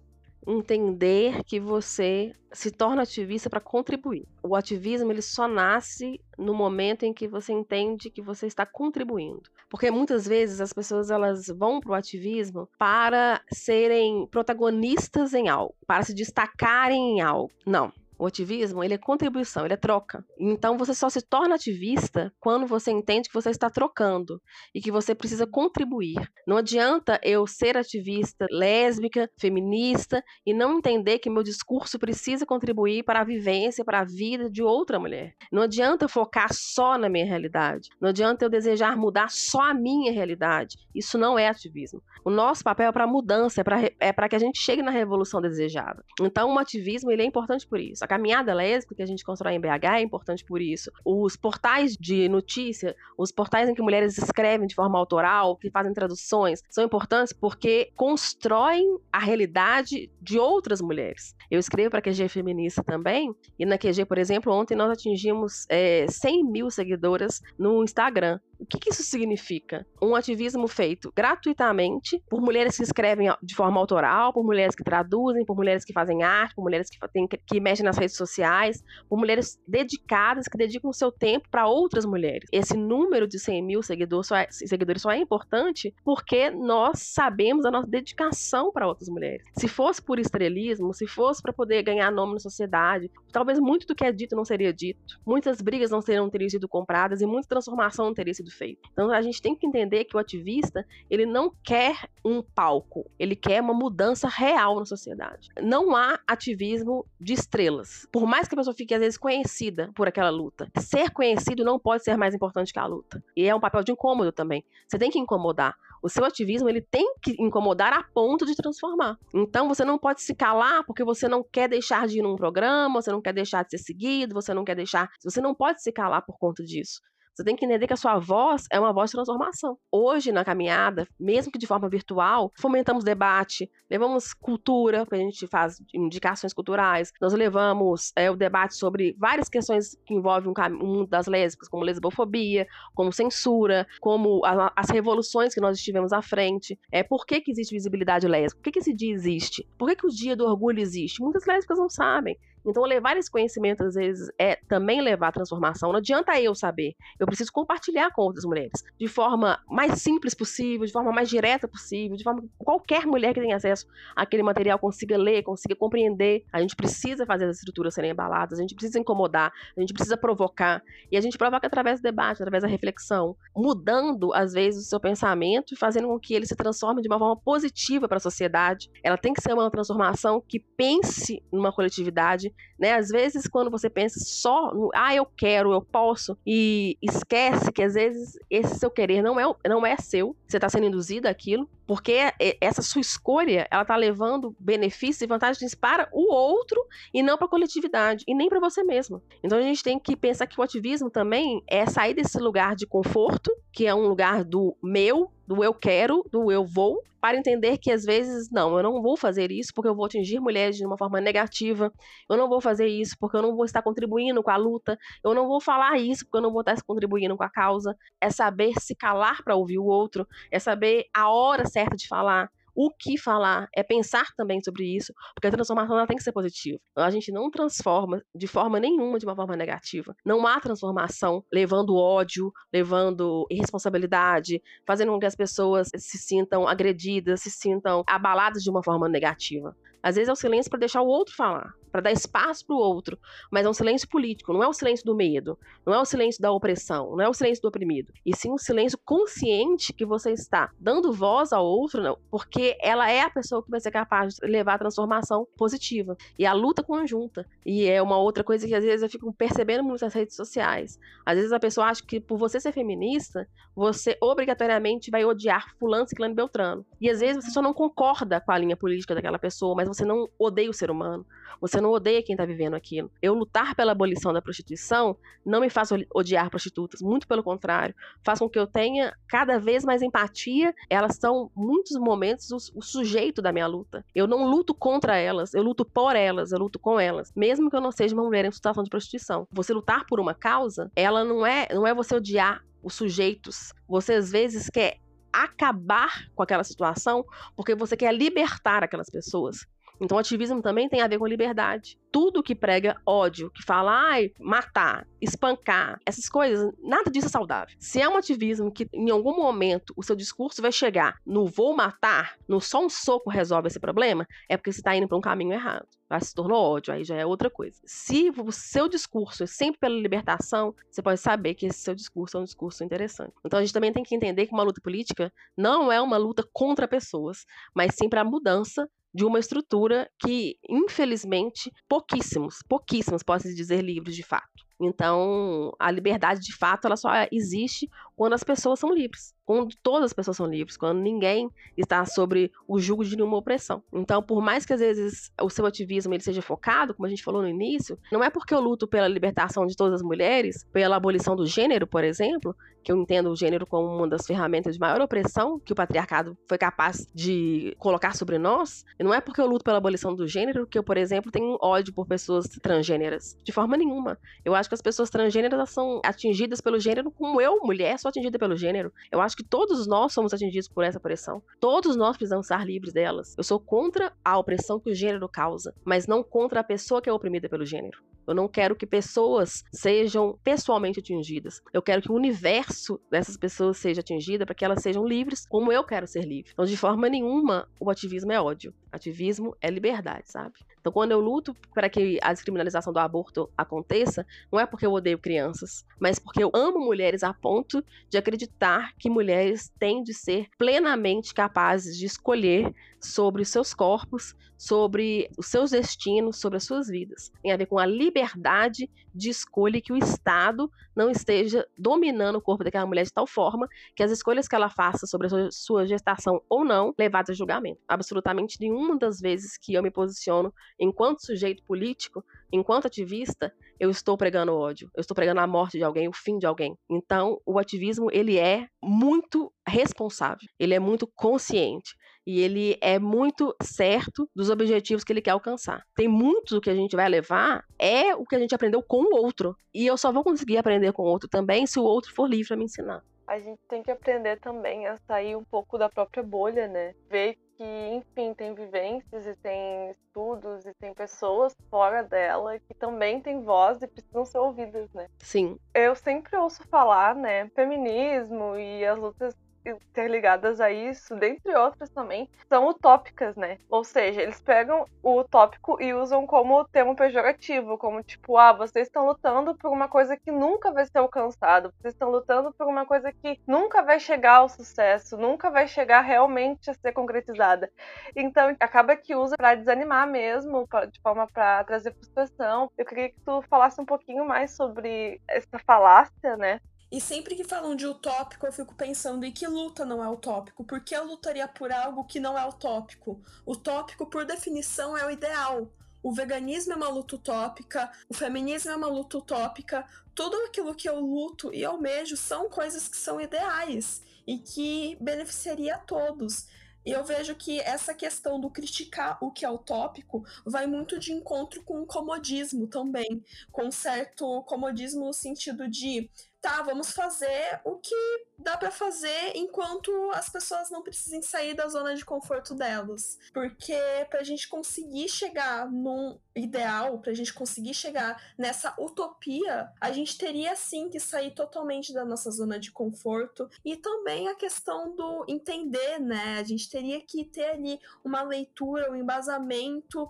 Entender 0.50 1.44
que 1.44 1.60
você 1.60 2.34
se 2.52 2.72
torna 2.72 3.04
ativista 3.04 3.50
para 3.50 3.60
contribuir. 3.60 4.28
O 4.44 4.56
ativismo 4.56 5.12
ele 5.12 5.22
só 5.22 5.48
nasce 5.48 6.20
no 6.38 6.54
momento 6.54 7.04
em 7.04 7.14
que 7.14 7.28
você 7.28 7.54
entende 7.54 8.10
que 8.10 8.22
você 8.22 8.48
está 8.48 8.66
contribuindo. 8.66 9.44
Porque 9.70 9.92
muitas 9.92 10.28
vezes 10.28 10.60
as 10.60 10.74
pessoas 10.74 11.12
elas 11.12 11.46
vão 11.48 11.80
para 11.80 11.92
o 11.92 11.94
ativismo 11.94 12.68
para 12.78 13.42
serem 13.54 14.26
protagonistas 14.28 15.34
em 15.34 15.48
algo, 15.48 15.76
para 15.86 16.04
se 16.04 16.14
destacarem 16.14 17.18
em 17.18 17.22
algo. 17.22 17.52
Não. 17.66 17.94
O 18.20 18.26
ativismo, 18.26 18.84
ele 18.84 18.94
é 18.94 18.98
contribuição, 18.98 19.64
ele 19.64 19.76
é 19.76 19.78
troca. 19.78 20.26
Então 20.38 20.78
você 20.78 20.94
só 20.94 21.10
se 21.10 21.22
torna 21.22 21.56
ativista 21.56 22.34
quando 22.38 22.68
você 22.68 22.92
entende 22.92 23.30
que 23.30 23.34
você 23.34 23.50
está 23.50 23.70
trocando 23.70 24.42
e 24.76 24.82
que 24.82 24.92
você 24.92 25.16
precisa 25.16 25.48
contribuir. 25.48 26.30
Não 26.46 26.58
adianta 26.58 27.18
eu 27.24 27.48
ser 27.48 27.78
ativista 27.78 28.46
lésbica, 28.52 29.30
feminista 29.40 30.22
e 30.46 30.54
não 30.54 30.78
entender 30.78 31.20
que 31.20 31.30
meu 31.30 31.42
discurso 31.42 31.98
precisa 31.98 32.46
contribuir 32.46 33.04
para 33.04 33.22
a 33.22 33.24
vivência, 33.24 33.86
para 33.86 34.02
a 34.02 34.04
vida 34.04 34.50
de 34.50 34.62
outra 34.62 35.00
mulher. 35.00 35.34
Não 35.50 35.62
adianta 35.62 36.04
eu 36.04 36.10
focar 36.10 36.54
só 36.54 36.98
na 36.98 37.08
minha 37.08 37.26
realidade. 37.26 37.88
Não 38.02 38.10
adianta 38.10 38.44
eu 38.44 38.50
desejar 38.50 38.98
mudar 38.98 39.30
só 39.30 39.62
a 39.62 39.74
minha 39.74 40.12
realidade. 40.12 40.78
Isso 40.94 41.18
não 41.18 41.40
é 41.40 41.48
ativismo. 41.48 42.04
O 42.26 42.30
nosso 42.30 42.66
papel 42.66 42.90
é 42.90 42.92
para 42.92 43.08
mudança, 43.08 43.62
é 43.62 44.12
para 44.12 44.26
é 44.26 44.30
que 44.30 44.36
a 44.36 44.40
gente 44.40 44.60
chegue 44.60 44.82
na 44.82 44.92
revolução 44.92 45.40
desejada. 45.40 46.04
Então, 46.20 46.54
o 46.54 46.60
ativismo 46.60 47.12
ele 47.12 47.22
é 47.22 47.26
importante 47.26 47.66
por 47.66 47.80
isso 47.80 48.09
caminhada 48.10 48.54
lésbica 48.54 48.95
que 48.95 49.04
a 49.04 49.06
gente 49.06 49.24
constrói 49.24 49.54
em 49.54 49.60
BH 49.62 49.86
é 49.98 50.02
importante 50.02 50.43
por 50.43 50.60
isso. 50.60 50.91
Os 51.06 51.38
portais 51.38 51.95
de 51.95 52.28
notícia, 52.28 52.95
os 53.15 53.32
portais 53.32 53.69
em 53.69 53.76
que 53.76 53.82
mulheres 53.82 54.17
escrevem 54.17 54.67
de 54.67 54.74
forma 54.74 54.98
autoral, 54.98 55.56
que 55.56 55.69
fazem 55.69 55.93
traduções, 55.93 56.62
são 56.69 56.84
importantes 56.84 57.32
porque 57.32 57.91
constroem 57.95 58.98
a 59.13 59.19
realidade 59.19 60.12
de 60.19 60.39
outras 60.39 60.82
mulheres. 60.82 61.36
Eu 61.52 61.60
escrevo 61.60 61.91
para 61.91 62.00
a 62.00 62.02
QG 62.02 62.28
Feminista 62.28 62.84
também, 62.84 63.34
e 63.58 63.65
na 63.65 63.78
QG, 63.78 64.06
por 64.06 64.17
exemplo, 64.17 64.52
ontem 64.52 64.76
nós 64.76 64.89
atingimos 64.89 65.65
é, 65.69 66.08
100 66.10 66.43
mil 66.45 66.72
seguidoras 66.72 67.41
no 67.58 67.84
Instagram. 67.84 68.39
O 68.60 68.65
que, 68.65 68.78
que, 68.78 68.89
isso 68.89 69.04
significa? 69.04 69.88
Um 70.02 70.15
ativismo 70.15 70.67
feito 70.67 71.13
gratuitamente 71.15 72.22
por 72.30 72.41
mulheres 72.41 72.76
que 72.76 72.84
escrevem 72.84 73.34
de 73.41 73.56
forma 73.56 73.80
autoral, 73.80 74.34
por 74.34 74.43
mulheres 74.43 74.76
que 74.76 74.84
traduzem, 74.84 75.45
por 75.45 75.56
mulheres 75.56 75.86
que 75.86 75.93
fazem 75.93 76.24
arte, 76.24 76.56
por 76.56 76.63
mulheres 76.63 76.89
que, 76.89 77.00
tem, 77.13 77.26
que 77.26 77.60
mexem 77.60 77.86
nas 77.86 77.98
redes 77.98 78.17
sociais, 78.17 78.84
por 79.08 79.17
mulheres 79.17 79.58
dedicadas 79.65 80.48
que 80.48 80.58
dedicam 80.58 80.91
seu 80.91 81.10
tempo 81.10 81.48
para 81.50 81.67
outras 81.67 82.06
mulheres. 82.06 82.50
Esse 82.52 82.76
número 82.76 83.28
de 83.28 83.39
100 83.39 83.63
mil 83.63 83.82
seguidores 83.82 84.28
só, 84.28 84.36
é, 84.36 84.48
seguidores 84.52 85.02
só 85.02 85.12
é 85.12 85.17
importante 85.17 85.93
porque 86.04 86.50
nós 86.50 87.00
sabemos 87.00 87.63
a 87.65 87.72
nossa 87.72 87.88
dedicação 87.88 88.74
para 88.74 88.88
outras 88.88 89.08
mulheres. 89.08 89.41
Se 89.58 89.69
fosse 89.69 90.02
por 90.02 90.19
estrelismo, 90.19 90.93
se 90.93 91.08
fosse 91.08 91.41
para 91.41 91.54
poder 91.54 91.82
ganhar 91.82 92.12
nome 92.12 92.34
na 92.34 92.39
sociedade, 92.39 93.10
talvez 93.32 93.58
muito 93.58 93.88
do 93.88 93.95
que 93.95 94.04
é 94.04 94.12
dito 94.12 94.36
não 94.36 94.43
seria 94.43 94.74
dito. 94.74 95.00
Muitas 95.26 95.62
brigas 95.62 95.91
não 95.91 96.02
teriam 96.02 96.50
sido 96.50 96.67
compradas 96.67 97.22
e 97.22 97.26
muita 97.26 97.48
transformação 97.48 98.08
não 98.08 98.13
teria 98.13 98.34
sido 98.34 98.49
sido 98.50 98.52
feito. 98.52 98.90
Então 98.92 99.12
a 99.12 99.22
gente 99.22 99.42
tem 99.42 99.56
que 99.56 99.66
entender 99.66 100.06
que 100.06 100.16
o 100.16 100.20
ativista, 100.20 100.86
ele 101.10 101.26
não 101.26 101.54
quer 101.64 102.10
um 102.26 102.42
palco, 102.42 103.10
ele 103.18 103.36
quer 103.36 103.62
uma 103.62 103.74
mudança 103.74 104.28
real 104.28 104.80
na 104.80 104.86
sociedade. 104.86 105.50
Não 105.62 105.96
há 105.96 106.20
ativismo 106.28 107.06
de 107.20 107.34
estrelas. 107.34 108.08
Por 108.12 108.26
mais 108.26 108.48
que 108.48 108.56
a 108.56 108.58
pessoa 108.58 108.76
fique 108.76 108.94
às 108.94 109.00
vezes 109.00 109.18
conhecida 109.18 109.92
por 109.96 110.08
aquela 110.08 110.30
luta, 110.30 110.70
ser 110.78 111.12
conhecido 111.12 111.64
não 111.64 111.80
pode 111.80 112.04
ser 112.04 112.18
mais 112.18 112.34
importante 112.34 112.74
que 112.74 112.80
a 112.80 112.86
luta. 112.86 113.24
E 113.36 113.46
é 113.46 113.56
um 113.56 113.60
papel 113.60 113.84
de 113.84 113.92
incômodo 113.92 114.32
também. 114.32 114.66
Você 114.88 114.98
tem 114.98 115.12
que 115.12 115.20
incomodar. 115.20 115.76
O 116.02 116.08
seu 116.08 116.24
ativismo 116.24 116.70
ele 116.70 116.82
tem 116.82 117.14
que 117.22 117.36
incomodar 117.40 117.92
a 117.94 118.04
ponto 118.04 118.46
de 118.46 118.56
transformar. 118.56 119.18
Então 119.34 119.68
você 119.68 119.84
não 119.84 119.98
pode 119.98 120.22
se 120.22 120.34
calar 120.34 120.86
porque 120.86 121.04
você 121.04 121.28
não 121.28 121.44
quer 121.44 121.68
deixar 121.68 122.08
de 122.08 122.20
ir 122.20 122.22
num 122.22 122.38
programa, 122.38 123.02
você 123.02 123.12
não 123.12 123.22
quer 123.22 123.34
deixar 123.34 123.64
de 123.64 123.72
ser 123.72 123.80
seguido, 123.80 124.34
você 124.34 124.54
não 124.54 124.64
quer 124.64 124.76
deixar. 124.76 125.10
Você 125.24 125.42
não 125.42 125.54
pode 125.54 125.82
se 125.84 125.92
calar 125.92 126.26
por 126.26 126.38
conta 126.38 126.64
disso. 126.64 127.02
Você 127.39 127.45
tem 127.45 127.56
que 127.56 127.63
entender 127.63 127.88
que 127.88 127.93
a 127.93 127.95
sua 127.95 128.19
voz 128.19 128.65
é 128.69 128.78
uma 128.78 128.91
voz 128.91 129.12
de 129.12 129.15
transformação. 129.15 129.78
Hoje, 129.89 130.30
na 130.30 130.43
caminhada, 130.43 131.08
mesmo 131.17 131.49
que 131.49 131.58
de 131.58 131.65
forma 131.65 131.88
virtual, 131.88 132.52
fomentamos 132.60 133.02
debate, 133.02 133.71
levamos 133.89 134.34
cultura, 134.34 135.08
a 135.10 135.15
gente 135.15 135.47
faz 135.47 135.82
indicações 135.93 136.52
culturais, 136.52 137.13
nós 137.21 137.32
levamos 137.32 138.12
é, 138.13 138.30
o 138.30 138.36
debate 138.36 138.75
sobre 138.75 139.15
várias 139.17 139.47
questões 139.47 139.97
que 140.06 140.13
envolvem 140.13 140.52
um, 140.52 140.86
mundo 140.86 141.08
das 141.08 141.28
lésbicas, 141.28 141.69
como 141.69 141.86
lesbofobia, 141.86 142.67
como 142.93 143.13
censura, 143.13 143.88
como 144.02 144.43
a, 144.43 144.73
as 144.75 144.89
revoluções 144.89 145.54
que 145.54 145.62
nós 145.62 145.78
estivemos 145.78 146.12
à 146.12 146.21
frente. 146.21 146.78
É, 146.91 147.04
por 147.04 147.25
que, 147.25 147.39
que 147.39 147.52
existe 147.52 147.73
visibilidade 147.73 148.28
lésbica? 148.28 148.58
Por 148.58 148.63
que, 148.63 148.71
que 148.73 148.80
esse 148.80 148.93
dia 148.93 149.13
existe? 149.13 149.65
Por 149.78 149.88
que, 149.88 149.95
que 149.95 150.08
o 150.08 150.10
dia 150.10 150.36
do 150.36 150.43
orgulho 150.43 150.82
existe? 150.82 151.21
Muitas 151.21 151.45
lésbicas 151.45 151.80
não 151.80 151.88
sabem. 151.88 152.38
Então, 152.70 152.84
levar 152.84 153.18
esse 153.18 153.30
conhecimento, 153.30 153.84
às 153.84 153.96
vezes, 153.96 154.30
é 154.38 154.56
também 154.68 155.02
levar 155.02 155.30
a 155.30 155.32
transformação. 155.32 155.92
Não 155.92 156.00
adianta 156.00 156.40
eu 156.40 156.54
saber. 156.54 156.96
Eu 157.20 157.26
preciso 157.26 157.52
compartilhar 157.52 158.12
com 158.12 158.22
outras 158.22 158.46
mulheres. 158.46 158.84
De 159.00 159.08
forma 159.08 159.60
mais 159.68 160.02
simples 160.02 160.34
possível, 160.34 160.86
de 160.86 160.92
forma 160.92 161.12
mais 161.12 161.30
direta 161.30 161.68
possível, 161.68 162.16
de 162.16 162.24
forma 162.24 162.42
que 162.42 162.50
qualquer 162.58 163.06
mulher 163.06 163.34
que 163.34 163.42
tenha 163.42 163.56
acesso 163.56 163.88
àquele 164.16 164.44
material 164.44 164.78
consiga 164.78 165.18
ler, 165.18 165.44
consiga 165.44 165.76
compreender. 165.76 166.46
A 166.52 166.62
gente 166.62 166.76
precisa 166.76 167.26
fazer 167.26 167.46
as 167.46 167.58
estruturas 167.58 167.94
serem 167.94 168.12
embaladas, 168.12 168.60
a 168.60 168.62
gente 168.62 168.76
precisa 168.76 169.00
incomodar, 169.00 169.52
a 169.76 169.80
gente 169.80 169.94
precisa 169.94 170.18
provocar. 170.18 170.84
E 171.12 171.18
a 171.18 171.22
gente 171.22 171.38
provoca 171.38 171.68
através 171.68 172.00
do 172.00 172.04
debate, 172.04 172.42
através 172.42 172.64
da 172.64 172.70
reflexão, 172.70 173.36
mudando, 173.56 174.34
às 174.34 174.54
vezes, 174.54 174.86
o 174.86 174.90
seu 174.90 175.00
pensamento 175.00 175.74
e 175.74 175.78
fazendo 175.78 176.08
com 176.08 176.20
que 176.20 176.34
ele 176.34 176.46
se 176.46 176.56
transforme 176.56 177.02
de 177.02 177.08
uma 177.08 177.18
forma 177.18 177.38
positiva 177.38 178.08
para 178.08 178.18
a 178.18 178.22
sociedade. 178.22 178.90
Ela 179.04 179.18
tem 179.18 179.34
que 179.34 179.42
ser 179.42 179.54
uma 179.54 179.70
transformação 179.72 180.42
que 180.48 180.60
pense 180.60 181.44
numa 181.52 181.72
coletividade 181.72 182.54
né? 182.80 182.93
Às 182.93 183.10
vezes, 183.10 183.48
quando 183.48 183.69
você 183.69 183.89
pensa 183.89 184.19
só 184.19 184.74
no, 184.74 184.89
ah, 184.95 185.13
eu 185.13 185.26
quero, 185.26 185.74
eu 185.74 185.82
posso, 185.82 186.38
e 186.45 186.98
esquece 187.02 187.72
que 187.72 187.84
às 187.84 187.93
vezes 187.93 188.34
esse 188.50 188.80
seu 188.80 188.89
querer 188.89 189.22
não 189.22 189.39
é, 189.39 189.43
não 189.67 189.86
é 189.86 189.98
seu, 189.98 190.36
você 190.48 190.58
está 190.58 190.69
sendo 190.69 190.88
induzido 190.88 191.28
àquilo, 191.28 191.69
porque 191.89 192.32
essa 192.62 192.84
sua 192.84 193.02
escolha, 193.02 193.67
ela 193.71 193.84
tá 193.84 193.95
levando 193.95 194.56
benefícios 194.60 195.23
e 195.23 195.25
vantagens 195.25 195.73
para 195.73 196.08
o 196.13 196.32
outro 196.32 196.80
e 197.12 197.23
não 197.23 197.36
para 197.36 197.47
a 197.47 197.49
coletividade 197.49 198.23
e 198.28 198.36
nem 198.36 198.47
para 198.47 198.60
você 198.60 198.84
mesmo. 198.84 199.23
Então 199.41 199.58
a 199.58 199.62
gente 199.63 199.82
tem 199.82 199.97
que 199.97 200.15
pensar 200.15 200.45
que 200.45 200.60
o 200.60 200.63
ativismo 200.63 201.10
também 201.10 201.63
é 201.67 201.88
sair 201.88 202.13
desse 202.13 202.38
lugar 202.38 202.75
de 202.75 202.86
conforto, 202.86 203.52
que 203.73 203.88
é 203.88 203.95
um 203.95 204.08
lugar 204.08 204.43
do 204.43 204.78
meu, 204.84 205.32
do 205.47 205.63
eu 205.63 205.73
quero, 205.73 206.23
do 206.32 206.52
eu 206.52 206.63
vou, 206.63 207.02
para 207.19 207.38
entender 207.38 207.78
que 207.78 207.91
às 207.91 208.06
vezes, 208.06 208.49
não, 208.49 208.75
eu 208.78 208.84
não 208.84 209.02
vou 209.02 209.17
fazer 209.17 209.52
isso 209.52 209.73
porque 209.73 209.89
eu 209.89 209.95
vou 209.95 210.06
atingir 210.06 210.39
mulheres 210.39 210.78
de 210.78 210.86
uma 210.86 210.97
forma 210.97 211.19
negativa, 211.19 211.91
eu 212.30 212.38
não 212.38 212.47
vou 212.47 212.62
fazer 212.62 212.88
isso 212.88 213.15
porque 213.19 213.36
eu 213.36 213.41
não 213.41 213.56
vou 213.56 213.65
estar 213.65 213.82
contribuindo 213.82 214.41
com 214.41 214.52
a 214.52 214.58
luta, 214.58 214.97
eu 215.23 215.34
não 215.34 215.47
vou 215.47 215.60
falar 215.60 215.97
isso 215.97 216.25
porque 216.25 216.38
eu 216.38 216.41
não 216.41 216.52
vou 216.52 216.62
estar 216.62 216.82
contribuindo 216.84 217.36
com 217.36 217.43
a 217.43 217.49
causa. 217.49 217.95
É 218.21 218.30
saber 218.30 218.73
se 218.80 218.95
calar 218.95 219.43
para 219.43 219.56
ouvir 219.56 219.80
o 219.80 219.86
outro, 219.86 220.28
é 220.52 220.60
saber 220.60 221.08
a 221.13 221.30
hora 221.30 221.65
certa 221.65 221.79
certa 221.80 221.96
de 221.96 222.08
falar, 222.08 222.50
o 222.76 222.89
que 222.92 223.18
falar, 223.18 223.68
é 223.76 223.84
pensar 223.84 224.28
também 224.38 224.62
sobre 224.62 224.86
isso, 224.86 225.13
porque 225.36 225.48
a 225.48 225.52
transformação 225.52 225.98
ela 225.98 226.08
tem 226.08 226.15
que 226.15 226.24
ser 226.24 226.32
positiva. 226.32 226.80
A 226.96 227.10
gente 227.10 227.32
não 227.32 227.50
transforma 227.50 228.22
de 228.34 228.48
forma 228.48 228.80
nenhuma 228.80 229.20
de 229.20 229.26
uma 229.26 229.36
forma 229.36 229.56
negativa. 229.56 230.15
Não 230.26 230.48
há 230.48 230.60
transformação 230.60 231.44
levando 231.52 231.96
ódio, 231.96 232.54
levando 232.72 233.46
irresponsabilidade, 233.50 234.62
fazendo 234.88 235.12
com 235.12 235.20
que 235.20 235.26
as 235.26 235.36
pessoas 235.36 235.89
se 235.96 236.18
sintam 236.18 236.68
agredidas, 236.68 237.42
se 237.42 237.52
sintam 237.52 238.04
abaladas 238.08 238.63
de 238.63 238.70
uma 238.70 238.84
forma 238.84 239.10
negativa. 239.10 239.76
Às 240.02 240.16
vezes 240.16 240.30
é 240.30 240.32
o 240.32 240.36
silêncio 240.36 240.70
para 240.70 240.80
deixar 240.80 241.02
o 241.02 241.08
outro 241.08 241.36
falar, 241.36 241.74
para 241.92 242.02
dar 242.02 242.12
espaço 242.12 242.66
para 242.66 242.76
o 242.76 242.80
outro, 242.80 243.18
mas 243.52 243.66
é 243.66 243.70
um 243.70 243.74
silêncio 243.74 244.08
político, 244.08 244.54
não 244.54 244.64
é 244.64 244.68
o 244.68 244.74
silêncio 244.74 245.06
do 245.06 245.16
medo, 245.16 245.58
não 245.86 245.94
é 245.94 246.00
o 246.00 246.06
silêncio 246.06 246.42
da 246.42 246.52
opressão, 246.52 247.16
não 247.16 247.22
é 247.22 247.30
o 247.30 247.34
silêncio 247.34 247.62
do 247.62 247.68
oprimido, 247.68 248.12
e 248.26 248.36
sim 248.36 248.52
um 248.52 248.58
silêncio 248.58 249.00
consciente 249.04 249.92
que 249.94 250.06
você 250.06 250.32
está 250.32 250.70
dando 250.80 251.12
voz 251.12 251.52
ao 251.52 251.66
outro, 251.66 252.02
não, 252.02 252.18
porque 252.30 252.78
ela 252.82 253.10
é 253.10 253.22
a 253.22 253.30
pessoa 253.30 253.64
que 253.64 253.70
vai 253.70 253.80
ser 253.80 253.92
capaz 253.92 254.36
de 254.36 254.48
levar 254.48 254.76
a 254.76 254.80
transformação 254.80 255.48
positiva. 255.58 256.16
E 256.38 256.46
a 256.46 256.54
luta 256.54 256.84
conjunta. 256.84 257.46
E 257.66 257.86
é 257.86 258.02
uma 258.02 258.18
outra 258.18 258.44
coisa 258.44 258.68
que 258.68 258.74
às 258.74 258.84
vezes 258.84 259.02
eu 259.02 259.10
fico 259.10 259.32
percebendo 259.34 259.84
muito 259.84 260.02
nas 260.02 260.14
redes 260.14 260.36
sociais. 260.36 261.00
Às 261.26 261.36
vezes 261.36 261.52
a 261.52 261.60
pessoa 261.60 261.88
acha 261.88 262.04
que 262.06 262.20
por 262.20 262.38
você 262.38 262.60
ser 262.60 262.72
feminista, 262.72 263.48
você 263.76 264.18
obrigatoriamente 264.22 265.12
vai 265.12 265.26
odiar 265.26 265.76
fulano, 265.78 266.08
ciclano 266.08 266.34
e 266.34 266.36
beltrano. 266.36 266.86
E 267.00 267.10
às 267.10 267.20
vezes 267.20 267.44
você 267.44 267.52
só 267.52 267.62
não 267.62 267.74
concorda 267.74 268.40
com 268.40 268.52
a 268.52 268.58
linha 268.58 268.78
política 268.78 269.16
daquela 269.16 269.40
pessoa, 269.40 269.76
mas 269.76 269.88
você 269.93 270.06
não 270.06 270.30
odeia 270.38 270.69
o 270.69 270.73
ser 270.73 270.89
humano. 270.89 271.25
Você 271.62 271.82
não 271.82 271.91
odeia 271.91 272.23
quem 272.23 272.34
está 272.34 272.45
vivendo 272.45 272.73
aquilo. 272.73 273.12
Eu 273.21 273.34
lutar 273.34 273.75
pela 273.75 273.91
abolição 273.91 274.32
da 274.32 274.41
prostituição 274.41 275.17
não 275.45 275.60
me 275.60 275.69
faz 275.69 275.89
odiar 276.13 276.49
prostitutas, 276.49 277.02
muito 277.02 277.28
pelo 277.28 277.43
contrário. 277.43 277.93
Faz 278.23 278.39
com 278.39 278.49
que 278.49 278.58
eu 278.58 278.65
tenha 278.65 279.13
cada 279.28 279.60
vez 279.60 279.84
mais 279.84 280.02
empatia. 280.02 280.73
Elas 280.89 281.17
são, 281.17 281.52
muitos 281.56 281.97
momentos, 281.97 282.49
o, 282.73 282.82
sujeito 282.82 283.41
da 283.41 283.52
minha 283.52 283.67
luta. 283.67 284.06
Eu 284.15 284.28
não 284.28 284.49
luto 284.49 284.73
contra 284.73 285.17
elas, 285.17 285.54
eu 285.54 285.62
luto 285.62 285.84
por 285.84 286.15
elas, 286.15 286.52
eu 286.52 286.60
luto 286.60 286.80
com 286.80 286.99
elas. 286.99 287.32
Mesmo 287.36 287.69
que 287.69 287.75
eu 287.75 287.82
não 287.82 287.91
seja 287.91 288.15
uma 288.15 288.23
mulher 288.23 288.45
em 288.45 288.52
situação 288.52 288.84
de 288.84 288.89
prostituição. 288.89 289.47
Você 289.52 289.73
lutar 289.73 290.06
por 290.06 290.19
uma 290.19 290.34
causa, 290.34 290.91
ela 290.95 291.23
não 291.23 291.45
é, 291.45 291.67
não 291.73 291.86
é 291.86 291.93
você 291.93 292.15
odiar 292.15 292.63
os 292.82 292.93
sujeitos. 292.93 293.73
Você 293.88 294.13
às 294.13 294.32
vezes 294.32 294.69
quer 294.69 294.99
acabar 295.32 296.28
com 296.36 296.43
aquela 296.43 296.63
situação 296.63 297.23
porque 297.56 297.75
você 297.75 297.95
quer 297.95 298.13
libertar 298.13 298.84
aquelas 298.84 299.10
pessoas. 299.10 299.65
Então, 300.00 300.18
ativismo 300.18 300.62
também 300.62 300.88
tem 300.88 301.02
a 301.02 301.08
ver 301.08 301.20
com 301.20 301.28
liberdade. 301.28 301.98
Tudo 302.12 302.42
que 302.42 302.56
prega 302.56 303.00
ódio, 303.06 303.52
que 303.52 303.64
fala, 303.64 303.92
ai, 303.92 304.32
matar, 304.40 305.08
espancar, 305.22 306.00
essas 306.06 306.28
coisas, 306.28 306.74
nada 306.82 307.12
disso 307.12 307.28
é 307.28 307.30
saudável. 307.30 307.76
Se 307.80 308.02
é 308.02 308.10
um 308.10 308.18
ativismo 308.18 308.72
que 308.72 308.88
em 308.94 309.10
algum 309.10 309.36
momento 309.36 309.94
o 309.96 310.04
seu 310.04 310.16
discurso 310.16 310.62
vai 310.62 310.72
chegar 310.72 311.20
no 311.26 311.46
vou 311.46 311.76
matar, 311.76 312.38
no 312.48 312.60
só 312.60 312.84
um 312.84 312.90
soco 312.90 313.30
resolve 313.30 313.68
esse 313.68 313.80
problema, 313.80 314.28
é 314.48 314.58
porque 314.58 314.72
você 314.72 314.80
está 314.80 314.96
indo 314.96 315.08
para 315.08 315.18
um 315.18 315.22
caminho 315.22 315.54
errado. 315.54 315.88
Aí 316.10 316.22
se 316.22 316.34
tornou 316.34 316.60
ódio, 316.60 316.92
aí 316.92 317.04
já 317.04 317.16
é 317.16 317.26
outra 317.26 317.50
coisa. 317.52 317.80
Se 317.86 318.32
o 318.36 318.52
seu 318.52 318.90
discurso 318.90 319.44
é 319.44 319.46
sempre 319.46 319.80
pela 319.80 319.96
libertação, 319.96 320.74
você 320.90 321.04
pode 321.04 321.20
saber 321.20 321.54
que 321.54 321.68
esse 321.68 321.80
seu 321.80 321.94
discurso 321.94 322.38
é 322.38 322.40
um 322.40 322.44
discurso 322.44 322.84
interessante. 322.84 323.34
Então 323.46 323.60
a 323.60 323.62
gente 323.62 323.74
também 323.74 323.94
tem 323.94 324.04
que 324.04 324.16
entender 324.16 324.48
que 324.48 324.54
uma 324.54 324.64
luta 324.64 324.82
política 324.82 325.32
não 325.56 325.92
é 325.92 326.02
uma 326.02 326.18
luta 326.18 326.44
contra 326.52 326.88
pessoas, 326.88 327.46
mas 327.76 327.94
sim 327.94 328.10
para 328.10 328.22
a 328.22 328.26
mudança 328.26 328.90
de 329.13 329.26
uma 329.26 329.39
estrutura 329.39 330.10
que, 330.19 330.58
infelizmente, 330.69 331.72
pouquíssimos, 331.88 332.60
pouquíssimos, 332.67 333.24
posso 333.24 333.48
dizer, 333.54 333.82
livres 333.82 334.15
de 334.15 334.24
fato. 334.24 334.67
Então, 334.82 335.74
a 335.78 335.91
liberdade 335.91 336.39
de 336.39 336.56
fato 336.56 336.86
ela 336.86 336.95
só 336.95 337.10
existe 337.32 337.89
quando 338.20 338.34
as 338.34 338.44
pessoas 338.44 338.78
são 338.78 338.94
livres, 338.94 339.34
quando 339.46 339.74
todas 339.82 340.08
as 340.08 340.14
pessoas 340.14 340.36
são 340.36 340.46
livres, 340.46 340.76
quando 340.76 341.00
ninguém 341.00 341.50
está 341.78 342.06
sobre 342.06 342.52
o 342.68 342.78
jugo 342.78 343.06
de 343.06 343.16
nenhuma 343.16 343.38
opressão. 343.38 343.82
Então, 343.94 344.22
por 344.22 344.42
mais 344.42 344.66
que 344.66 344.74
às 344.74 344.82
vezes 344.82 345.32
o 345.42 345.50
seu 345.50 345.66
ativismo 345.66 346.14
ele 346.14 346.22
seja 346.22 346.42
focado, 346.42 346.94
como 346.94 347.06
a 347.08 347.10
gente 347.10 347.24
falou 347.24 347.42
no 347.42 347.48
início, 347.48 347.98
não 348.12 348.22
é 348.22 348.30
porque 348.30 348.54
eu 348.54 348.60
luto 348.60 348.90
pela 348.90 349.08
libertação 349.08 349.66
de 349.66 349.74
todas 349.74 349.94
as 349.94 350.02
mulheres, 350.02 350.68
pela 350.74 350.98
abolição 350.98 351.34
do 351.34 351.48
gênero, 351.48 351.88
por 351.88 352.04
exemplo, 352.04 352.54
que 352.84 352.92
eu 352.92 352.98
entendo 352.98 353.30
o 353.30 353.36
gênero 353.36 353.66
como 353.66 353.88
uma 353.88 354.08
das 354.08 354.26
ferramentas 354.26 354.74
de 354.74 354.80
maior 354.80 355.00
opressão 355.02 355.60
que 355.60 355.72
o 355.72 355.76
patriarcado 355.76 356.38
foi 356.48 356.58
capaz 356.58 357.08
de 357.13 357.76
colocar 357.78 358.15
sobre 358.15 358.38
nós, 358.38 358.84
não 359.00 359.13
é 359.13 359.22
porque 359.22 359.42
eu 359.42 359.48
luto 359.48 359.63
pela 359.63 359.78
abolição 359.78 360.15
do 360.15 360.28
gênero 360.28 360.67
que 360.67 360.78
eu, 360.78 360.84
por 360.84 360.98
exemplo, 360.98 361.32
tenho 361.32 361.58
ódio 361.62 361.94
por 361.94 362.06
pessoas 362.06 362.48
transgêneras. 362.62 363.38
De 363.44 363.52
forma 363.52 363.78
nenhuma. 363.78 364.17
Eu 364.44 364.56
acho 364.56 364.70
que 364.70 364.76
as 364.76 364.82
pessoas 364.82 365.10
transgêneras 365.10 365.70
são 365.70 366.02
atingidas 366.04 366.62
pelo 366.62 366.80
gênero 366.80 367.12
como 367.12 367.40
eu, 367.40 367.60
mulher, 367.63 367.98
sou 368.00 368.09
atingida 368.10 368.38
pelo 368.38 368.56
gênero. 368.56 368.92
Eu 369.12 369.22
acho 369.22 369.36
que 369.36 369.44
todos 369.44 369.88
nós 369.88 370.14
somos 370.14 370.34
atingidos 370.34 370.68
por 370.68 370.84
essa 370.84 370.98
opressão. 370.98 371.42
Todos 371.60 371.96
nós 371.96 372.18
precisamos 372.18 372.46
estar 372.46 372.66
livres 372.66 372.94
delas. 372.94 373.36
Eu 373.38 373.44
sou 373.44 373.60
contra 373.60 374.14
a 374.24 374.38
opressão 374.38 374.80
que 374.80 374.92
o 374.92 374.96
gênero 374.96 375.28
causa, 375.30 375.74
mas 375.84 376.08
não 376.08 376.24
contra 376.24 376.60
a 376.60 376.64
pessoa 376.64 377.02
que 377.02 377.10
é 377.10 377.14
oprimida 377.14 377.48
pelo 377.48 377.66
gênero. 377.66 378.00
Eu 378.30 378.36
não 378.36 378.48
quero 378.48 378.76
que 378.76 378.86
pessoas 378.86 379.64
sejam 379.74 380.38
pessoalmente 380.44 381.00
atingidas. 381.00 381.64
Eu 381.74 381.82
quero 381.82 382.00
que 382.00 382.12
o 382.12 382.16
universo 382.16 383.02
dessas 383.10 383.36
pessoas 383.36 383.78
seja 383.78 384.02
atingido 384.02 384.46
para 384.46 384.54
que 384.54 384.64
elas 384.64 384.84
sejam 384.84 385.04
livres 385.04 385.48
como 385.50 385.72
eu 385.72 385.84
quero 385.84 386.06
ser 386.06 386.26
livre. 386.26 386.52
Então, 386.54 386.64
de 386.64 386.78
forma 386.78 387.10
nenhuma, 387.10 387.68
o 387.80 387.90
ativismo 387.90 388.32
é 388.32 388.40
ódio. 388.40 388.72
Ativismo 388.92 389.58
é 389.60 389.72
liberdade, 389.72 390.30
sabe? 390.30 390.54
Então, 390.80 390.94
quando 390.94 391.12
eu 391.12 391.20
luto 391.20 391.56
para 391.74 391.90
que 391.90 392.20
a 392.22 392.32
descriminalização 392.32 392.94
do 392.94 393.00
aborto 393.00 393.50
aconteça, 393.58 394.24
não 394.52 394.60
é 394.60 394.66
porque 394.68 394.86
eu 394.86 394.94
odeio 394.94 395.18
crianças, 395.18 395.84
mas 396.00 396.20
porque 396.20 396.44
eu 396.44 396.52
amo 396.54 396.80
mulheres 396.80 397.24
a 397.24 397.34
ponto 397.34 397.84
de 398.10 398.17
acreditar 398.17 398.93
que 398.97 399.10
mulheres 399.10 399.71
têm 399.79 400.04
de 400.04 400.13
ser 400.13 400.47
plenamente 400.58 401.33
capazes 401.33 401.97
de 401.97 402.06
escolher 402.06 402.73
sobre 403.00 403.41
os 403.41 403.50
seus 403.50 403.73
corpos, 403.73 404.35
sobre 404.58 405.29
os 405.37 405.47
seus 405.47 405.71
destinos, 405.71 406.37
sobre 406.39 406.58
as 406.58 406.65
suas 406.65 406.87
vidas. 406.87 407.31
Tem 407.41 407.52
a 407.52 407.58
ver 407.58 407.65
com 407.65 407.79
a 407.79 407.85
liberdade 407.85 408.89
de 409.15 409.29
escolha 409.29 409.81
que 409.81 409.93
o 409.93 409.97
Estado 409.97 410.69
não 410.95 411.10
esteja 411.10 411.65
dominando 411.77 412.35
o 412.35 412.41
corpo 412.41 412.63
daquela 412.63 412.85
mulher 412.85 413.06
de 413.06 413.13
tal 413.13 413.25
forma 413.25 413.67
que 413.95 414.04
as 414.04 414.12
escolhas 414.12 414.47
que 414.47 414.56
ela 414.56 414.69
faça 414.69 415.08
sobre 415.08 415.27
a 415.27 415.50
sua 415.52 415.87
gestação 415.87 416.41
ou 416.50 416.65
não 416.65 416.93
levadas 416.97 417.29
a 417.29 417.33
julgamento. 417.33 417.79
Absolutamente 417.87 418.58
nenhuma 418.60 418.97
das 418.97 419.19
vezes 419.19 419.58
que 419.58 419.73
eu 419.73 419.81
me 419.81 419.89
posiciono 419.89 420.54
enquanto 420.77 421.25
sujeito 421.25 421.63
político, 421.63 422.23
enquanto 422.52 422.87
ativista, 422.87 423.54
eu 423.79 423.89
estou 423.89 424.17
pregando 424.17 424.54
ódio, 424.54 424.91
eu 424.93 425.02
estou 425.02 425.15
pregando 425.15 425.39
a 425.39 425.47
morte 425.47 425.77
de 425.77 425.83
alguém, 425.85 426.10
o 426.10 426.13
fim 426.13 426.37
de 426.37 426.45
alguém. 426.45 426.77
Então, 426.89 427.39
o 427.45 427.58
ativismo 427.58 428.10
ele 428.12 428.37
é 428.37 428.67
muito 428.83 429.54
responsável, 429.65 430.47
ele 430.60 430.73
é 430.73 430.79
muito 430.79 431.08
consciente 431.08 431.95
e 432.30 432.42
ele 432.42 432.77
é 432.80 433.00
muito 433.00 433.56
certo 433.60 434.30
dos 434.36 434.52
objetivos 434.52 435.04
que 435.04 435.12
ele 435.12 435.21
quer 435.21 435.32
alcançar. 435.32 435.84
Tem 435.96 436.08
muito 436.08 436.54
do 436.54 436.62
que 436.62 436.69
a 436.69 436.75
gente 436.75 436.96
vai 436.96 437.10
levar 437.10 437.65
é 437.80 438.13
o 438.13 438.23
que 438.23 438.36
a 438.36 438.40
gente 438.40 438.54
aprendeu 438.54 438.84
com 438.84 439.02
o 439.02 439.15
outro. 439.15 439.58
E 439.73 439.88
eu 439.88 439.98
só 439.98 440.12
vou 440.12 440.23
conseguir 440.23 440.60
aprender 440.60 440.94
com 440.94 441.02
o 441.02 441.08
outro 441.08 441.27
também 441.27 441.65
se 441.65 441.80
o 441.80 441.84
outro 441.84 442.13
for 442.13 442.30
livre 442.30 442.50
para 442.50 442.58
me 442.58 442.65
ensinar. 442.65 443.04
A 443.25 443.40
gente 443.40 443.60
tem 443.67 443.82
que 443.82 443.90
aprender 443.90 444.40
também 444.40 444.86
a 444.86 444.96
sair 445.08 445.36
um 445.36 445.44
pouco 445.44 445.75
da 445.75 445.90
própria 445.90 446.21
bolha, 446.21 446.67
né? 446.67 446.94
Ver 447.10 447.36
que, 447.58 447.63
enfim, 447.63 448.34
tem 448.36 448.54
vivências 448.54 449.25
e 449.25 449.36
tem 449.36 449.90
estudos 449.90 450.67
e 450.67 450.73
tem 450.75 450.94
pessoas 450.94 451.56
fora 451.69 452.04
dela 452.04 452.60
que 452.60 452.75
também 452.75 453.21
têm 453.21 453.42
voz 453.42 453.82
e 453.82 453.88
precisam 453.88 454.23
ser 454.23 454.38
ouvidas, 454.38 454.92
né? 454.94 455.08
Sim. 455.17 455.58
Eu 455.73 455.96
sempre 455.96 456.38
ouço 456.38 456.63
falar, 456.69 457.15
né, 457.15 457.50
feminismo 457.56 458.56
e 458.56 458.86
as 458.86 458.98
lutas 459.00 459.36
interligadas 459.66 460.60
a 460.62 460.72
isso, 460.72 461.16
dentre 461.16 461.56
outras 461.56 461.90
também, 461.90 462.30
são 462.48 462.68
utópicas, 462.68 463.36
né? 463.36 463.58
Ou 463.70 463.84
seja, 463.84 464.22
eles 464.22 464.42
pegam 464.42 464.86
o 465.04 465.20
utópico 465.20 465.82
e 465.82 465.94
usam 465.94 466.26
como 466.26 466.66
termo 466.66 466.96
pejorativo, 466.96 467.78
como 467.78 468.04
tipo, 468.04 468.38
ah, 468.38 468.54
vocês 468.54 468.88
estão 468.88 469.06
lutando 469.06 469.56
por 469.56 469.72
uma 469.72 469.88
coisa 469.88 470.18
que 470.18 470.32
nunca 470.32 470.72
vai 470.72 470.86
ser 470.86 471.00
alcançado, 471.00 471.74
vocês 471.80 471.94
estão 471.94 472.10
lutando 472.10 472.54
por 472.54 472.68
uma 472.68 472.86
coisa 472.86 473.12
que 473.12 473.40
nunca 473.48 473.82
vai 473.82 474.00
chegar 474.00 474.38
ao 474.38 474.50
sucesso, 474.50 475.18
nunca 475.18 475.50
vai 475.50 475.68
chegar 475.68 476.02
realmente 476.02 476.70
a 476.70 476.74
ser 476.74 476.92
concretizada. 476.94 477.72
Então, 478.16 478.56
acaba 478.60 478.96
que 478.96 479.16
usa 479.16 479.36
para 479.38 479.56
desanimar 479.56 480.08
mesmo, 480.08 480.68
de 480.92 481.00
forma 481.02 481.28
para 481.28 481.64
trazer 481.64 481.94
frustração. 481.94 482.72
Eu 482.78 482.86
queria 482.86 483.10
que 483.10 483.20
tu 483.26 483.42
falasse 483.44 483.80
um 483.80 483.86
pouquinho 483.86 484.26
mais 484.26 484.56
sobre 484.56 485.22
essa 485.28 485.60
falácia, 485.66 486.38
né? 486.38 486.60
E 486.92 487.00
sempre 487.00 487.35
que 487.35 487.44
falam 487.44 487.75
de 487.75 487.85
utópico, 487.85 488.48
eu 488.48 488.52
fico 488.52 488.73
pensando 488.73 489.23
em 489.23 489.31
que 489.31 489.48
luta 489.48 489.85
não 489.85 490.04
é 490.04 490.10
utópico? 490.10 490.63
Por 490.63 490.81
que 490.81 490.96
eu 490.96 491.06
lutaria 491.06 491.48
por 491.48 491.71
algo 491.71 492.04
que 492.04 492.19
não 492.19 492.35
é 492.35 492.44
utópico? 492.48 493.21
Utópico, 493.46 494.08
por 494.08 494.25
definição, 494.25 494.98
é 494.98 495.06
o 495.06 495.12
ideal. 495.12 495.71
O 496.02 496.12
veganismo 496.12 496.73
é 496.73 496.75
uma 496.75 496.90
luta 496.90 497.15
utópica, 497.15 497.92
o 498.08 498.13
feminismo 498.13 498.71
é 498.71 498.75
uma 498.75 498.87
luta 498.87 499.19
utópica. 499.19 499.85
Tudo 500.15 500.35
aquilo 500.46 500.73
que 500.73 500.90
eu 500.90 501.00
luto 501.00 501.54
e 501.54 501.63
almejo 501.63 502.17
são 502.17 502.50
coisas 502.50 502.87
que 502.87 502.98
são 502.98 503.21
ideais 503.21 504.02
e 504.25 504.40
que 504.40 504.98
beneficiaria 505.00 505.75
a 505.75 505.79
todos. 505.79 506.48
E 506.85 506.92
eu 506.92 507.04
vejo 507.04 507.35
que 507.35 507.60
essa 507.60 507.94
questão 507.94 508.40
do 508.40 508.50
criticar 508.50 509.17
o 509.21 509.31
que 509.31 509.46
é 509.46 509.50
utópico 509.50 510.25
vai 510.46 510.65
muito 510.65 510.98
de 510.98 511.12
encontro 511.12 511.62
com 511.62 511.81
o 511.81 511.85
comodismo 511.85 512.65
também, 512.65 513.23
com 513.52 513.67
um 513.67 513.71
certo 513.71 514.42
comodismo 514.44 515.06
no 515.06 515.13
sentido 515.13 515.67
de 515.67 516.10
tá, 516.42 516.62
vamos 516.62 516.92
fazer 516.92 517.60
o 517.63 517.75
que 517.77 517.96
dá 518.37 518.58
para 518.58 518.71
fazer 518.71 519.33
enquanto 519.35 519.92
as 520.13 520.29
pessoas 520.29 520.69
não 520.69 520.81
precisem 520.81 521.21
sair 521.21 521.54
da 521.54 521.67
zona 521.67 521.96
de 521.96 522.06
conforto 522.06 522.56
delas. 522.56 523.17
Porque 523.33 523.77
pra 524.10 524.23
gente 524.23 524.48
conseguir 524.48 525.10
chegar 525.10 525.69
num 525.69 526.17
ideal, 526.35 527.00
pra 527.00 527.13
gente 527.13 527.33
conseguir 527.33 527.73
chegar 527.73 528.21
nessa 528.37 528.73
utopia, 528.79 529.69
a 529.81 529.92
gente 529.92 530.17
teria 530.17 530.56
sim 530.56 530.90
que 530.90 531.00
sair 531.00 531.31
totalmente 531.31 531.94
da 531.94 532.06
nossa 532.06 532.31
zona 532.31 532.58
de 532.60 532.71
conforto 532.71 533.50
e 533.63 533.75
também 533.75 534.27
a 534.29 534.35
questão 534.35 534.96
do 534.96 535.25
entender, 535.27 536.00
né? 536.00 536.40
A 536.40 536.44
gente 536.44 536.69
teria 536.69 537.02
que 537.02 537.25
ter 537.25 537.46
ali 537.46 537.79
uma 538.04 538.21
leitura, 538.21 538.92
um 538.92 538.96
embasamento 538.96 540.10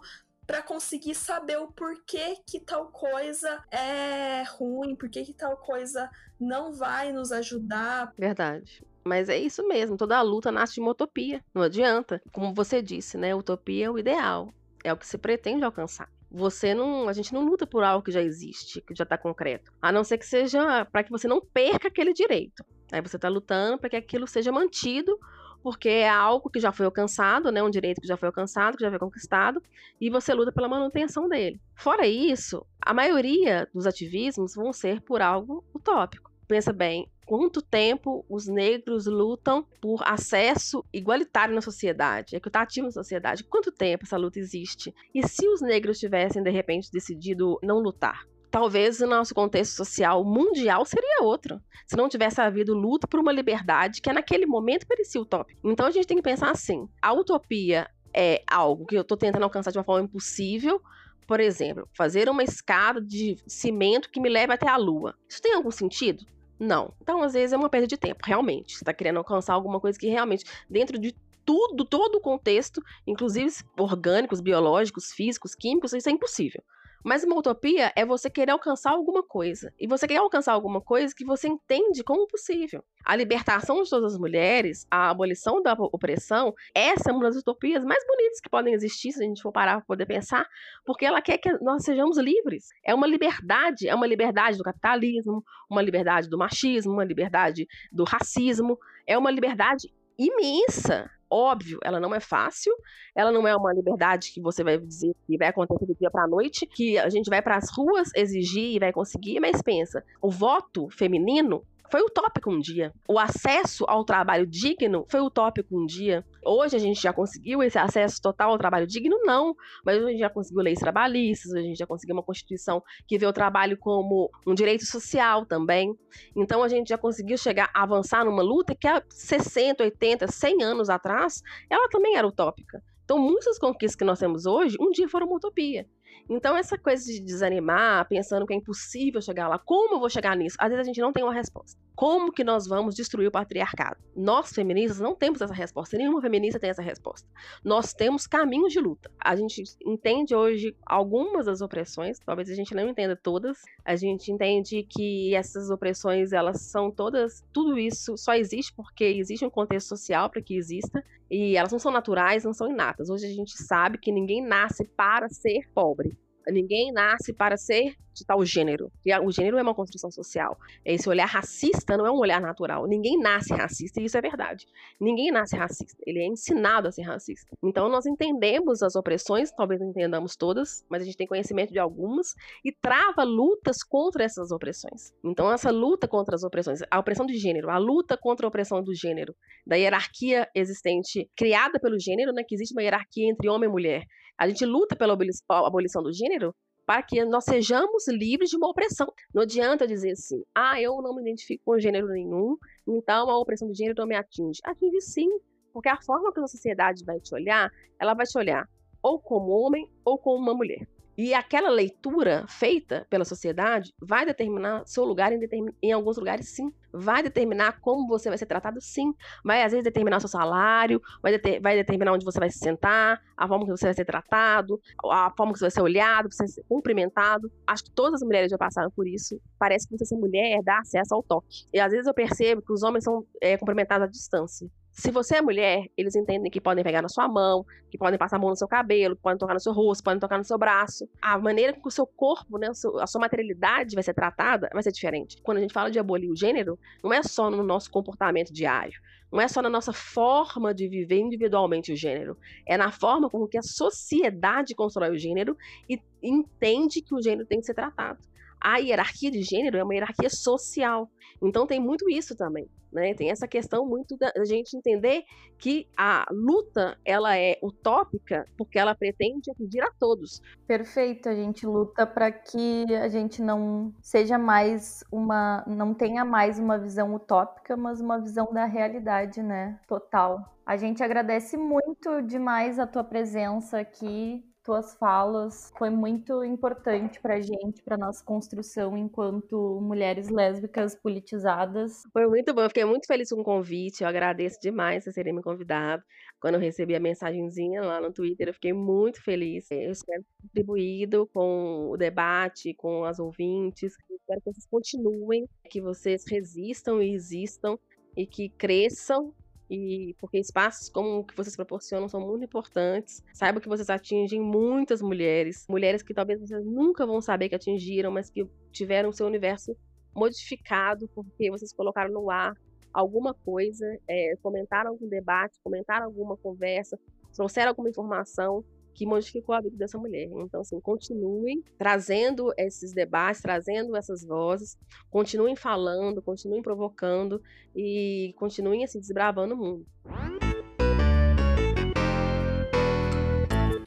para 0.49 0.63
conseguir 0.63 1.13
saber 1.13 1.59
o 1.59 1.67
porquê 1.67 2.37
que 2.43 2.59
tal 2.59 2.87
coisa 2.87 3.63
é 3.69 4.41
ruim, 4.57 4.95
porquê 4.95 5.23
que 5.23 5.31
tal 5.31 5.55
coisa 5.57 6.09
não 6.39 6.73
vai 6.73 7.11
nos 7.11 7.31
ajudar. 7.31 8.11
Verdade. 8.17 8.83
Mas 9.03 9.29
é 9.29 9.37
isso 9.37 9.67
mesmo, 9.67 9.95
toda 9.95 10.17
a 10.17 10.23
luta 10.23 10.51
nasce 10.51 10.73
de 10.73 10.81
uma 10.81 10.89
utopia, 10.89 11.45
não 11.53 11.61
adianta. 11.61 12.19
Como 12.33 12.51
você 12.51 12.81
disse, 12.81 13.15
né? 13.15 13.35
Utopia 13.35 13.85
é 13.85 13.89
o 13.91 13.99
ideal, 13.99 14.51
é 14.83 14.91
o 14.91 14.97
que 14.97 15.05
se 15.05 15.19
pretende 15.19 15.63
alcançar. 15.63 16.09
Você 16.31 16.73
não, 16.73 17.07
a 17.07 17.13
gente 17.13 17.31
não 17.31 17.45
luta 17.45 17.67
por 17.67 17.83
algo 17.83 18.03
que 18.03 18.11
já 18.11 18.21
existe, 18.23 18.81
que 18.81 18.95
já 18.95 19.03
está 19.03 19.19
concreto, 19.19 19.71
a 19.79 19.91
não 19.91 20.03
ser 20.03 20.17
que 20.17 20.25
seja 20.25 20.83
para 20.85 21.03
que 21.03 21.11
você 21.11 21.27
não 21.27 21.41
perca 21.41 21.89
aquele 21.89 22.11
direito. 22.11 22.65
Aí 22.91 23.01
você 23.01 23.17
está 23.17 23.29
lutando 23.29 23.77
para 23.77 23.91
que 23.91 23.95
aquilo 23.95 24.25
seja 24.25 24.51
mantido 24.51 25.15
porque 25.61 25.89
é 25.89 26.09
algo 26.09 26.49
que 26.49 26.59
já 26.59 26.71
foi 26.71 26.85
alcançado, 26.85 27.51
né, 27.51 27.61
um 27.61 27.69
direito 27.69 28.01
que 28.01 28.07
já 28.07 28.17
foi 28.17 28.27
alcançado, 28.27 28.77
que 28.77 28.83
já 28.83 28.89
foi 28.89 28.99
conquistado, 28.99 29.61
e 29.99 30.09
você 30.09 30.33
luta 30.33 30.51
pela 30.51 30.67
manutenção 30.67 31.27
dele. 31.27 31.59
Fora 31.75 32.07
isso, 32.07 32.65
a 32.81 32.93
maioria 32.93 33.67
dos 33.73 33.85
ativismos 33.85 34.55
vão 34.55 34.71
ser 34.73 35.01
por 35.01 35.21
algo 35.21 35.63
utópico. 35.73 36.29
Pensa 36.47 36.73
bem, 36.73 37.07
quanto 37.27 37.61
tempo 37.61 38.25
os 38.27 38.47
negros 38.47 39.05
lutam 39.05 39.63
por 39.79 40.01
acesso 40.03 40.83
igualitário 40.91 41.53
na 41.53 41.61
sociedade, 41.61 42.35
equitativo 42.35 42.87
na 42.87 42.91
sociedade? 42.91 43.43
Quanto 43.43 43.71
tempo 43.71 44.03
essa 44.03 44.17
luta 44.17 44.39
existe? 44.39 44.91
E 45.13 45.27
se 45.27 45.47
os 45.47 45.61
negros 45.61 45.99
tivessem, 45.99 46.41
de 46.41 46.49
repente, 46.49 46.91
decidido 46.91 47.59
não 47.61 47.77
lutar? 47.77 48.25
Talvez 48.49 48.99
o 48.99 49.07
nosso 49.07 49.33
contexto 49.33 49.75
social 49.75 50.23
mundial 50.23 50.85
seria 50.85 51.23
outro. 51.23 51.61
Se 51.85 51.95
não 51.95 52.09
tivesse 52.09 52.39
havido 52.41 52.73
luta 52.73 53.07
por 53.07 53.19
uma 53.19 53.31
liberdade 53.31 54.01
que 54.01 54.11
naquele 54.11 54.45
momento 54.45 54.85
parecia 54.87 55.21
utópica. 55.21 55.59
Então 55.63 55.85
a 55.85 55.91
gente 55.91 56.07
tem 56.07 56.17
que 56.17 56.23
pensar 56.23 56.51
assim: 56.51 56.87
a 57.01 57.13
utopia 57.13 57.89
é 58.13 58.43
algo 58.47 58.85
que 58.85 58.95
eu 58.95 59.01
estou 59.01 59.17
tentando 59.17 59.43
alcançar 59.43 59.71
de 59.71 59.77
uma 59.77 59.83
forma 59.83 60.05
impossível. 60.05 60.81
Por 61.27 61.39
exemplo, 61.39 61.87
fazer 61.93 62.27
uma 62.27 62.43
escada 62.43 62.99
de 62.99 63.37
cimento 63.47 64.09
que 64.09 64.19
me 64.19 64.29
leve 64.29 64.51
até 64.51 64.67
a 64.67 64.77
lua. 64.77 65.15
Isso 65.27 65.41
tem 65.41 65.53
algum 65.53 65.69
sentido? 65.69 66.25
Não. 66.59 66.91
Então, 66.99 67.21
às 67.21 67.33
vezes, 67.33 67.53
é 67.53 67.57
uma 67.57 67.69
perda 67.69 67.85
de 67.85 67.97
tempo, 67.97 68.19
realmente. 68.25 68.73
Você 68.73 68.83
está 68.83 68.91
querendo 68.91 69.17
alcançar 69.17 69.53
alguma 69.53 69.79
coisa 69.79 69.97
que 69.97 70.07
realmente, 70.07 70.43
dentro 70.67 70.97
de 70.97 71.15
tudo, 71.45 71.85
todo 71.85 72.15
o 72.15 72.21
contexto, 72.21 72.81
inclusive 73.07 73.51
orgânicos, 73.77 74.41
biológicos, 74.41 75.13
físicos, 75.13 75.55
químicos, 75.55 75.93
isso 75.93 76.09
é 76.09 76.11
impossível. 76.11 76.63
Mas 77.03 77.23
uma 77.23 77.37
utopia 77.37 77.91
é 77.95 78.05
você 78.05 78.29
querer 78.29 78.51
alcançar 78.51 78.91
alguma 78.91 79.23
coisa. 79.23 79.73
E 79.79 79.87
você 79.87 80.07
quer 80.07 80.17
alcançar 80.17 80.53
alguma 80.53 80.81
coisa 80.81 81.13
que 81.15 81.25
você 81.25 81.47
entende 81.47 82.03
como 82.03 82.27
possível. 82.27 82.83
A 83.05 83.15
libertação 83.15 83.81
de 83.81 83.89
todas 83.89 84.13
as 84.13 84.19
mulheres, 84.19 84.85
a 84.91 85.09
abolição 85.09 85.61
da 85.61 85.73
opressão, 85.73 86.53
essa 86.73 87.09
é 87.09 87.13
uma 87.13 87.23
das 87.23 87.37
utopias 87.37 87.83
mais 87.83 88.05
bonitas 88.05 88.39
que 88.41 88.49
podem 88.49 88.73
existir, 88.73 89.11
se 89.11 89.23
a 89.23 89.27
gente 89.27 89.41
for 89.41 89.51
parar 89.51 89.77
para 89.77 89.85
poder 89.85 90.05
pensar, 90.05 90.45
porque 90.85 91.05
ela 91.05 91.21
quer 91.21 91.37
que 91.37 91.51
nós 91.61 91.83
sejamos 91.83 92.17
livres. 92.17 92.67
É 92.83 92.93
uma 92.93 93.07
liberdade, 93.07 93.87
é 93.87 93.95
uma 93.95 94.07
liberdade 94.07 94.57
do 94.57 94.63
capitalismo, 94.63 95.43
uma 95.69 95.81
liberdade 95.81 96.29
do 96.29 96.37
machismo, 96.37 96.93
uma 96.93 97.05
liberdade 97.05 97.67
do 97.91 98.03
racismo, 98.03 98.77
é 99.07 99.17
uma 99.17 99.31
liberdade 99.31 99.91
imensa. 100.17 101.09
Óbvio, 101.31 101.79
ela 101.83 101.99
não 101.99 102.13
é 102.13 102.19
fácil, 102.19 102.73
ela 103.15 103.31
não 103.31 103.47
é 103.47 103.55
uma 103.55 103.71
liberdade 103.71 104.31
que 104.31 104.41
você 104.41 104.63
vai 104.63 104.79
dizer 104.79 105.15
que 105.27 105.37
vai 105.37 105.49
acontecer 105.49 105.85
do 105.85 105.95
dia 105.95 106.09
para 106.09 106.23
a 106.23 106.27
noite, 106.27 106.65
que 106.65 106.97
a 106.97 107.09
gente 107.09 107.29
vai 107.29 107.41
para 107.41 107.55
as 107.55 107.69
ruas 107.69 108.09
exigir 108.15 108.75
e 108.75 108.79
vai 108.79 108.91
conseguir, 108.91 109.39
mas 109.39 109.61
pensa, 109.61 110.03
o 110.21 110.31
voto 110.31 110.89
feminino 110.89 111.63
foi 111.91 112.01
utópico 112.01 112.51
um 112.51 112.59
dia. 112.59 112.93
O 113.07 113.17
acesso 113.17 113.85
ao 113.87 114.03
trabalho 114.03 114.45
digno 114.45 115.05
foi 115.09 115.19
utópico 115.19 115.77
um 115.77 115.85
dia. 115.85 116.25
Hoje 116.45 116.75
a 116.75 116.79
gente 116.79 117.01
já 117.01 117.11
conseguiu 117.11 117.61
esse 117.63 117.77
acesso 117.77 118.21
total 118.21 118.51
ao 118.51 118.57
trabalho 118.57 118.87
digno? 118.87 119.17
Não. 119.23 119.55
Mas 119.85 120.03
a 120.03 120.07
gente 120.07 120.19
já 120.19 120.29
conseguiu 120.29 120.61
leis 120.61 120.79
trabalhistas, 120.79 121.53
a 121.53 121.61
gente 121.61 121.77
já 121.77 121.87
conseguiu 121.87 122.15
uma 122.15 122.23
Constituição 122.23 122.81
que 123.07 123.17
vê 123.17 123.25
o 123.25 123.33
trabalho 123.33 123.77
como 123.77 124.29
um 124.45 124.53
direito 124.53 124.85
social 124.85 125.45
também. 125.45 125.93
Então 126.35 126.63
a 126.63 126.67
gente 126.67 126.89
já 126.89 126.97
conseguiu 126.97 127.37
chegar, 127.37 127.69
avançar 127.73 128.23
numa 128.23 128.43
luta 128.43 128.75
que 128.75 128.87
há 128.87 129.03
60, 129.09 129.83
80, 129.83 130.27
100 130.27 130.63
anos 130.63 130.89
atrás, 130.89 131.41
ela 131.69 131.89
também 131.89 132.15
era 132.15 132.27
utópica. 132.27 132.81
Então, 133.09 133.17
muitas 133.17 133.57
conquistas 133.57 133.95
que 133.95 134.05
nós 134.05 134.19
temos 134.19 134.45
hoje, 134.45 134.77
um 134.79 134.91
dia 134.91 135.09
foram 135.09 135.25
uma 135.25 135.37
utopia. 135.37 135.87
Então, 136.27 136.57
essa 136.57 136.77
coisa 136.77 137.05
de 137.05 137.19
desanimar, 137.19 138.07
pensando 138.07 138.45
que 138.45 138.53
é 138.53 138.57
impossível 138.57 139.21
chegar 139.21 139.47
lá, 139.47 139.59
como 139.59 139.95
eu 139.95 139.99
vou 139.99 140.09
chegar 140.09 140.35
nisso? 140.35 140.57
Às 140.59 140.69
vezes 140.69 140.81
a 140.81 140.85
gente 140.85 141.01
não 141.01 141.13
tem 141.13 141.23
uma 141.23 141.33
resposta. 141.33 141.79
Como 141.99 142.31
que 142.31 142.45
nós 142.45 142.65
vamos 142.65 142.95
destruir 142.95 143.27
o 143.27 143.31
patriarcado? 143.31 143.99
Nós, 144.15 144.53
feministas, 144.53 145.01
não 145.01 145.13
temos 145.13 145.41
essa 145.41 145.53
resposta. 145.53 145.97
Nenhuma 145.97 146.21
feminista 146.21 146.57
tem 146.57 146.69
essa 146.69 146.81
resposta. 146.81 147.27
Nós 147.61 147.93
temos 147.93 148.25
caminhos 148.25 148.71
de 148.71 148.79
luta. 148.79 149.11
A 149.19 149.35
gente 149.35 149.61
entende 149.85 150.33
hoje 150.33 150.73
algumas 150.85 151.47
das 151.47 151.59
opressões, 151.59 152.17
talvez 152.17 152.49
a 152.49 152.55
gente 152.55 152.73
não 152.73 152.87
entenda 152.87 153.17
todas. 153.17 153.63
A 153.83 153.97
gente 153.97 154.31
entende 154.31 154.87
que 154.89 155.35
essas 155.35 155.69
opressões, 155.69 156.31
elas 156.31 156.61
são 156.61 156.89
todas. 156.89 157.43
Tudo 157.51 157.77
isso 157.77 158.15
só 158.15 158.33
existe 158.33 158.73
porque 158.73 159.03
existe 159.03 159.45
um 159.45 159.49
contexto 159.49 159.89
social 159.89 160.29
para 160.29 160.41
que 160.41 160.55
exista. 160.55 161.03
E 161.29 161.57
elas 161.57 161.73
não 161.73 161.79
são 161.79 161.91
naturais, 161.91 162.45
não 162.45 162.53
são 162.53 162.71
inatas. 162.71 163.09
Hoje 163.09 163.25
a 163.25 163.33
gente 163.33 163.61
sabe 163.61 163.97
que 163.97 164.09
ninguém 164.09 164.41
nasce 164.41 164.85
para 164.95 165.27
ser 165.27 165.69
pobre. 165.75 166.17
Ninguém 166.47 166.93
nasce 166.93 167.33
para 167.33 167.57
ser 167.57 167.97
de 168.19 168.25
tal 168.25 168.43
gênero. 168.45 168.91
O 169.23 169.31
gênero 169.31 169.57
é 169.57 169.61
uma 169.61 169.73
construção 169.73 170.11
social. 170.11 170.57
Esse 170.85 171.09
olhar 171.09 171.25
racista 171.25 171.97
não 171.97 172.05
é 172.05 172.11
um 172.11 172.17
olhar 172.17 172.41
natural. 172.41 172.85
Ninguém 172.85 173.17
nasce 173.17 173.53
racista, 173.53 173.99
e 173.99 174.05
isso 174.05 174.17
é 174.17 174.21
verdade. 174.21 174.67
Ninguém 174.99 175.31
nasce 175.31 175.55
racista. 175.55 175.97
Ele 176.05 176.19
é 176.19 176.27
ensinado 176.27 176.87
a 176.87 176.91
ser 176.91 177.03
racista. 177.03 177.57
Então 177.63 177.89
nós 177.89 178.05
entendemos 178.05 178.83
as 178.83 178.95
opressões, 178.95 179.51
talvez 179.51 179.79
não 179.79 179.89
entendamos 179.89 180.35
todas, 180.35 180.85
mas 180.89 181.01
a 181.01 181.05
gente 181.05 181.17
tem 181.17 181.27
conhecimento 181.27 181.71
de 181.71 181.79
algumas 181.79 182.35
e 182.63 182.71
trava 182.71 183.23
lutas 183.23 183.83
contra 183.83 184.23
essas 184.23 184.51
opressões. 184.51 185.13
Então 185.23 185.51
essa 185.51 185.71
luta 185.71 186.07
contra 186.07 186.35
as 186.35 186.43
opressões, 186.43 186.81
a 186.91 186.99
opressão 186.99 187.25
de 187.25 187.37
gênero, 187.37 187.69
a 187.69 187.77
luta 187.77 188.17
contra 188.17 188.45
a 188.45 188.49
opressão 188.49 188.83
do 188.83 188.93
gênero, 188.93 189.33
da 189.65 189.75
hierarquia 189.75 190.47
existente 190.53 191.29
criada 191.35 191.79
pelo 191.79 191.99
gênero, 191.99 192.33
né, 192.33 192.43
que 192.45 192.55
existe 192.55 192.73
uma 192.73 192.83
hierarquia 192.83 193.29
entre 193.29 193.49
homem 193.49 193.69
e 193.69 193.71
mulher. 193.71 194.03
A 194.37 194.47
gente 194.47 194.65
luta 194.65 194.95
pela 194.95 195.13
abolição 195.13 196.01
do 196.01 196.13
gênero 196.13 196.55
para 196.89 197.03
que 197.03 197.23
nós 197.23 197.43
sejamos 197.43 198.07
livres 198.07 198.49
de 198.49 198.57
uma 198.57 198.67
opressão. 198.67 199.13
Não 199.31 199.43
adianta 199.43 199.85
dizer 199.85 200.13
assim, 200.13 200.43
ah, 200.55 200.81
eu 200.81 200.99
não 201.03 201.13
me 201.13 201.21
identifico 201.21 201.63
com 201.63 201.77
gênero 201.77 202.07
nenhum, 202.07 202.57
então 202.87 203.29
a 203.29 203.37
opressão 203.37 203.67
do 203.67 203.75
gênero 203.75 203.93
não 203.99 204.07
me 204.07 204.15
atinge. 204.15 204.59
Atinge 204.63 204.99
sim, 204.99 205.29
porque 205.71 205.87
a 205.87 206.01
forma 206.01 206.33
que 206.33 206.39
a 206.39 206.47
sociedade 206.47 207.05
vai 207.05 207.19
te 207.19 207.31
olhar, 207.35 207.71
ela 207.99 208.15
vai 208.15 208.25
te 208.25 208.35
olhar 208.35 208.67
ou 209.03 209.19
como 209.19 209.51
homem 209.51 209.87
ou 210.03 210.17
como 210.17 210.41
uma 210.41 210.55
mulher. 210.55 210.87
E 211.15 211.31
aquela 211.31 211.69
leitura 211.69 212.47
feita 212.47 213.05
pela 213.07 213.23
sociedade 213.23 213.93
vai 214.01 214.25
determinar 214.25 214.83
seu 214.87 215.05
lugar 215.05 215.31
em, 215.31 215.37
determin... 215.37 215.71
em 215.83 215.91
alguns 215.91 216.17
lugares, 216.17 216.49
sim. 216.49 216.73
Vai 216.91 217.23
determinar 217.23 217.79
como 217.79 218.07
você 218.07 218.29
vai 218.29 218.37
ser 218.37 218.45
tratado, 218.45 218.81
sim. 218.81 219.13
Vai, 219.43 219.63
às 219.63 219.71
vezes, 219.71 219.83
determinar 219.83 220.19
seu 220.19 220.29
salário, 220.29 221.01
vai, 221.21 221.31
deter... 221.33 221.61
vai 221.61 221.75
determinar 221.75 222.13
onde 222.13 222.25
você 222.25 222.39
vai 222.39 222.49
se 222.49 222.59
sentar, 222.59 223.21
a 223.37 223.47
forma 223.47 223.65
que 223.65 223.71
você 223.71 223.85
vai 223.85 223.93
ser 223.93 224.05
tratado, 224.05 224.79
a 225.05 225.31
forma 225.35 225.53
que 225.53 225.59
você 225.59 225.65
vai 225.65 225.71
ser 225.71 225.81
olhado, 225.81 226.31
você 226.31 226.43
vai 226.43 226.47
ser 226.47 226.63
cumprimentado. 226.67 227.51
Acho 227.65 227.85
que 227.85 227.91
todas 227.91 228.21
as 228.21 228.25
mulheres 228.25 228.51
já 228.51 228.57
passaram 228.57 228.91
por 228.91 229.07
isso. 229.07 229.39
Parece 229.57 229.87
que 229.87 229.97
você 229.97 230.05
ser 230.05 230.15
mulher 230.15 230.61
dá 230.63 230.79
acesso 230.79 231.13
ao 231.13 231.23
toque. 231.23 231.67
E 231.73 231.79
às 231.79 231.91
vezes 231.91 232.07
eu 232.07 232.13
percebo 232.13 232.61
que 232.61 232.73
os 232.73 232.83
homens 232.83 233.03
são 233.03 233.25
é, 233.41 233.57
cumprimentados 233.57 234.07
à 234.07 234.09
distância. 234.09 234.69
Se 234.99 235.11
você 235.11 235.37
é 235.37 235.41
mulher, 235.41 235.85
eles 235.95 236.13
entendem 236.13 236.51
que 236.51 236.59
podem 236.59 236.83
pegar 236.83 237.01
na 237.01 237.07
sua 237.07 237.25
mão, 237.25 237.65
que 237.89 237.97
podem 237.97 238.19
passar 238.19 238.35
a 238.35 238.39
mão 238.39 238.49
no 238.49 238.55
seu 238.57 238.67
cabelo, 238.67 239.15
que 239.15 239.21
podem 239.21 239.37
tocar 239.37 239.53
no 239.53 239.59
seu 239.61 239.71
rosto, 239.71 240.03
podem 240.03 240.19
tocar 240.19 240.37
no 240.37 240.43
seu 240.43 240.57
braço. 240.57 241.07
A 241.21 241.39
maneira 241.39 241.71
que 241.71 241.87
o 241.87 241.89
seu 241.89 242.05
corpo, 242.05 242.57
né, 242.57 242.67
a 242.67 243.07
sua 243.07 243.21
materialidade 243.21 243.95
vai 243.95 244.03
ser 244.03 244.13
tratada 244.13 244.69
vai 244.73 244.83
ser 244.83 244.91
diferente. 244.91 245.41
Quando 245.41 245.59
a 245.59 245.61
gente 245.61 245.73
fala 245.73 245.89
de 245.89 245.97
abolir 245.97 246.29
o 246.29 246.35
gênero, 246.35 246.77
não 247.01 247.13
é 247.13 247.23
só 247.23 247.49
no 247.49 247.63
nosso 247.63 247.89
comportamento 247.89 248.51
diário. 248.51 248.99
Não 249.31 249.39
é 249.39 249.47
só 249.47 249.61
na 249.61 249.69
nossa 249.69 249.93
forma 249.93 250.73
de 250.73 250.89
viver 250.89 251.19
individualmente 251.21 251.93
o 251.93 251.95
gênero. 251.95 252.37
É 252.67 252.75
na 252.75 252.91
forma 252.91 253.29
como 253.29 253.47
que 253.47 253.57
a 253.57 253.63
sociedade 253.63 254.75
constrói 254.75 255.11
o 255.11 255.17
gênero 255.17 255.55
e 255.87 255.97
entende 256.21 257.01
que 257.01 257.15
o 257.15 257.21
gênero 257.21 257.47
tem 257.47 257.61
que 257.61 257.65
ser 257.65 257.73
tratado 257.73 258.19
a 258.61 258.77
hierarquia 258.77 259.31
de 259.31 259.41
gênero 259.41 259.77
é 259.77 259.83
uma 259.83 259.93
hierarquia 259.93 260.29
social. 260.29 261.09
Então 261.41 261.65
tem 261.65 261.79
muito 261.79 262.09
isso 262.09 262.35
também. 262.35 262.67
Né? 262.91 263.13
Tem 263.13 263.29
essa 263.29 263.47
questão 263.47 263.85
muito 263.85 264.17
da 264.17 264.31
gente 264.45 264.75
entender 264.75 265.23
que 265.57 265.87
a 265.95 266.25
luta 266.31 266.97
ela 267.05 267.37
é 267.37 267.57
utópica 267.61 268.45
porque 268.57 268.79
ela 268.79 268.95
pretende 268.95 269.51
atingir 269.51 269.81
a 269.81 269.91
todos. 269.91 270.41
Perfeito, 270.65 271.29
a 271.29 271.35
gente 271.35 271.65
luta 271.65 272.07
para 272.07 272.31
que 272.31 272.85
a 272.95 273.07
gente 273.07 273.41
não 273.41 273.93
seja 274.01 274.37
mais 274.37 275.03
uma, 275.11 275.63
não 275.67 275.93
tenha 275.93 276.25
mais 276.25 276.57
uma 276.57 276.77
visão 276.77 277.13
utópica, 277.13 277.77
mas 277.77 278.01
uma 278.01 278.19
visão 278.19 278.51
da 278.51 278.65
realidade, 278.65 279.43
né? 279.43 279.79
Total. 279.87 280.57
A 280.65 280.77
gente 280.77 281.03
agradece 281.03 281.57
muito 281.57 282.21
demais 282.21 282.79
a 282.79 282.87
tua 282.87 283.03
presença 283.03 283.79
aqui 283.79 284.48
tuas 284.63 284.95
falas 284.95 285.71
foi 285.77 285.89
muito 285.89 286.43
importante 286.43 287.19
para 287.19 287.35
a 287.35 287.41
gente, 287.41 287.81
para 287.83 287.97
nossa 287.97 288.23
construção 288.23 288.97
enquanto 288.97 289.79
mulheres 289.81 290.29
lésbicas 290.29 290.95
politizadas. 290.95 292.03
Foi 292.13 292.27
muito 292.27 292.53
bom, 292.53 292.61
eu 292.61 292.69
fiquei 292.69 292.85
muito 292.85 293.07
feliz 293.07 293.29
com 293.29 293.41
o 293.41 293.43
convite, 293.43 294.03
eu 294.03 294.07
agradeço 294.07 294.59
demais 294.61 295.03
por 295.03 295.13
terem 295.13 295.33
me 295.33 295.41
convidado. 295.41 296.03
Quando 296.39 296.55
eu 296.55 296.61
recebi 296.61 296.95
a 296.95 296.99
mensagenzinha 296.99 297.81
lá 297.81 297.99
no 297.99 298.13
Twitter, 298.13 298.47
eu 298.47 298.53
fiquei 298.53 298.71
muito 298.71 299.21
feliz. 299.21 299.69
Eu 299.71 299.91
espero 299.91 300.23
ter 300.23 300.47
contribuído 300.47 301.27
com 301.33 301.89
o 301.89 301.97
debate, 301.97 302.73
com 302.75 303.03
as 303.03 303.19
ouvintes. 303.19 303.93
Eu 304.09 304.15
espero 304.15 304.41
que 304.41 304.53
vocês 304.53 304.67
continuem, 304.69 305.49
que 305.69 305.81
vocês 305.81 306.23
resistam 306.25 307.01
e 307.01 307.13
existam 307.13 307.77
e 308.15 308.25
que 308.25 308.49
cresçam 308.49 309.33
e 309.69 310.15
porque 310.19 310.39
espaços 310.39 310.89
como 310.89 311.19
o 311.19 311.23
que 311.23 311.35
vocês 311.35 311.55
proporcionam 311.55 312.09
são 312.09 312.19
muito 312.19 312.45
importantes. 312.45 313.23
Saiba 313.33 313.61
que 313.61 313.67
vocês 313.67 313.89
atingem 313.89 314.41
muitas 314.41 315.01
mulheres, 315.01 315.65
mulheres 315.69 316.01
que 316.01 316.13
talvez 316.13 316.39
vocês 316.39 316.65
nunca 316.65 317.05
vão 317.05 317.21
saber 317.21 317.49
que 317.49 317.55
atingiram, 317.55 318.11
mas 318.11 318.29
que 318.29 318.45
tiveram 318.71 319.11
seu 319.11 319.27
universo 319.27 319.75
modificado 320.15 321.07
porque 321.13 321.51
vocês 321.51 321.71
colocaram 321.71 322.11
no 322.11 322.29
ar 322.31 322.53
alguma 322.93 323.33
coisa, 323.33 323.85
é, 324.07 324.35
comentaram 324.41 324.91
algum 324.91 325.07
debate, 325.07 325.59
comentaram 325.63 326.05
alguma 326.05 326.35
conversa, 326.35 326.99
trouxeram 327.33 327.69
alguma 327.69 327.89
informação 327.89 328.63
que 328.99 329.05
modificou 329.05 329.55
a 329.55 329.61
vida 329.61 329.77
dessa 329.77 329.97
mulher. 329.97 330.27
Então, 330.29 330.59
assim, 330.59 330.77
continuem 330.81 331.63
trazendo 331.77 332.53
esses 332.57 332.93
debates, 332.93 333.41
trazendo 333.41 333.95
essas 333.95 334.25
vozes, 334.25 334.77
continuem 335.09 335.55
falando, 335.55 336.21
continuem 336.21 336.61
provocando 336.61 337.41
e 337.73 338.33
continuem, 338.35 338.83
assim, 338.83 338.99
desbravando 338.99 339.53
o 339.53 339.57
mundo. 339.57 339.85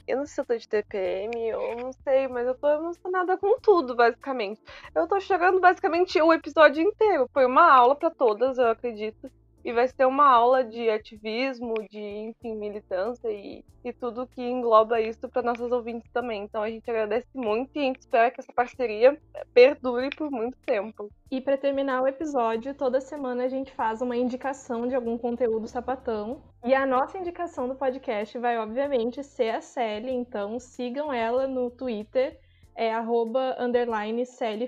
Eu 0.09 0.17
não 0.17 0.25
sei 0.25 0.35
se 0.35 0.41
eu 0.41 0.45
tô 0.47 0.57
de 0.57 0.67
TPM, 0.67 1.49
eu 1.49 1.77
não 1.77 1.93
sei, 1.93 2.27
mas 2.29 2.47
eu 2.47 2.55
tô 2.55 2.69
emocionada 2.69 3.37
com 3.37 3.61
tudo, 3.61 3.95
basicamente. 3.95 4.63
Eu 4.95 5.07
tô 5.07 5.21
chegando 5.21 5.61
basicamente 5.61 6.19
o 6.23 6.33
episódio 6.33 6.83
inteiro. 6.83 7.29
Foi 7.35 7.45
uma 7.45 7.71
aula 7.71 7.95
para 7.95 8.11
todas, 8.11 8.57
eu 8.57 8.69
acredito 8.69 9.31
e 9.65 9.73
vai 9.73 9.89
ser 9.89 10.07
uma 10.07 10.29
aula 10.29 10.65
de 10.65 10.91
ativismo, 10.91 11.75
de 11.89 12.01
enfim, 12.01 12.57
militância 12.57 13.29
e, 13.29 13.65
e 13.85 13.93
tudo 13.93 14.27
que 14.27 14.43
engloba 14.43 15.01
isso 15.01 15.29
para 15.29 15.43
nossas 15.43 15.71
ouvintes 15.71 16.11
também. 16.13 16.45
Então 16.45 16.63
a 16.63 16.71
gente 16.71 16.89
agradece 16.91 17.29
muito 17.35 17.71
e 17.75 17.79
a 17.79 17.83
gente 17.83 18.01
espera 18.01 18.31
que 18.31 18.41
essa 18.41 18.53
parceria 18.53 19.19
perdure 19.55 20.11
por 20.11 20.31
muito 20.31 20.59
tempo. 20.67 21.11
E 21.31 21.41
para 21.41 21.57
terminar 21.57 22.03
o 22.03 22.09
episódio, 22.09 22.75
toda 22.75 23.01
semana 23.01 23.45
a 23.45 23.49
gente 23.49 23.73
faz 23.73 24.03
uma 24.03 24.17
indicação 24.17 24.87
de 24.87 24.95
algum 24.95 25.17
conteúdo 25.17 25.67
sapatão. 25.67 26.43
E 26.65 26.75
a 26.75 26.85
nossa 26.85 27.19
indicação 27.19 27.69
do 27.69 27.75
podcast 27.75 28.39
vai, 28.39 28.59
obviamente, 28.59 29.23
ser 29.23 29.51
a 29.51 29.61
Sally, 29.61 30.11
então 30.11 30.59
sigam 30.59 31.13
ela 31.13 31.47
no 31.47 31.71
Twitter 31.71 32.39
é 32.75 32.93
arroba 32.93 33.57
underline 33.59 34.25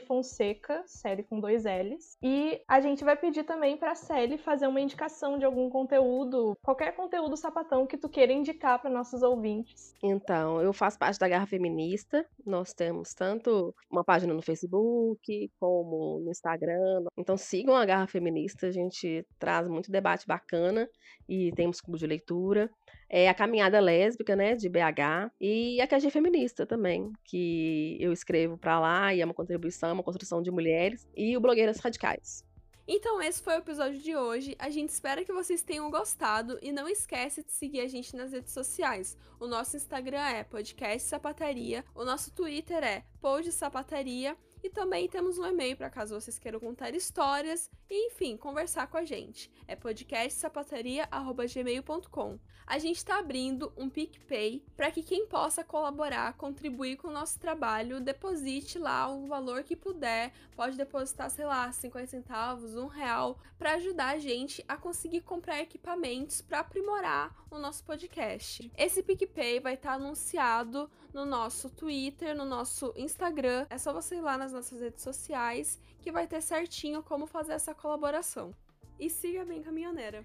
Fonseca, 0.07 0.85
com 1.29 1.41
dois 1.41 1.65
L's. 1.65 2.17
E 2.23 2.61
a 2.69 2.81
gente 2.81 3.05
vai 3.05 3.17
pedir 3.17 3.45
também 3.45 3.77
pra 3.77 3.95
Celi 3.95 4.39
fazer 4.39 4.67
uma 4.67 4.81
indicação 4.81 5.39
de 5.39 5.45
algum 5.45 5.71
conteúdo, 5.71 6.57
qualquer 6.63 6.95
conteúdo 6.95 7.37
sapatão 7.37 7.87
que 7.87 7.97
tu 7.97 8.09
queira 8.09 8.33
indicar 8.33 8.81
para 8.81 8.91
nossos 8.91 9.23
ouvintes. 9.23 9.95
Então, 10.03 10.61
eu 10.61 10.73
faço 10.73 10.99
parte 10.99 11.19
da 11.19 11.29
Garra 11.29 11.47
Feminista. 11.47 12.27
Nós 12.45 12.73
temos 12.73 13.15
tanto 13.15 13.75
uma 13.91 14.05
página 14.05 14.35
no 14.35 14.43
Facebook 14.43 15.51
como 15.59 16.21
no 16.21 16.31
Instagram. 16.31 17.05
Então, 17.17 17.37
sigam 17.37 17.75
a 17.75 17.85
Garra 17.85 18.07
Feminista, 18.07 18.67
a 18.67 18.73
gente 18.73 19.27
traz 19.39 19.69
muito 19.69 19.91
debate 19.91 20.27
bacana 20.27 20.89
e 21.29 21.53
temos 21.53 21.81
clube 21.81 21.99
de 21.99 22.07
leitura 22.07 22.71
é 23.09 23.29
a 23.29 23.35
Caminhada 23.35 23.81
Lésbica, 23.81 24.35
né, 24.35 24.55
de 24.55 24.69
BH, 24.69 25.31
e 25.41 25.81
a 25.81 25.87
QG 25.87 26.11
Feminista 26.11 26.67
também, 26.67 27.13
que 27.25 27.97
eu 28.01 28.13
escrevo 28.13 28.59
para 28.59 28.81
lá 28.81 29.15
e 29.15 29.21
é 29.21 29.25
uma 29.25 29.35
contribuição, 29.35 29.93
uma 29.93 30.03
construção 30.03 30.43
de 30.43 30.51
mulheres, 30.51 31.09
e 31.17 31.37
o 31.37 31.41
Blogueiras 31.41 31.79
Radicais. 31.79 32.45
Então 32.87 33.21
esse 33.23 33.43
foi 33.43 33.55
o 33.55 33.59
episódio 33.59 33.99
de 33.99 34.15
hoje. 34.15 34.55
A 34.59 34.69
gente 34.69 34.91
espera 34.91 35.25
que 35.25 35.33
vocês 35.33 35.63
tenham 35.63 35.91
gostado 35.91 36.59
e 36.61 36.71
não 36.71 36.87
esquece 36.87 37.43
de 37.43 37.51
seguir 37.51 37.81
a 37.81 37.89
gente 37.89 38.15
nas 38.15 38.33
redes 38.33 38.53
sociais. 38.53 39.17
O 39.41 39.47
nosso 39.47 39.77
Instagram 39.77 40.21
é 40.21 40.45
podcast 40.45 41.09
sapataria, 41.09 41.83
o 41.95 42.05
nosso 42.05 42.31
Twitter 42.35 42.85
é 42.85 43.03
pod 43.23 43.51
sapataria 43.51 44.37
e 44.65 44.71
também 44.71 45.07
temos 45.07 45.39
um 45.39 45.45
e-mail 45.45 45.77
para 45.77 45.91
caso 45.91 46.19
vocês 46.19 46.39
queiram 46.39 46.59
contar 46.59 46.95
histórias 46.95 47.71
e, 47.91 48.07
enfim, 48.07 48.35
conversar 48.35 48.87
com 48.87 48.97
a 48.97 49.05
gente. 49.05 49.51
É 49.69 49.77
podcastsapataria.gmail.com. 49.77 52.39
A 52.67 52.79
gente 52.79 52.97
está 52.97 53.19
abrindo 53.19 53.71
um 53.77 53.91
PicPay 53.91 54.65
para 54.75 54.91
que 54.91 55.03
quem 55.03 55.27
possa 55.27 55.63
colaborar, 55.63 56.33
contribuir 56.39 56.97
com 56.97 57.09
o 57.09 57.13
nosso 57.13 57.39
trabalho, 57.39 58.01
deposite 58.01 58.79
lá 58.79 59.07
o 59.07 59.27
valor 59.27 59.65
que 59.65 59.77
puder. 59.77 60.33
Pode 60.57 60.79
depositar, 60.79 61.29
sei 61.29 61.45
lá, 61.45 61.71
50 61.71 62.07
centavos, 62.07 62.75
um 62.75 62.87
real, 62.87 63.39
para 63.59 63.75
ajudar 63.75 64.15
a 64.15 64.19
gente 64.19 64.65
a 64.67 64.79
conseguir 64.79 65.21
comprar 65.21 65.61
equipamentos 65.61 66.41
para 66.41 66.61
aprimorar 66.61 67.37
o 67.51 67.59
nosso 67.59 67.85
podcast. 67.85 68.73
Esse 68.79 69.03
PicPay 69.03 69.61
vai 69.61 69.75
estar 69.75 69.91
tá 69.91 69.97
anunciado 69.97 70.91
no 71.15 71.25
nosso 71.25 71.71
Twitter, 71.71 72.37
no 72.37 72.45
nosso 72.45 72.93
Instagram. 72.97 73.67
É 73.71 73.79
só 73.79 73.93
você 73.93 74.17
ir 74.17 74.21
lá 74.21 74.37
nas 74.37 74.53
nossas 74.53 74.81
redes 74.81 75.03
sociais 75.03 75.81
que 76.01 76.11
vai 76.11 76.27
ter 76.27 76.43
certinho 76.43 77.03
como 77.03 77.27
fazer 77.27 77.53
essa 77.53 77.73
colaboração. 77.73 78.53
E 78.99 79.09
siga 79.09 79.45
bem 79.45 79.63
caminhoneira. 79.63 80.25